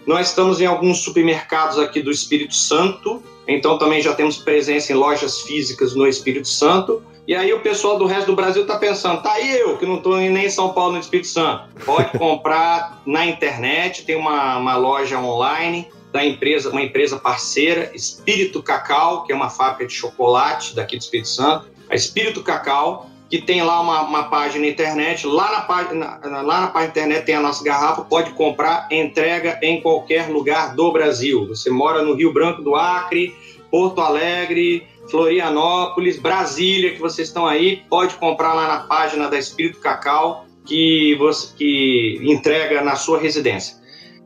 Nós 0.06 0.30
estamos 0.30 0.60
em 0.60 0.66
alguns 0.66 1.00
supermercados 1.00 1.78
aqui 1.78 2.02
do 2.02 2.12
Espírito 2.12 2.56
Santo. 2.56 3.22
Então 3.48 3.78
também 3.78 4.02
já 4.02 4.14
temos 4.14 4.38
presença 4.38 4.92
em 4.92 4.96
lojas 4.96 5.42
físicas 5.42 5.96
no 5.96 6.08
Espírito 6.08 6.48
Santo. 6.48 7.04
E 7.28 7.36
aí 7.36 7.54
o 7.54 7.60
pessoal 7.60 7.98
do 7.98 8.06
resto 8.06 8.28
do 8.28 8.36
Brasil 8.36 8.64
está 8.64 8.78
pensando, 8.78 9.22
tá 9.22 9.40
eu 9.40 9.78
que 9.78 9.86
não 9.86 9.98
estou 9.98 10.18
nem 10.18 10.46
em 10.46 10.50
São 10.50 10.74
Paulo 10.74 10.94
no 10.94 11.00
Espírito 11.00 11.28
Santo. 11.28 11.66
Pode 11.86 12.18
comprar 12.18 13.02
na 13.06 13.26
internet, 13.26 14.06
tem 14.06 14.16
uma, 14.16 14.58
uma 14.58 14.76
loja 14.76 15.20
online 15.20 15.88
da 16.12 16.26
empresa, 16.26 16.70
uma 16.70 16.82
empresa 16.82 17.18
parceira, 17.18 17.92
Espírito 17.94 18.62
Cacau, 18.62 19.24
que 19.24 19.32
é 19.32 19.36
uma 19.36 19.50
fábrica 19.50 19.86
de 19.86 19.94
chocolate 19.94 20.76
daqui 20.76 20.98
do 20.98 21.02
Espírito 21.02 21.30
Santo. 21.30 21.68
A 21.90 21.96
Espírito 21.96 22.42
Cacau 22.42 23.11
que 23.32 23.42
tem 23.42 23.64
lá 23.64 23.80
uma, 23.80 24.02
uma 24.02 24.24
página 24.26 24.68
internet. 24.68 25.26
Lá 25.26 25.52
na, 25.52 25.62
página, 25.62 26.20
lá 26.22 26.62
na 26.62 26.68
página 26.68 26.92
internet 26.92 27.26
tem 27.26 27.36
a 27.36 27.40
nossa 27.40 27.64
garrafa, 27.64 28.04
pode 28.04 28.32
comprar, 28.32 28.90
entrega 28.92 29.58
em 29.64 29.80
qualquer 29.80 30.30
lugar 30.30 30.76
do 30.76 30.92
Brasil. 30.92 31.48
Você 31.48 31.70
mora 31.70 32.04
no 32.04 32.14
Rio 32.14 32.34
Branco 32.34 32.62
do 32.62 32.76
Acre, 32.76 33.34
Porto 33.72 34.02
Alegre, 34.02 34.86
Florianópolis, 35.10 36.20
Brasília, 36.20 36.92
que 36.92 37.00
vocês 37.00 37.30
estão 37.30 37.48
aí, 37.48 37.82
pode 37.90 38.16
comprar 38.16 38.54
lá 38.54 38.68
na 38.68 38.80
página 38.80 39.30
da 39.30 39.40
Espírito 39.40 39.80
Cacau, 39.80 40.46
que, 40.66 41.16
você, 41.16 41.56
que 41.56 42.20
entrega 42.24 42.82
na 42.82 42.98
sua 42.98 43.18
residência. 43.18 43.80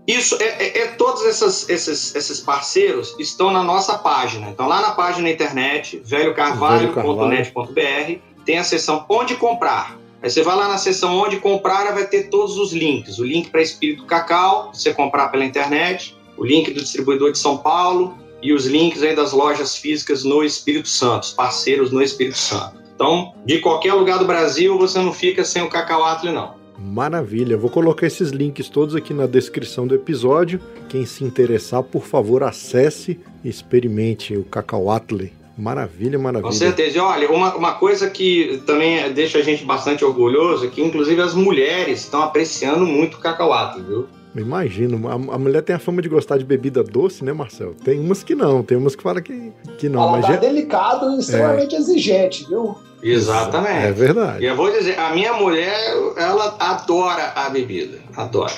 Isso 0.08 0.36
é, 0.42 0.46
é, 0.46 0.80
é 0.80 0.88
todos 0.88 1.24
essas, 1.26 1.70
esses, 1.70 2.16
esses 2.16 2.40
parceiros 2.40 3.16
estão 3.20 3.52
na 3.52 3.62
nossa 3.64 4.00
página. 4.00 4.50
Então, 4.50 4.68
lá 4.68 4.82
na 4.82 4.92
página 4.92 5.28
da 5.28 5.34
internet, 5.34 6.02
velhocarvalho.net.br, 6.04 8.35
tem 8.46 8.58
a 8.58 8.64
seção 8.64 9.06
onde 9.10 9.36
comprar. 9.36 9.98
Aí 10.22 10.30
você 10.30 10.42
vai 10.42 10.56
lá 10.56 10.68
na 10.68 10.78
seção 10.78 11.18
onde 11.18 11.38
comprar, 11.38 11.94
vai 11.94 12.08
ter 12.08 12.30
todos 12.30 12.58
os 12.58 12.74
links. 12.74 13.20
O 13.20 13.24
link 13.24 13.50
para 13.50 13.62
Espírito 13.62 14.06
Cacau, 14.06 14.72
você 14.74 14.94
comprar 14.94 15.30
pela 15.30 15.46
internet, 15.46 16.16
o 16.38 16.46
link 16.46 16.72
do 16.72 16.82
distribuidor 16.82 17.32
de 17.32 17.38
São 17.38 17.58
Paulo 17.58 18.18
e 18.42 18.54
os 18.54 18.66
links 18.66 19.04
aí 19.04 19.16
das 19.16 19.34
lojas 19.34 19.76
físicas 19.76 20.24
no 20.24 20.44
Espírito 20.44 20.88
Santo, 20.88 21.34
parceiros 21.36 21.92
no 21.92 22.02
Espírito 22.02 22.38
Santo. 22.38 22.86
Então, 22.96 23.34
de 23.46 23.60
qualquer 23.60 23.94
lugar 23.94 24.20
do 24.20 24.26
Brasil, 24.26 24.78
você 24.78 25.00
não 25.00 25.12
fica 25.12 25.44
sem 25.44 25.62
o 25.62 25.70
Cacau 25.70 26.04
Atli, 26.04 26.32
não. 26.32 26.56
Maravilha, 26.78 27.58
vou 27.58 27.70
colocar 27.70 28.06
esses 28.06 28.32
links 28.32 28.70
todos 28.70 28.96
aqui 28.96 29.14
na 29.14 29.26
descrição 29.26 29.88
do 29.88 29.96
episódio. 29.96 30.60
Quem 30.90 31.06
se 31.06 31.24
interessar, 31.24 31.84
por 31.84 32.06
favor, 32.06 32.44
acesse 32.44 33.20
e 33.44 33.50
experimente 33.50 34.36
o 34.36 34.44
Cacau 34.44 34.90
Atli. 34.90 35.34
Maravilha, 35.58 36.20
maravilha. 36.20 36.52
Com 36.52 36.58
certeza. 36.58 36.98
E 36.98 37.00
olha, 37.00 37.32
uma, 37.32 37.56
uma 37.56 37.74
coisa 37.74 38.10
que 38.10 38.62
também 38.66 39.12
deixa 39.14 39.38
a 39.38 39.42
gente 39.42 39.64
bastante 39.64 40.04
orgulhoso 40.04 40.66
é 40.66 40.68
que, 40.68 40.82
inclusive, 40.82 41.22
as 41.22 41.34
mulheres 41.34 42.02
estão 42.02 42.22
apreciando 42.22 42.86
muito 42.86 43.16
o 43.16 43.20
Cacau 43.20 43.54
Atli, 43.54 43.84
viu? 43.84 44.08
Imagino, 44.36 45.08
a, 45.08 45.14
a, 45.14 45.40
mulher 45.40 45.62
tem 45.62 45.74
a 45.74 45.80
fama 45.80 46.02
de 46.02 46.10
gostar 46.10 46.38
de 46.38 46.44
bebida 46.44 46.84
doce, 46.84 47.24
né, 47.24 47.32
Marcel? 47.32 47.74
Tem 47.74 47.98
umas 47.98 48.22
que 48.22 48.36
não, 48.36 48.62
tem 48.62 48.78
umas 48.78 48.94
que 48.94 49.02
falam 49.02 49.24
que, 49.24 49.54
que 49.78 49.88
não. 49.88 50.02
Ela 50.02 50.12
mas 50.12 50.26
tá 50.26 50.34
é... 50.34 50.38
delicado 50.38 51.16
e 51.16 51.20
extremamente 51.20 51.74
é. 51.74 51.78
exigente, 51.78 52.46
viu? 52.50 52.76
Exatamente. 53.02 53.86
É 53.86 53.92
verdade. 53.94 54.44
E 54.44 54.48
eu 54.48 54.56
vou 54.56 54.70
dizer, 54.70 55.00
a 55.00 55.12
minha 55.12 55.32
mulher, 55.34 55.80
ela 56.18 56.58
adora 56.60 57.32
a 57.34 57.50
bebida. 57.50 58.00
Adora. 58.18 58.52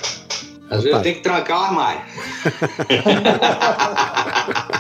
Às 0.70 0.84
vezes 0.84 0.98
eu 0.98 1.02
tenho 1.04 1.16
que 1.16 1.22
trancar 1.22 1.60
o 1.60 1.64
armário. 1.66 2.02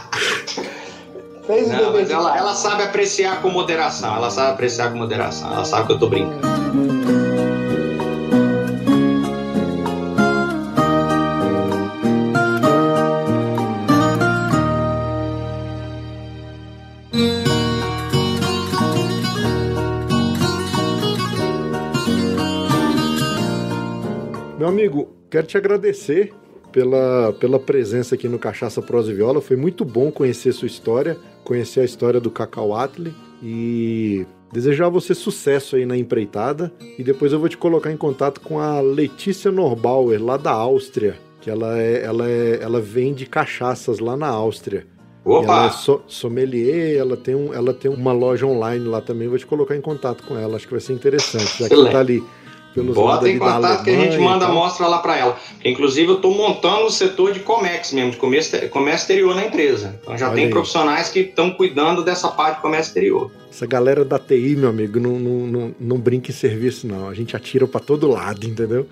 Fez 1.47 1.69
Não, 1.69 1.93
mas 1.93 2.11
ela, 2.11 2.37
ela 2.37 2.53
sabe 2.53 2.83
apreciar 2.83 3.41
com 3.41 3.49
moderação. 3.49 4.13
Ela 4.13 4.29
sabe 4.29 4.51
apreciar 4.51 4.91
com 4.91 4.97
moderação. 4.97 5.51
Ela 5.53 5.63
sabe 5.63 5.87
que 5.87 5.93
eu 5.93 5.99
tô 5.99 6.09
brincando. 6.09 6.45
Meu 24.57 24.67
amigo, 24.67 25.15
quero 25.29 25.47
te 25.47 25.55
agradecer 25.55 26.33
pela, 26.77 27.33
pela 27.39 27.59
presença 27.59 28.13
aqui 28.13 28.29
no 28.29 28.37
Cachaça 28.37 28.83
Prosa 28.83 29.11
e 29.11 29.15
Viola. 29.15 29.41
Foi 29.41 29.57
muito 29.57 29.83
bom 29.83 30.11
conhecer 30.11 30.51
sua 30.51 30.67
história, 30.67 31.17
conhecer 31.43 31.79
a 31.79 31.83
história 31.83 32.19
do 32.19 32.29
Cacau 32.29 32.75
Atli 32.75 33.15
e 33.41 34.27
desejar 34.53 34.87
você 34.87 35.15
sucesso 35.15 35.75
aí 35.75 35.87
na 35.87 35.97
empreitada. 35.97 36.71
E 36.95 37.03
depois 37.03 37.33
eu 37.33 37.39
vou 37.39 37.49
te 37.49 37.57
colocar 37.57 37.91
em 37.91 37.97
contato 37.97 38.39
com 38.41 38.59
a 38.59 38.79
Letícia 38.79 39.51
Norbauer, 39.51 40.23
lá 40.23 40.37
da 40.37 40.51
Áustria, 40.51 41.17
que 41.41 41.49
ela, 41.49 41.81
é, 41.81 42.03
ela, 42.03 42.29
é, 42.29 42.59
ela 42.61 42.79
vende 42.79 43.25
cachaças 43.25 43.97
lá 43.97 44.15
na 44.15 44.27
Áustria. 44.27 44.85
Opa! 45.25 45.45
Ela 45.45 45.65
é 45.65 45.69
so, 45.71 46.03
sommelier, 46.05 46.95
ela 46.95 47.17
tem, 47.17 47.33
um, 47.33 47.51
ela 47.55 47.73
tem 47.73 47.89
uma 47.89 48.13
loja 48.13 48.45
online 48.45 48.85
lá 48.85 49.01
também. 49.01 49.27
Vou 49.27 49.39
te 49.39 49.47
colocar 49.47 49.75
em 49.75 49.81
contato 49.81 50.23
com 50.27 50.37
ela, 50.37 50.57
acho 50.57 50.67
que 50.67 50.73
vai 50.73 50.81
ser 50.81 50.93
interessante. 50.93 51.57
Já 51.57 51.67
que 51.67 51.73
ela 51.73 51.89
tá 51.89 51.99
ali 52.01 52.23
pelos 52.77 52.95
Bota 52.95 53.27
em 53.27 53.39
contato 53.39 53.83
que 53.83 53.89
a 53.89 53.95
gente 53.95 54.19
manda 54.19 54.45
a 54.45 54.49
amostra 54.49 54.85
lá 54.85 54.99
para 54.99 55.17
ela. 55.17 55.35
Inclusive, 55.65 56.09
eu 56.09 56.15
estou 56.17 56.31
montando 56.35 56.85
o 56.85 56.91
setor 56.91 57.33
de 57.33 57.39
Comex 57.39 57.91
mesmo, 57.91 58.11
de 58.11 58.17
comércio, 58.17 58.69
comércio 58.69 59.03
exterior 59.05 59.35
na 59.35 59.45
empresa. 59.45 59.99
Então 59.99 60.15
já 60.15 60.27
Olha 60.27 60.35
tem 60.35 60.45
aí. 60.45 60.51
profissionais 60.51 61.09
que 61.09 61.21
estão 61.21 61.49
cuidando 61.49 62.03
dessa 62.03 62.27
parte 62.29 62.57
de 62.57 62.61
comércio 62.61 62.91
exterior. 62.91 63.31
Essa 63.49 63.65
galera 63.65 64.05
da 64.05 64.19
TI, 64.19 64.55
meu 64.55 64.69
amigo, 64.69 64.99
não, 64.99 65.17
não, 65.17 65.47
não, 65.47 65.75
não 65.79 65.97
brinca 65.97 66.29
em 66.29 66.33
serviço, 66.33 66.85
não. 66.85 67.09
A 67.09 67.15
gente 67.15 67.35
atira 67.35 67.67
para 67.67 67.79
todo 67.79 68.07
lado, 68.07 68.45
entendeu? 68.45 68.85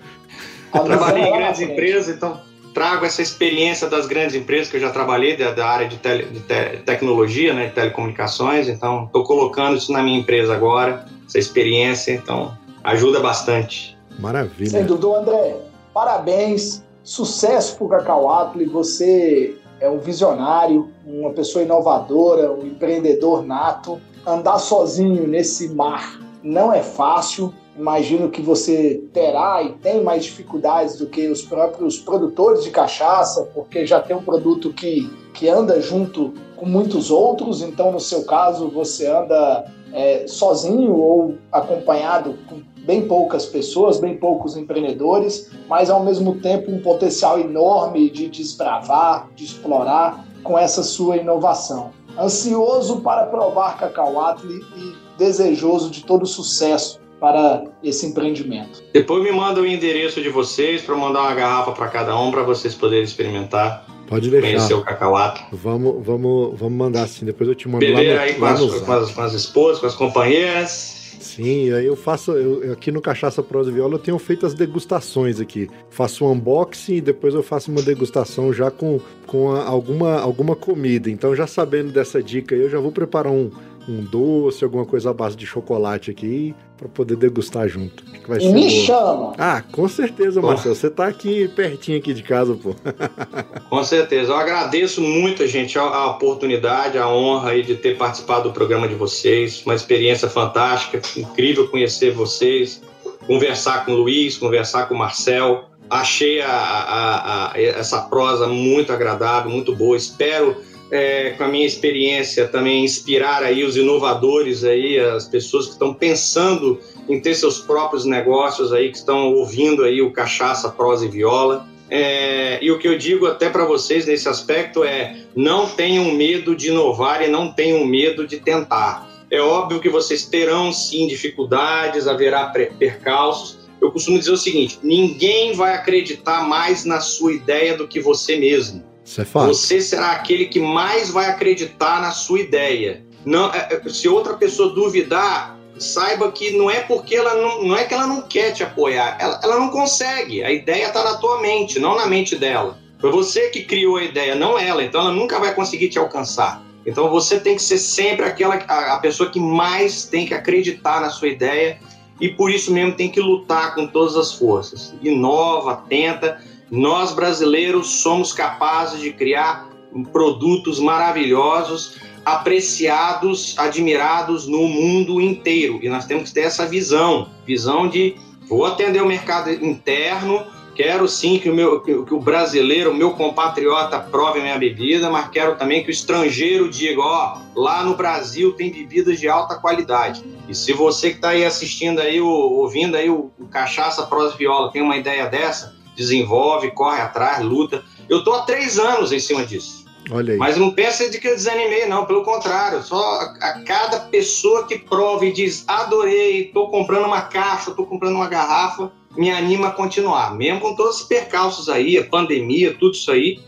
Eu 0.74 0.84
trabalhei 0.84 1.22
em 1.22 1.32
grandes 1.32 1.60
empresas, 1.60 2.16
então 2.16 2.40
trago 2.74 3.06
essa 3.06 3.22
experiência 3.22 3.88
das 3.88 4.06
grandes 4.06 4.34
empresas 4.34 4.68
que 4.68 4.76
eu 4.76 4.80
já 4.80 4.90
trabalhei, 4.90 5.36
da, 5.36 5.52
da 5.52 5.66
área 5.66 5.88
de, 5.88 5.96
tele, 5.96 6.24
de 6.24 6.40
te, 6.40 6.78
tecnologia, 6.84 7.54
né, 7.54 7.66
de 7.66 7.72
telecomunicações. 7.72 8.68
Então, 8.68 9.04
estou 9.04 9.22
colocando 9.22 9.76
isso 9.76 9.92
na 9.92 10.02
minha 10.02 10.18
empresa 10.18 10.54
agora, 10.54 11.06
essa 11.26 11.38
experiência. 11.38 12.12
Então, 12.12 12.58
ajuda 12.86 13.20
bastante. 13.20 13.98
Maravilha. 14.18 14.70
Sem 14.70 14.84
dúvida, 14.84 15.18
André. 15.18 15.56
Parabéns, 15.92 16.82
sucesso 17.02 17.76
para 17.76 17.84
o 17.84 17.88
Cacau 17.88 18.30
Atli. 18.30 18.64
Você 18.66 19.56
é 19.80 19.90
um 19.90 19.98
visionário, 19.98 20.88
uma 21.04 21.30
pessoa 21.30 21.64
inovadora, 21.64 22.50
um 22.52 22.66
empreendedor 22.66 23.44
nato. 23.44 24.00
Andar 24.26 24.58
sozinho 24.58 25.26
nesse 25.26 25.68
mar 25.74 26.20
não 26.42 26.72
é 26.72 26.82
fácil. 26.82 27.52
Imagino 27.76 28.30
que 28.30 28.40
você 28.40 29.02
terá 29.12 29.62
e 29.62 29.72
tem 29.74 30.02
mais 30.02 30.24
dificuldades 30.24 30.96
do 30.96 31.06
que 31.06 31.28
os 31.28 31.42
próprios 31.42 31.98
produtores 31.98 32.64
de 32.64 32.70
cachaça, 32.70 33.42
porque 33.52 33.84
já 33.84 34.00
tem 34.00 34.16
um 34.16 34.22
produto 34.22 34.72
que, 34.72 35.10
que 35.34 35.46
anda 35.46 35.78
junto 35.80 36.32
com 36.56 36.64
muitos 36.64 37.10
outros. 37.10 37.60
Então, 37.60 37.92
no 37.92 38.00
seu 38.00 38.24
caso, 38.24 38.70
você 38.70 39.06
anda 39.06 39.66
é, 39.92 40.26
sozinho 40.26 40.94
ou 40.94 41.34
acompanhado 41.52 42.34
com 42.48 42.60
bem 42.86 43.06
poucas 43.06 43.44
pessoas, 43.46 43.98
bem 43.98 44.16
poucos 44.16 44.56
empreendedores, 44.56 45.50
mas 45.68 45.90
ao 45.90 46.04
mesmo 46.04 46.36
tempo 46.36 46.70
um 46.70 46.80
potencial 46.80 47.38
enorme 47.38 48.08
de 48.08 48.28
desbravar, 48.28 49.28
de 49.34 49.44
explorar 49.44 50.24
com 50.42 50.56
essa 50.56 50.82
sua 50.82 51.16
inovação. 51.16 51.90
Ansioso 52.18 53.00
para 53.00 53.26
provar 53.26 53.76
Cacauatli 53.76 54.60
e 54.76 54.94
desejoso 55.18 55.90
de 55.90 56.04
todo 56.04 56.24
sucesso 56.24 57.00
para 57.20 57.64
esse 57.82 58.06
empreendimento. 58.06 58.82
Depois 58.92 59.22
me 59.22 59.32
manda 59.32 59.60
o 59.60 59.66
endereço 59.66 60.22
de 60.22 60.28
vocês 60.28 60.82
para 60.82 60.94
mandar 60.94 61.22
uma 61.22 61.34
garrafa 61.34 61.72
para 61.72 61.88
cada 61.88 62.18
um 62.18 62.30
para 62.30 62.42
vocês 62.42 62.74
poderem 62.74 63.04
experimentar. 63.04 63.86
Pode 64.06 64.30
deixar. 64.30 64.46
Conhecer 64.46 64.74
o 64.74 64.82
cacauato. 64.82 65.42
Vamos, 65.50 66.04
vamos, 66.06 66.58
vamos 66.58 66.78
mandar 66.78 67.02
assim. 67.04 67.24
Depois 67.24 67.48
eu 67.48 67.54
te 67.54 67.68
mando 67.68 67.84
Beber 67.84 68.10
lá 68.10 68.14
no, 68.14 68.20
aí 68.20 68.34
com, 68.34 68.44
as, 68.44 68.60
com, 68.60 68.92
as, 68.92 69.10
com 69.10 69.22
as 69.22 69.32
esposas, 69.32 69.80
com 69.80 69.86
as 69.86 69.94
companheiras. 69.94 70.95
Sim, 71.36 71.66
eu 71.66 71.94
faço. 71.94 72.32
Eu, 72.32 72.72
aqui 72.72 72.90
no 72.90 73.02
Cachaça 73.02 73.42
Prosa 73.42 73.70
Viola 73.70 73.96
eu 73.96 73.98
tenho 73.98 74.18
feito 74.18 74.46
as 74.46 74.54
degustações 74.54 75.38
aqui. 75.38 75.68
Faço 75.90 76.24
um 76.24 76.32
unboxing 76.32 76.94
e 76.94 77.00
depois 77.02 77.34
eu 77.34 77.42
faço 77.42 77.70
uma 77.70 77.82
degustação 77.82 78.54
já 78.54 78.70
com, 78.70 78.98
com 79.26 79.52
a, 79.52 79.62
alguma, 79.62 80.18
alguma 80.18 80.56
comida. 80.56 81.10
Então, 81.10 81.36
já 81.36 81.46
sabendo 81.46 81.92
dessa 81.92 82.22
dica 82.22 82.54
eu 82.54 82.70
já 82.70 82.80
vou 82.80 82.90
preparar 82.90 83.30
um, 83.30 83.50
um 83.86 84.02
doce, 84.02 84.64
alguma 84.64 84.86
coisa 84.86 85.10
à 85.10 85.12
base 85.12 85.36
de 85.36 85.44
chocolate 85.44 86.10
aqui 86.10 86.54
para 86.76 86.88
poder 86.88 87.16
degustar 87.16 87.68
junto. 87.68 88.04
Que 88.04 88.28
vai 88.28 88.40
ser 88.40 88.52
Me 88.52 88.68
boa. 88.68 88.84
chama! 88.84 89.32
Ah, 89.38 89.62
com 89.72 89.88
certeza, 89.88 90.40
Marcelo. 90.42 90.74
Você 90.74 90.90
tá 90.90 91.06
aqui 91.06 91.48
pertinho 91.48 91.98
aqui 91.98 92.12
de 92.12 92.22
casa, 92.22 92.54
pô. 92.54 92.74
com 93.70 93.84
certeza. 93.84 94.32
Eu 94.32 94.36
agradeço 94.36 95.00
muito, 95.00 95.46
gente, 95.46 95.78
a, 95.78 95.82
a, 95.82 96.10
oportunidade, 96.10 96.98
a 96.98 97.08
honra 97.08 97.50
aí 97.50 97.62
de 97.62 97.76
ter 97.76 97.96
participado 97.96 98.48
do 98.48 98.52
programa 98.52 98.86
de 98.86 98.94
vocês. 98.94 99.62
Uma 99.64 99.74
experiência 99.74 100.28
fantástica, 100.28 101.00
incrível 101.16 101.68
conhecer 101.68 102.12
vocês, 102.12 102.82
conversar 103.26 103.84
com 103.84 103.92
o 103.92 103.96
Luiz, 103.96 104.36
conversar 104.36 104.86
com 104.86 104.94
o 104.94 104.98
Marcel. 104.98 105.64
Achei 105.88 106.40
a, 106.40 106.50
a, 106.50 107.52
a 107.52 107.62
essa 107.62 108.02
prosa 108.02 108.48
muito 108.48 108.92
agradável, 108.92 109.50
muito 109.50 109.74
boa. 109.74 109.96
Espero 109.96 110.56
é, 110.90 111.30
com 111.30 111.44
a 111.44 111.48
minha 111.48 111.66
experiência 111.66 112.46
também 112.46 112.84
inspirar 112.84 113.42
aí 113.42 113.64
os 113.64 113.76
inovadores 113.76 114.64
aí, 114.64 114.98
as 114.98 115.26
pessoas 115.26 115.66
que 115.66 115.72
estão 115.72 115.92
pensando 115.92 116.80
em 117.08 117.20
ter 117.20 117.34
seus 117.34 117.58
próprios 117.58 118.04
negócios 118.04 118.72
aí, 118.72 118.90
que 118.90 118.98
estão 118.98 119.32
ouvindo 119.32 119.84
aí 119.84 120.00
o 120.00 120.12
Cachaça, 120.12 120.68
Prosa 120.70 121.06
e 121.06 121.08
Viola. 121.08 121.66
É, 121.88 122.58
e 122.62 122.70
o 122.70 122.78
que 122.78 122.88
eu 122.88 122.98
digo 122.98 123.26
até 123.26 123.48
para 123.48 123.64
vocês 123.64 124.06
nesse 124.06 124.28
aspecto 124.28 124.82
é: 124.82 125.16
não 125.34 125.68
tenham 125.68 126.12
medo 126.12 126.54
de 126.54 126.68
inovar 126.68 127.22
e 127.22 127.28
não 127.28 127.52
tenham 127.52 127.84
medo 127.84 128.26
de 128.26 128.38
tentar. 128.40 129.08
É 129.30 129.40
óbvio 129.40 129.80
que 129.80 129.88
vocês 129.88 130.24
terão 130.24 130.72
sim 130.72 131.06
dificuldades, 131.06 132.06
haverá 132.06 132.46
percalços. 132.46 133.58
Eu 133.80 133.90
costumo 133.92 134.18
dizer 134.18 134.32
o 134.32 134.36
seguinte: 134.36 134.78
ninguém 134.82 135.52
vai 135.52 135.74
acreditar 135.74 136.46
mais 136.48 136.84
na 136.84 137.00
sua 137.00 137.32
ideia 137.32 137.76
do 137.76 137.86
que 137.86 138.00
você 138.00 138.36
mesmo. 138.36 138.84
Isso 139.06 139.20
é. 139.20 139.24
Você 139.24 139.80
será 139.80 140.10
aquele 140.10 140.46
que 140.46 140.58
mais 140.58 141.10
vai 141.10 141.30
acreditar 141.30 142.02
na 142.02 142.10
sua 142.10 142.40
ideia. 142.40 143.04
Não, 143.24 143.52
é, 143.54 143.80
é, 143.84 143.88
se 143.88 144.08
outra 144.08 144.34
pessoa 144.34 144.74
duvidar, 144.74 145.56
saiba 145.78 146.30
que 146.32 146.56
não 146.56 146.70
é 146.70 146.80
porque 146.80 147.14
ela 147.14 147.34
não, 147.34 147.64
não 147.64 147.76
é 147.76 147.84
que 147.84 147.94
ela 147.94 148.06
não 148.06 148.22
quer 148.22 148.52
te 148.52 148.62
apoiar, 148.62 149.16
ela, 149.20 149.40
ela 149.42 149.58
não 149.58 149.70
consegue. 149.70 150.42
A 150.42 150.50
ideia 150.50 150.86
está 150.86 151.04
na 151.04 151.16
tua 151.18 151.40
mente, 151.40 151.78
não 151.78 151.96
na 151.96 152.06
mente 152.06 152.36
dela. 152.36 152.78
Foi 152.98 153.10
você 153.10 153.50
que 153.50 153.62
criou 153.62 153.96
a 153.96 154.04
ideia, 154.04 154.34
não 154.34 154.58
ela. 154.58 154.82
Então 154.82 155.00
ela 155.00 155.12
nunca 155.12 155.38
vai 155.38 155.54
conseguir 155.54 155.88
te 155.88 155.98
alcançar. 155.98 156.62
Então 156.84 157.10
você 157.10 157.38
tem 157.38 157.56
que 157.56 157.62
ser 157.62 157.78
sempre 157.78 158.24
aquela 158.24 158.56
a, 158.68 158.94
a 158.94 158.98
pessoa 158.98 159.30
que 159.30 159.40
mais 159.40 160.04
tem 160.06 160.26
que 160.26 160.34
acreditar 160.34 161.00
na 161.00 161.10
sua 161.10 161.28
ideia 161.28 161.78
e 162.20 162.28
por 162.28 162.50
isso 162.50 162.72
mesmo 162.72 162.94
tem 162.94 163.10
que 163.10 163.20
lutar 163.20 163.74
com 163.74 163.86
todas 163.86 164.16
as 164.16 164.32
forças. 164.32 164.94
Inova, 165.02 165.84
tenta. 165.88 166.40
Nós 166.70 167.12
brasileiros 167.12 168.02
somos 168.02 168.32
capazes 168.32 169.00
de 169.00 169.12
criar 169.12 169.68
produtos 170.12 170.78
maravilhosos, 170.80 171.98
apreciados, 172.24 173.54
admirados 173.56 174.46
no 174.46 174.66
mundo 174.68 175.20
inteiro. 175.20 175.78
E 175.80 175.88
nós 175.88 176.06
temos 176.06 176.28
que 176.28 176.34
ter 176.34 176.42
essa 176.42 176.66
visão, 176.66 177.28
visão 177.46 177.88
de 177.88 178.16
vou 178.48 178.64
atender 178.64 179.02
o 179.02 179.06
mercado 179.06 179.50
interno, 179.50 180.44
quero 180.74 181.08
sim 181.08 181.38
que 181.38 181.48
o, 181.48 181.54
meu, 181.54 181.80
que, 181.80 181.92
o 181.92 182.20
brasileiro, 182.20 182.90
o 182.90 182.94
meu 182.94 183.12
compatriota 183.12 183.98
prove 183.98 184.40
a 184.40 184.42
minha 184.42 184.58
bebida, 184.58 185.08
mas 185.08 185.28
quero 185.30 185.56
também 185.56 185.82
que 185.82 185.88
o 185.88 185.90
estrangeiro 185.90 186.68
diga, 186.68 187.00
ó, 187.00 187.38
lá 187.54 187.82
no 187.82 187.96
Brasil 187.96 188.52
tem 188.52 188.70
bebidas 188.70 189.18
de 189.18 189.28
alta 189.28 189.54
qualidade. 189.56 190.22
E 190.48 190.54
se 190.54 190.72
você 190.72 191.10
que 191.10 191.16
está 191.16 191.30
aí 191.30 191.44
assistindo 191.44 192.00
aí, 192.00 192.20
ouvindo 192.20 192.96
aí 192.96 193.08
o, 193.08 193.30
Cachaça 193.50 194.04
Prosa 194.06 194.36
Viola 194.36 194.70
tem 194.70 194.82
uma 194.82 194.96
ideia 194.96 195.26
dessa, 195.26 195.74
desenvolve, 195.96 196.70
corre 196.70 197.00
atrás, 197.00 197.44
luta. 197.44 197.82
Eu 198.08 198.22
tô 198.22 198.32
há 198.34 198.42
três 198.42 198.78
anos 198.78 199.10
em 199.10 199.18
cima 199.18 199.44
disso. 199.44 199.86
Olha 200.10 200.34
aí. 200.34 200.38
Mas 200.38 200.56
não 200.56 200.70
pensa 200.70 201.10
de 201.10 201.18
que 201.18 201.26
eu 201.26 201.34
desanimei, 201.34 201.86
não. 201.86 202.04
Pelo 202.04 202.22
contrário, 202.22 202.82
só 202.82 203.20
a, 203.40 203.60
cada 203.64 204.00
pessoa 204.00 204.66
que 204.66 204.78
prova 204.78 205.26
e 205.26 205.32
diz 205.32 205.64
adorei, 205.66 206.44
tô 206.52 206.68
comprando 206.68 207.06
uma 207.06 207.22
caixa, 207.22 207.72
tô 207.72 207.84
comprando 207.84 208.14
uma 208.14 208.28
garrafa, 208.28 208.92
me 209.16 209.30
anima 209.30 209.68
a 209.68 209.72
continuar. 209.72 210.34
Mesmo 210.36 210.60
com 210.60 210.76
todos 210.76 211.00
os 211.00 211.06
percalços 211.06 211.68
aí, 211.68 211.98
a 211.98 212.04
pandemia, 212.04 212.76
tudo 212.78 212.94
isso 212.94 213.10
aí, 213.10 213.40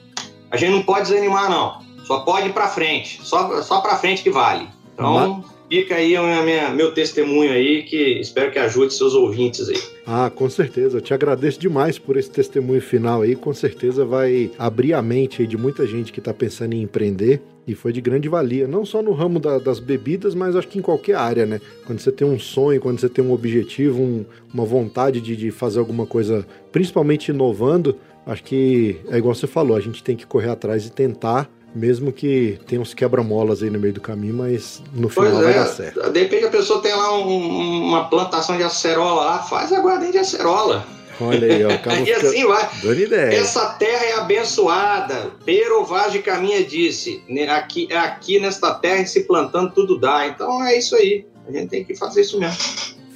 a 0.50 0.56
gente 0.56 0.72
não 0.72 0.82
pode 0.82 1.08
desanimar, 1.08 1.48
não. 1.48 1.86
Só 2.04 2.20
pode 2.20 2.48
ir 2.48 2.52
para 2.52 2.68
frente. 2.68 3.20
Só, 3.22 3.62
só 3.62 3.80
para 3.80 3.96
frente 3.96 4.22
que 4.22 4.30
vale. 4.30 4.66
Então, 4.94 5.44
fica 5.68 5.96
aí 5.96 6.16
o 6.16 6.74
meu 6.74 6.92
testemunho 6.92 7.52
aí, 7.52 7.82
que 7.82 8.20
espero 8.20 8.50
que 8.50 8.58
ajude 8.58 8.94
seus 8.94 9.14
ouvintes 9.14 9.68
aí. 9.68 9.80
Ah, 10.06 10.30
com 10.34 10.48
certeza. 10.48 10.98
Eu 10.98 11.00
te 11.00 11.12
agradeço 11.12 11.60
demais 11.60 11.98
por 11.98 12.16
esse 12.16 12.30
testemunho 12.30 12.80
final 12.80 13.22
aí. 13.22 13.36
Com 13.36 13.52
certeza 13.52 14.04
vai 14.04 14.50
abrir 14.58 14.94
a 14.94 15.02
mente 15.02 15.46
de 15.46 15.56
muita 15.56 15.86
gente 15.86 16.12
que 16.12 16.18
está 16.18 16.32
pensando 16.32 16.72
em 16.72 16.82
empreender 16.82 17.40
e 17.66 17.74
foi 17.74 17.92
de 17.92 18.00
grande 18.00 18.30
valia, 18.30 18.66
não 18.66 18.82
só 18.86 19.02
no 19.02 19.12
ramo 19.12 19.38
da, 19.38 19.58
das 19.58 19.78
bebidas, 19.78 20.34
mas 20.34 20.56
acho 20.56 20.68
que 20.68 20.78
em 20.78 20.82
qualquer 20.82 21.16
área, 21.16 21.44
né? 21.44 21.60
Quando 21.84 21.98
você 21.98 22.10
tem 22.10 22.26
um 22.26 22.38
sonho, 22.38 22.80
quando 22.80 22.98
você 22.98 23.10
tem 23.10 23.22
um 23.22 23.30
objetivo, 23.30 24.02
um, 24.02 24.24
uma 24.52 24.64
vontade 24.64 25.20
de, 25.20 25.36
de 25.36 25.50
fazer 25.50 25.78
alguma 25.78 26.06
coisa, 26.06 26.46
principalmente 26.72 27.28
inovando, 27.28 27.94
acho 28.24 28.42
que 28.42 28.96
é 29.10 29.18
igual 29.18 29.34
você 29.34 29.46
falou, 29.46 29.76
a 29.76 29.80
gente 29.80 30.02
tem 30.02 30.16
que 30.16 30.26
correr 30.26 30.48
atrás 30.48 30.86
e 30.86 30.90
tentar 30.90 31.50
mesmo 31.74 32.12
que 32.12 32.58
tenha 32.66 32.80
uns 32.80 32.94
quebra-molas 32.94 33.62
aí 33.62 33.70
no 33.70 33.78
meio 33.78 33.94
do 33.94 34.00
caminho, 34.00 34.34
mas 34.34 34.82
no 34.92 35.08
final 35.08 35.30
pois 35.30 35.44
vai 35.44 35.52
é. 35.52 35.56
dar 35.56 35.66
certo. 35.66 36.10
De 36.10 36.20
repente 36.20 36.46
a 36.46 36.50
pessoa 36.50 36.80
tem 36.80 36.94
lá 36.94 37.18
um, 37.18 37.86
uma 37.86 38.08
plantação 38.08 38.56
de 38.56 38.62
acerola 38.62 39.24
lá, 39.24 39.38
faz 39.42 39.72
aguardente 39.72 40.12
de 40.12 40.18
acerola. 40.18 40.86
Olha 41.20 41.52
aí, 41.52 41.64
ó. 41.64 41.70
e 42.04 42.12
assim 42.14 42.46
vai. 42.46 42.68
Dando 42.82 43.00
ideia. 43.00 43.38
Essa 43.38 43.70
terra 43.70 44.04
é 44.04 44.12
abençoada. 44.14 45.32
Pero 45.44 45.84
Vaz 45.84 46.12
de 46.12 46.20
Caminha 46.20 46.62
disse: 46.62 47.22
né, 47.28 47.48
aqui, 47.48 47.92
aqui 47.92 48.38
nesta 48.38 48.74
terra 48.74 49.04
se 49.04 49.24
plantando 49.24 49.72
tudo 49.72 49.98
dá. 49.98 50.28
Então 50.28 50.64
é 50.64 50.78
isso 50.78 50.94
aí. 50.94 51.26
A 51.46 51.50
gente 51.50 51.68
tem 51.68 51.84
que 51.84 51.96
fazer 51.96 52.20
isso 52.20 52.38
mesmo. 52.38 52.58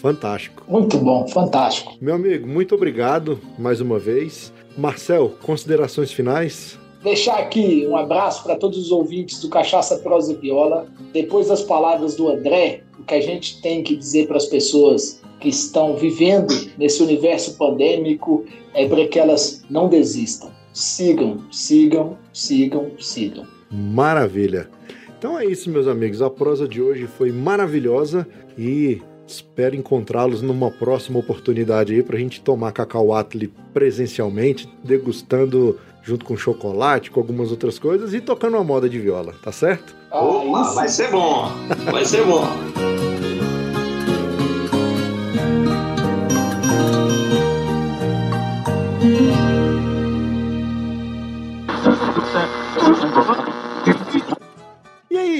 Fantástico. 0.00 0.64
Muito 0.66 0.98
bom, 0.98 1.28
fantástico. 1.28 1.96
Meu 2.00 2.16
amigo, 2.16 2.48
muito 2.48 2.74
obrigado 2.74 3.38
mais 3.56 3.80
uma 3.80 4.00
vez. 4.00 4.52
Marcel, 4.76 5.32
considerações 5.40 6.10
finais? 6.10 6.76
Deixar 7.02 7.38
aqui 7.38 7.84
um 7.88 7.96
abraço 7.96 8.44
para 8.44 8.54
todos 8.54 8.78
os 8.78 8.92
ouvintes 8.92 9.40
do 9.40 9.48
Cachaça 9.48 9.96
Prosa 9.96 10.32
e 10.32 10.36
Viola. 10.36 10.86
Depois 11.12 11.48
das 11.48 11.62
palavras 11.62 12.14
do 12.14 12.28
André, 12.28 12.82
o 12.98 13.02
que 13.02 13.14
a 13.14 13.20
gente 13.20 13.60
tem 13.60 13.82
que 13.82 13.96
dizer 13.96 14.28
para 14.28 14.36
as 14.36 14.46
pessoas 14.46 15.20
que 15.40 15.48
estão 15.48 15.96
vivendo 15.96 16.54
nesse 16.78 17.02
universo 17.02 17.56
pandêmico 17.56 18.44
é 18.72 18.86
para 18.86 19.08
que 19.08 19.18
elas 19.18 19.64
não 19.68 19.88
desistam. 19.88 20.50
Sigam, 20.72 21.42
sigam, 21.50 22.16
sigam, 22.32 22.92
sigam. 23.00 23.44
Maravilha. 23.68 24.70
Então 25.18 25.36
é 25.36 25.44
isso, 25.44 25.68
meus 25.70 25.88
amigos. 25.88 26.22
A 26.22 26.30
prosa 26.30 26.68
de 26.68 26.80
hoje 26.80 27.08
foi 27.08 27.32
maravilhosa 27.32 28.26
e 28.56 29.02
espero 29.26 29.76
encontrá-los 29.76 30.42
numa 30.42 30.70
próxima 30.70 31.18
oportunidade 31.18 31.94
aí 31.94 32.02
para 32.02 32.16
a 32.16 32.20
gente 32.20 32.40
tomar 32.40 32.72
cacau 32.72 33.14
Atli 33.14 33.52
presencialmente, 33.72 34.68
degustando 34.84 35.78
junto 36.02 36.24
com 36.24 36.36
chocolate, 36.36 37.10
com 37.10 37.20
algumas 37.20 37.50
outras 37.50 37.78
coisas 37.78 38.12
e 38.12 38.20
tocando 38.20 38.56
uma 38.56 38.64
moda 38.64 38.88
de 38.88 38.98
viola, 38.98 39.34
tá 39.42 39.52
certo? 39.52 39.94
Opa, 40.10 40.74
vai 40.74 40.88
ser 40.88 41.10
bom, 41.10 41.48
vai 41.90 42.04
ser 42.04 42.24
bom. 42.24 42.91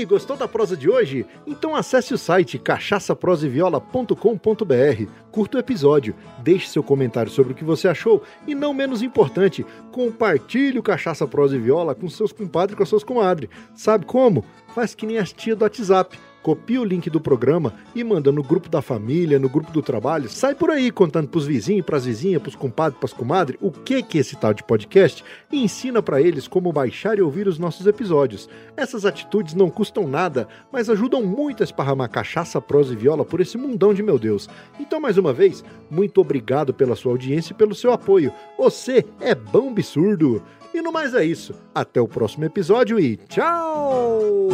Gostou 0.05 0.37
da 0.37 0.49
prosa 0.49 0.77
de 0.77 0.91
hoje? 0.91 1.27
Então 1.47 1.75
acesse 1.75 2.15
o 2.15 2.19
site 2.19 2.59
cachaçaproseviola.com.br, 2.59 5.07
curta 5.31 5.57
o 5.57 5.61
episódio, 5.61 6.15
deixe 6.39 6.69
seu 6.69 6.83
comentário 6.83 7.31
sobre 7.31 7.53
o 7.53 7.57
que 7.57 7.65
você 7.65 7.89
achou 7.89 8.23
e, 8.47 8.55
não 8.55 8.75
menos 8.75 9.03
importante, 9.03 9.65
compartilhe 9.91 10.79
o 10.79 10.83
Cachaça 10.83 11.27
Prosa 11.27 11.57
e 11.57 11.61
Viola 11.61 11.95
com 11.95 12.09
seus 12.09 12.33
compadres 12.33 12.75
e 12.75 12.77
com 12.77 12.83
as 12.83 12.89
suas 12.89 13.05
comadres. 13.05 13.51
Sabe 13.75 14.07
como? 14.07 14.45
Faz 14.75 14.95
que 14.95 15.07
nem 15.07 15.19
as 15.19 15.33
tia 15.33 15.55
do 15.55 15.63
WhatsApp 15.63 16.19
copia 16.43 16.81
o 16.81 16.85
link 16.85 17.09
do 17.09 17.21
programa 17.21 17.75
e 17.95 18.03
manda 18.03 18.33
no 18.33 18.43
grupo 18.43 18.69
da 18.69 18.83
família, 18.83 19.39
no 19.39 19.49
grupo 19.49 19.71
do 19.71 19.81
trabalho. 19.81 20.29
Sai 20.29 20.55
por 20.55 20.71
aí 20.71 20.91
contando 20.91 21.29
pros 21.29 21.47
vizinhos, 21.47 21.87
pras 21.87 22.05
vizinhas, 22.05 22.43
pros 22.43 22.57
compadres, 22.57 22.99
pras 22.99 23.13
comadres, 23.13 23.59
o 23.61 23.71
que 23.71 24.03
que 24.03 24.19
é 24.19 24.21
esse 24.21 24.37
tal 24.37 24.53
de 24.53 24.63
podcast 24.65 25.25
e 25.51 25.63
ensina 25.63 26.03
para 26.03 26.21
eles 26.21 26.49
como 26.49 26.73
baixar 26.73 27.19
e 27.19 27.23
ouvir 27.23 27.47
os 27.47 27.59
nossos 27.59 27.87
episódios. 27.87 28.49
Essas 28.77 29.05
atitudes 29.05 29.55
não 29.55 29.71
custam 29.71 30.07
nada, 30.09 30.49
mas 30.73 30.91
ajudam 30.91 31.23
muito 31.23 31.63
a 31.63 31.65
esparramar 31.65 32.11
cachaça, 32.11 32.61
prosa 32.61 32.93
e 32.93 32.97
viola 32.97 33.25
por 33.25 33.41
esse 33.41 33.57
mundão 33.57 33.95
de 33.95 34.03
meu 34.03 34.19
Deus. 34.19 34.49
Então, 34.81 35.01
mais 35.01 35.17
uma 35.17 35.33
vez, 35.33 35.65
muito 35.91 36.21
obrigado 36.21 36.75
pela 36.75 36.97
sua 36.97 37.13
audiência 37.13 37.53
e 37.53 37.57
pelo 37.57 37.75
seu 37.75 37.93
apoio. 37.93 38.33
Você 38.59 39.05
é 39.21 39.35
bom 39.35 39.71
absurdo! 39.71 40.43
E 40.75 40.81
no 40.81 40.91
mais 40.91 41.15
é 41.15 41.25
isso. 41.25 41.55
Até 41.75 42.01
o 42.01 42.09
próximo 42.09 42.45
episódio 42.45 42.99
e 42.99 43.17
tchau! 43.17 44.49